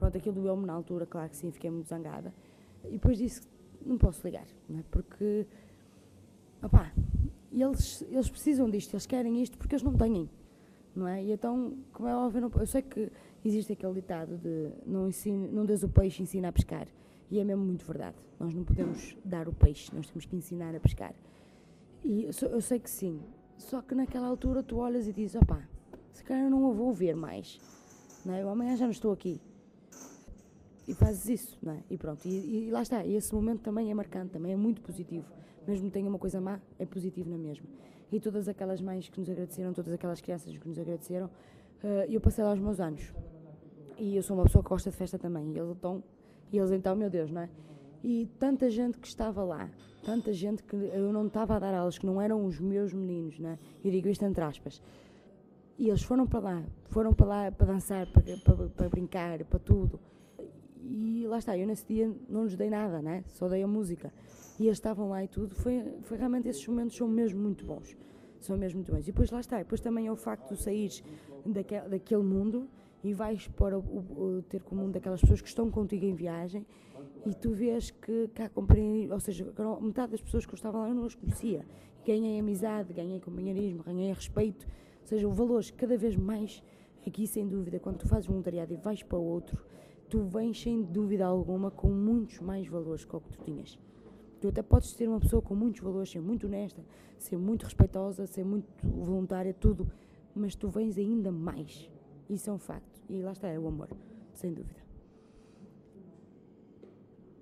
Pronto, 0.00 0.16
aquilo 0.16 0.36
doeu-me 0.36 0.64
na 0.64 0.72
altura, 0.72 1.04
claro 1.04 1.28
que 1.28 1.36
sim, 1.36 1.50
fiquei 1.50 1.68
muito 1.68 1.86
zangada. 1.86 2.32
E 2.86 2.92
depois 2.92 3.18
disse 3.18 3.42
não 3.84 3.98
posso 3.98 4.26
ligar, 4.26 4.46
não 4.66 4.78
é? 4.78 4.84
Porque, 4.90 5.46
opá, 6.62 6.90
eles, 7.52 8.00
eles 8.08 8.30
precisam 8.30 8.70
disto, 8.70 8.94
eles 8.94 9.04
querem 9.04 9.42
isto 9.42 9.58
porque 9.58 9.74
eles 9.74 9.82
não 9.82 9.94
têm, 9.94 10.30
não 10.96 11.06
é? 11.06 11.22
E 11.22 11.32
então, 11.32 11.76
como 11.92 12.08
é 12.08 12.16
óbvio, 12.16 12.40
não, 12.40 12.50
eu 12.58 12.66
sei 12.66 12.80
que 12.80 13.12
existe 13.44 13.74
aquele 13.74 13.92
ditado 13.92 14.38
de 14.38 14.70
não, 14.86 15.06
ensine, 15.06 15.48
não 15.48 15.66
des 15.66 15.82
o 15.82 15.88
peixe, 15.90 16.22
ensina 16.22 16.48
a 16.48 16.52
pescar. 16.52 16.88
E 17.30 17.38
é 17.38 17.44
mesmo 17.44 17.62
muito 17.62 17.84
verdade. 17.84 18.16
Nós 18.38 18.54
não 18.54 18.64
podemos 18.64 19.14
dar 19.22 19.48
o 19.48 19.52
peixe, 19.52 19.94
nós 19.94 20.08
temos 20.08 20.24
que 20.24 20.34
ensinar 20.34 20.74
a 20.74 20.80
pescar. 20.80 21.14
E 22.02 22.24
eu 22.24 22.62
sei 22.62 22.80
que 22.80 22.88
sim. 22.88 23.20
Só 23.58 23.82
que 23.82 23.94
naquela 23.94 24.28
altura 24.28 24.62
tu 24.62 24.78
olhas 24.78 25.06
e 25.06 25.12
dizes, 25.12 25.36
opá, 25.36 25.62
se 26.10 26.24
calhar 26.24 26.44
eu 26.44 26.50
não 26.50 26.70
a 26.70 26.72
vou 26.72 26.90
ver 26.90 27.14
mais. 27.14 27.60
Não 28.24 28.32
é? 28.32 28.42
Eu 28.42 28.48
amanhã 28.48 28.74
já 28.76 28.86
não 28.86 28.92
estou 28.92 29.12
aqui 29.12 29.38
e 30.86 30.94
fazes 30.94 31.28
isso, 31.28 31.58
não 31.62 31.72
é? 31.72 31.82
E 31.90 31.96
pronto, 31.96 32.26
e, 32.26 32.66
e, 32.66 32.70
lá 32.70 32.82
está, 32.82 33.04
e 33.04 33.14
esse 33.14 33.34
momento 33.34 33.60
também 33.60 33.90
é 33.90 33.94
marcante, 33.94 34.32
também 34.32 34.52
é 34.52 34.56
muito 34.56 34.80
positivo. 34.80 35.26
Mesmo 35.66 35.86
que 35.86 35.92
tenha 35.92 36.08
uma 36.08 36.18
coisa 36.18 36.40
má, 36.40 36.58
é 36.78 36.86
positivo 36.86 37.30
na 37.30 37.38
mesma. 37.38 37.66
E 38.10 38.18
todas 38.18 38.48
aquelas 38.48 38.80
mães 38.80 39.08
que 39.08 39.20
nos 39.20 39.28
agradeceram, 39.28 39.72
todas 39.72 39.92
aquelas 39.92 40.20
crianças 40.20 40.56
que 40.56 40.68
nos 40.68 40.78
agradeceram, 40.78 41.26
uh, 41.26 42.08
eu 42.08 42.20
passei 42.20 42.42
lá 42.42 42.52
os 42.52 42.58
meus 42.58 42.80
anos. 42.80 43.12
E 43.98 44.16
eu 44.16 44.22
sou 44.22 44.36
uma 44.36 44.44
pessoa 44.44 44.64
que 44.64 44.70
gosta 44.70 44.90
de 44.90 44.96
festa 44.96 45.18
também. 45.18 45.52
E 45.52 45.58
eles 45.58 45.70
então, 45.70 46.02
e 46.50 46.58
eles 46.58 46.72
então 46.72 46.96
meu 46.96 47.10
Deus, 47.10 47.30
não 47.30 47.42
é? 47.42 47.50
E 48.02 48.28
tanta 48.38 48.70
gente 48.70 48.98
que 48.98 49.06
estava 49.06 49.44
lá, 49.44 49.70
tanta 50.02 50.32
gente 50.32 50.62
que 50.62 50.74
eu 50.74 51.12
não 51.12 51.26
estava 51.26 51.56
a 51.56 51.58
dar 51.58 51.74
aulas, 51.74 51.98
que 51.98 52.06
não 52.06 52.20
eram 52.20 52.44
os 52.46 52.58
meus 52.58 52.92
meninos, 52.92 53.38
não 53.38 53.50
é? 53.50 53.58
Eu 53.84 53.90
digo 53.90 54.08
isto 54.08 54.24
entre 54.24 54.42
aspas. 54.42 54.82
E 55.78 55.88
eles 55.88 56.02
foram 56.02 56.26
para 56.26 56.40
lá, 56.40 56.64
foram 56.86 57.12
para 57.12 57.26
lá 57.26 57.52
para 57.52 57.66
dançar, 57.66 58.06
para, 58.10 58.22
para, 58.38 58.68
para 58.70 58.88
brincar, 58.88 59.44
para 59.44 59.58
tudo 59.58 60.00
e 60.82 61.26
lá 61.26 61.38
está, 61.38 61.56
eu 61.56 61.66
nesse 61.66 61.86
dia 61.86 62.12
não 62.28 62.44
lhes 62.44 62.56
dei 62.56 62.70
nada, 62.70 63.00
né? 63.02 63.24
só 63.28 63.48
dei 63.48 63.62
a 63.62 63.66
música. 63.66 64.12
E 64.58 64.64
eles 64.64 64.76
estavam 64.76 65.08
lá 65.08 65.24
e 65.24 65.28
tudo. 65.28 65.54
Foi, 65.54 65.82
foi 66.02 66.18
realmente 66.18 66.48
esses 66.48 66.66
momentos 66.66 66.96
são 66.96 67.08
mesmo 67.08 67.40
muito 67.40 67.64
bons. 67.64 67.96
São 68.40 68.56
mesmo 68.56 68.78
muito 68.78 68.92
bons. 68.92 69.02
E 69.02 69.06
depois 69.06 69.30
lá 69.30 69.40
está, 69.40 69.58
depois 69.58 69.80
também 69.80 70.06
é 70.06 70.12
o 70.12 70.16
facto 70.16 70.54
de 70.54 70.60
sair 70.60 70.90
daquele, 71.46 71.88
daquele 71.88 72.22
mundo 72.22 72.68
e 73.02 73.12
vais 73.14 73.48
para 73.48 73.78
o, 73.78 73.82
o, 73.82 74.42
ter 74.48 74.62
com 74.62 74.74
o 74.74 74.78
mundo 74.78 74.92
daquelas 74.92 75.20
pessoas 75.20 75.40
que 75.40 75.48
estão 75.48 75.70
contigo 75.70 76.04
em 76.04 76.14
viagem 76.14 76.66
e 77.26 77.34
tu 77.34 77.50
vês 77.50 77.90
que 77.90 78.28
cá 78.28 78.48
compreendem, 78.48 79.10
ou 79.10 79.20
seja, 79.20 79.46
metade 79.80 80.12
das 80.12 80.20
pessoas 80.20 80.44
que 80.44 80.52
eu 80.52 80.56
estava 80.56 80.78
lá 80.78 80.88
eu 80.88 80.94
não 80.94 81.04
as 81.04 81.14
conhecia. 81.14 81.64
Ganhei 82.06 82.38
amizade, 82.38 82.92
ganhei 82.92 83.20
companheirismo, 83.20 83.82
ganhei 83.82 84.12
respeito, 84.12 84.66
ou 85.00 85.06
seja, 85.06 85.28
o 85.28 85.32
valores 85.32 85.70
cada 85.70 85.96
vez 85.96 86.16
mais 86.16 86.62
aqui 87.06 87.26
sem 87.26 87.46
dúvida, 87.46 87.78
quando 87.78 87.98
tu 87.98 88.08
fazes 88.08 88.26
voluntariado 88.26 88.72
e 88.72 88.76
vais 88.76 89.02
para 89.02 89.18
outro, 89.18 89.64
tu 90.10 90.24
vens 90.24 90.60
sem 90.60 90.82
dúvida 90.82 91.24
alguma 91.24 91.70
com 91.70 91.88
muitos 91.88 92.40
mais 92.40 92.66
valores 92.66 93.04
que 93.04 93.14
o 93.14 93.20
que 93.20 93.30
tu 93.30 93.44
tinhas. 93.44 93.78
Tu 94.40 94.48
até 94.48 94.60
podes 94.60 94.90
ser 94.90 95.08
uma 95.08 95.20
pessoa 95.20 95.40
com 95.40 95.54
muitos 95.54 95.80
valores, 95.80 96.10
ser 96.10 96.20
muito 96.20 96.46
honesta, 96.46 96.84
ser 97.16 97.38
muito 97.38 97.62
respeitosa, 97.62 98.26
ser 98.26 98.44
muito 98.44 98.66
voluntária, 98.82 99.54
tudo, 99.54 99.90
mas 100.34 100.56
tu 100.56 100.68
vens 100.68 100.98
ainda 100.98 101.30
mais. 101.30 101.88
Isso 102.28 102.50
é 102.50 102.52
um 102.52 102.58
facto. 102.58 103.00
E 103.08 103.22
lá 103.22 103.32
está, 103.32 103.48
é 103.48 103.58
o 103.58 103.68
amor, 103.68 103.88
sem 104.34 104.52
dúvida. 104.52 104.80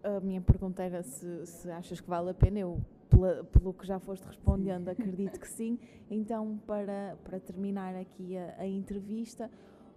A 0.02 0.20
minha 0.20 0.40
pergunta 0.40 0.82
era 0.82 1.02
se, 1.02 1.46
se 1.46 1.70
achas 1.70 2.00
que 2.00 2.08
vale 2.08 2.30
a 2.30 2.34
pena. 2.34 2.58
Eu, 2.58 2.80
pela, 3.08 3.44
pelo 3.44 3.72
que 3.72 3.86
já 3.86 3.98
foste 3.98 4.24
respondendo, 4.24 4.88
acredito 4.88 5.40
que 5.40 5.48
sim. 5.48 5.78
Então, 6.10 6.60
para, 6.66 7.16
para 7.24 7.40
terminar 7.40 7.94
aqui 7.94 8.36
a, 8.36 8.56
a 8.58 8.66
entrevista, 8.66 9.50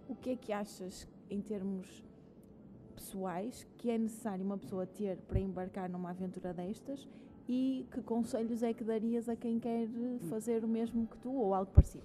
o 0.08 0.14
que 0.14 0.30
é 0.30 0.36
que 0.36 0.52
achas 0.52 1.06
em 1.30 1.40
termos 1.40 2.02
pessoais 2.92 3.66
que 3.76 3.90
é 3.90 3.98
necessário 3.98 4.44
uma 4.44 4.58
pessoa 4.58 4.86
ter 4.86 5.16
para 5.28 5.40
embarcar 5.40 5.88
numa 5.88 6.10
aventura 6.10 6.52
destas 6.52 7.08
e 7.48 7.86
que 7.90 8.00
conselhos 8.02 8.62
é 8.62 8.72
que 8.72 8.84
darias 8.84 9.28
a 9.28 9.36
quem 9.36 9.58
quer 9.58 9.88
fazer 10.30 10.64
o 10.64 10.68
mesmo 10.68 11.06
que 11.06 11.16
tu 11.18 11.32
ou 11.32 11.54
algo 11.54 11.70
parecido? 11.70 12.04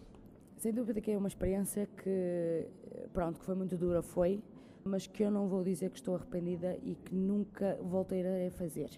Sem 0.57 0.73
dúvida 0.73 0.99
que 0.99 1.11
é 1.11 1.17
uma 1.17 1.27
experiência 1.27 1.87
que, 2.03 2.67
pronto, 3.13 3.39
que 3.39 3.45
foi 3.45 3.53
muito 3.53 3.77
dura, 3.77 4.01
foi, 4.01 4.41
mas 4.83 5.05
que 5.05 5.23
eu 5.23 5.29
não 5.29 5.47
vou 5.47 5.63
dizer 5.63 5.91
que 5.91 5.97
estou 5.97 6.15
arrependida 6.15 6.77
e 6.83 6.95
que 6.95 7.13
nunca 7.13 7.77
voltarei 7.81 8.47
a 8.47 8.51
fazer. 8.51 8.89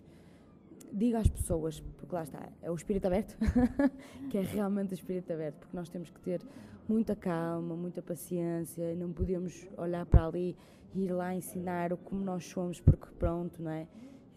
Diga 0.92 1.20
às 1.20 1.28
pessoas, 1.28 1.82
porque 1.98 2.16
lá 2.16 2.24
está, 2.24 2.48
é 2.62 2.72
o 2.72 2.76
espírito 2.76 3.06
aberto, 3.08 3.38
que 4.32 4.38
é 4.38 4.42
realmente 4.42 4.94
o 4.94 4.96
espírito 4.96 5.32
aberto, 5.34 5.58
porque 5.60 5.76
nós 5.76 5.90
temos 5.90 6.10
que 6.10 6.20
ter 6.22 6.42
muita 6.90 7.16
calma, 7.16 7.76
muita 7.76 8.02
paciência, 8.02 8.96
não 8.96 9.12
podemos 9.12 9.68
olhar 9.78 10.06
para 10.06 10.26
ali 10.26 10.58
e 10.94 11.04
ir 11.06 11.12
lá 11.12 11.34
ensinar 11.34 11.96
como 11.98 12.24
nós 12.24 12.46
somos, 12.46 12.82
porque 12.82 13.08
pronto, 13.18 13.62
não 13.62 13.72
é? 13.72 13.88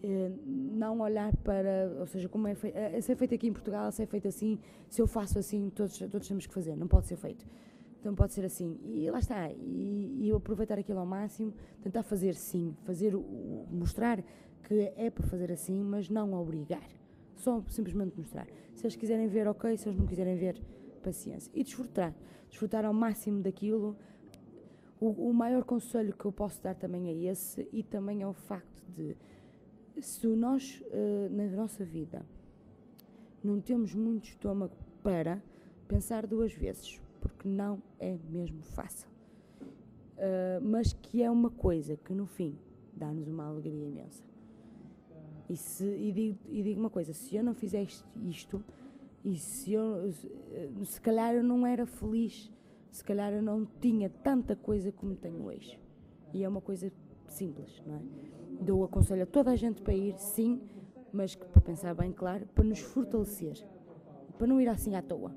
Eh, 0.03 0.31
não 0.45 0.99
olhar 0.99 1.35
para, 1.37 1.95
ou 1.99 2.05
seja, 2.05 2.27
como 2.29 2.47
é 2.47 2.55
feito, 2.55 2.75
é, 2.77 2.99
se 3.01 3.11
é 3.11 3.15
feito 3.15 3.33
aqui 3.33 3.47
em 3.47 3.53
Portugal, 3.53 3.91
se 3.91 4.03
é 4.03 4.05
feito 4.05 4.27
assim, 4.27 4.59
se 4.89 5.01
eu 5.01 5.07
faço 5.07 5.39
assim, 5.39 5.69
todos, 5.69 5.97
todos 5.97 6.27
temos 6.27 6.45
que 6.45 6.53
fazer, 6.53 6.75
não 6.75 6.87
pode 6.87 7.07
ser 7.07 7.15
feito. 7.15 7.45
Então 7.99 8.13
pode 8.13 8.33
ser 8.33 8.43
assim. 8.43 8.77
E 8.83 9.09
lá 9.09 9.19
está. 9.19 9.49
E 9.49 10.27
eu 10.27 10.35
aproveitar 10.35 10.77
aquilo 10.77 10.99
ao 10.99 11.05
máximo, 11.05 11.53
tentar 11.81 12.03
fazer 12.03 12.35
sim, 12.35 12.75
fazer 12.83 13.13
mostrar 13.71 14.21
que 14.63 14.91
é 14.97 15.09
para 15.09 15.25
fazer 15.25 15.49
assim, 15.49 15.81
mas 15.81 16.09
não 16.09 16.33
obrigar. 16.33 16.89
Só 17.37 17.63
simplesmente 17.69 18.17
mostrar. 18.17 18.45
Se 18.75 18.85
eles 18.85 18.97
quiserem 18.97 19.27
ver, 19.27 19.47
ok. 19.47 19.77
Se 19.77 19.87
eles 19.87 19.97
não 19.97 20.05
quiserem 20.05 20.35
ver, 20.35 20.61
paciência. 21.03 21.51
E 21.53 21.63
desfrutar. 21.63 22.13
Desfrutar 22.49 22.85
ao 22.85 22.93
máximo 22.93 23.41
daquilo. 23.41 23.95
O, 24.99 25.29
o 25.29 25.33
maior 25.33 25.63
conselho 25.63 26.13
que 26.13 26.25
eu 26.25 26.31
posso 26.31 26.61
dar 26.63 26.75
também 26.75 27.09
é 27.09 27.31
esse, 27.31 27.67
e 27.71 27.83
também 27.83 28.21
é 28.21 28.27
o 28.27 28.33
facto 28.33 28.83
de 28.95 29.15
se 30.01 30.27
nós, 30.27 30.81
uh, 30.87 31.29
na 31.29 31.45
nossa 31.47 31.83
vida, 31.83 32.25
não 33.43 33.59
temos 33.59 33.93
muito 33.93 34.25
estômago 34.29 34.75
para 35.03 35.41
pensar 35.87 36.25
duas 36.25 36.53
vezes, 36.53 36.99
porque 37.19 37.47
não 37.47 37.81
é 37.99 38.17
mesmo 38.29 38.63
fácil. 38.63 39.09
Uh, 40.13 40.61
mas 40.61 40.93
que 40.93 41.21
é 41.21 41.29
uma 41.29 41.49
coisa 41.49 41.97
que 41.97 42.13
no 42.13 42.25
fim 42.25 42.57
dá-nos 42.95 43.27
uma 43.27 43.45
alegria 43.45 43.85
imensa. 43.85 44.23
E, 45.49 45.57
se, 45.57 45.85
e, 45.85 46.11
digo, 46.11 46.39
e 46.49 46.63
digo 46.63 46.79
uma 46.79 46.89
coisa: 46.89 47.13
se 47.13 47.35
eu 47.35 47.43
não 47.43 47.53
fizesse 47.53 48.03
isto, 48.25 48.63
e 49.23 49.37
se 49.37 49.73
eu, 49.73 50.11
se 50.83 50.99
calhar 50.99 51.33
eu 51.33 51.43
não 51.43 51.65
era 51.65 51.85
feliz, 51.85 52.51
se 52.91 53.03
calhar 53.03 53.31
eu 53.33 53.41
não 53.41 53.65
tinha 53.65 54.09
tanta 54.09 54.55
coisa 54.55 54.91
como 54.91 55.15
tenho 55.15 55.45
hoje. 55.45 55.79
E 56.33 56.43
é 56.43 56.49
uma 56.49 56.61
coisa 56.61 56.91
simples, 57.27 57.81
não 57.85 57.95
é? 57.95 58.01
Dou 58.61 58.83
aconselho 58.83 59.23
a 59.23 59.25
toda 59.25 59.51
a 59.51 59.55
gente 59.55 59.81
para 59.81 59.93
ir, 59.93 60.17
sim, 60.17 60.61
mas 61.11 61.35
para 61.35 61.61
pensar 61.61 61.93
bem 61.93 62.11
claro, 62.11 62.45
para 62.53 62.63
nos 62.63 62.79
fortalecer, 62.79 63.57
para 64.37 64.47
não 64.47 64.59
ir 64.59 64.67
assim 64.67 64.95
à 64.95 65.01
toa, 65.01 65.33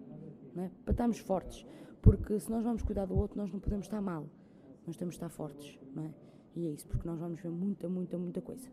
não 0.55 0.65
é? 0.65 0.71
para 0.85 0.93
estarmos 0.93 1.19
fortes, 1.19 1.67
porque 2.03 2.39
se 2.39 2.51
nós 2.51 2.65
vamos 2.65 2.83
cuidar 2.83 3.07
do 3.07 3.17
outro, 3.17 3.39
nós 3.39 3.53
não 3.53 3.61
podemos 3.61 3.87
estar 3.87 4.01
mal, 4.01 4.27
nós 4.87 4.97
temos 4.97 5.15
de 5.15 5.17
estar 5.17 5.29
fortes, 5.29 5.79
não 5.95 6.05
é? 6.05 6.15
E 6.55 6.67
é 6.67 6.71
isso, 6.71 6.87
porque 6.89 7.07
nós 7.07 7.19
vamos 7.19 7.41
ver 7.41 7.51
muita, 7.51 7.89
muita, 7.89 8.17
muita 8.17 8.41
coisa. 8.41 8.69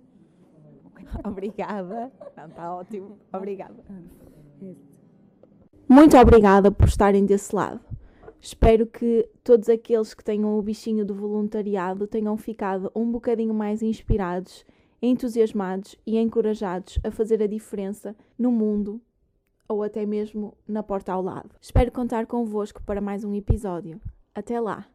Obrigada. 1.26 2.12
Está 2.48 2.74
ótimo. 2.74 3.20
Obrigada. 3.34 3.84
Muito 5.88 6.18
obrigada 6.18 6.72
por 6.72 6.88
estarem 6.88 7.26
desse 7.26 7.56
lado. 7.56 7.80
Espero 8.40 8.86
que 8.86 9.30
todos 9.44 9.70
aqueles 9.70 10.14
que 10.14 10.24
tenham 10.24 10.58
o 10.58 10.62
bichinho 10.62 11.06
do 11.06 11.14
voluntariado 11.14 12.08
tenham 12.08 12.36
ficado 12.38 12.92
um 12.94 13.10
bocadinho 13.10 13.54
mais 13.54 13.82
inspirados, 13.82 14.66
entusiasmados 15.02 15.96
e 16.06 16.18
encorajados 16.18 17.00
a 17.04 17.12
fazer 17.12 17.42
a 17.42 17.48
diferença 17.48 18.16
no 18.38 18.52
mundo 18.52 19.02
ou 19.68 19.82
até 19.82 20.06
mesmo 20.06 20.58
na 20.68 20.84
porta 20.84 21.14
ao 21.14 21.22
lado. 21.22 21.52
Espero 21.62 21.92
contar 21.92 22.26
convosco 22.26 22.82
para 22.84 23.00
mais 23.00 23.24
um 23.24 23.34
episódio. 23.34 24.00
Até 24.36 24.60
lá! 24.60 24.93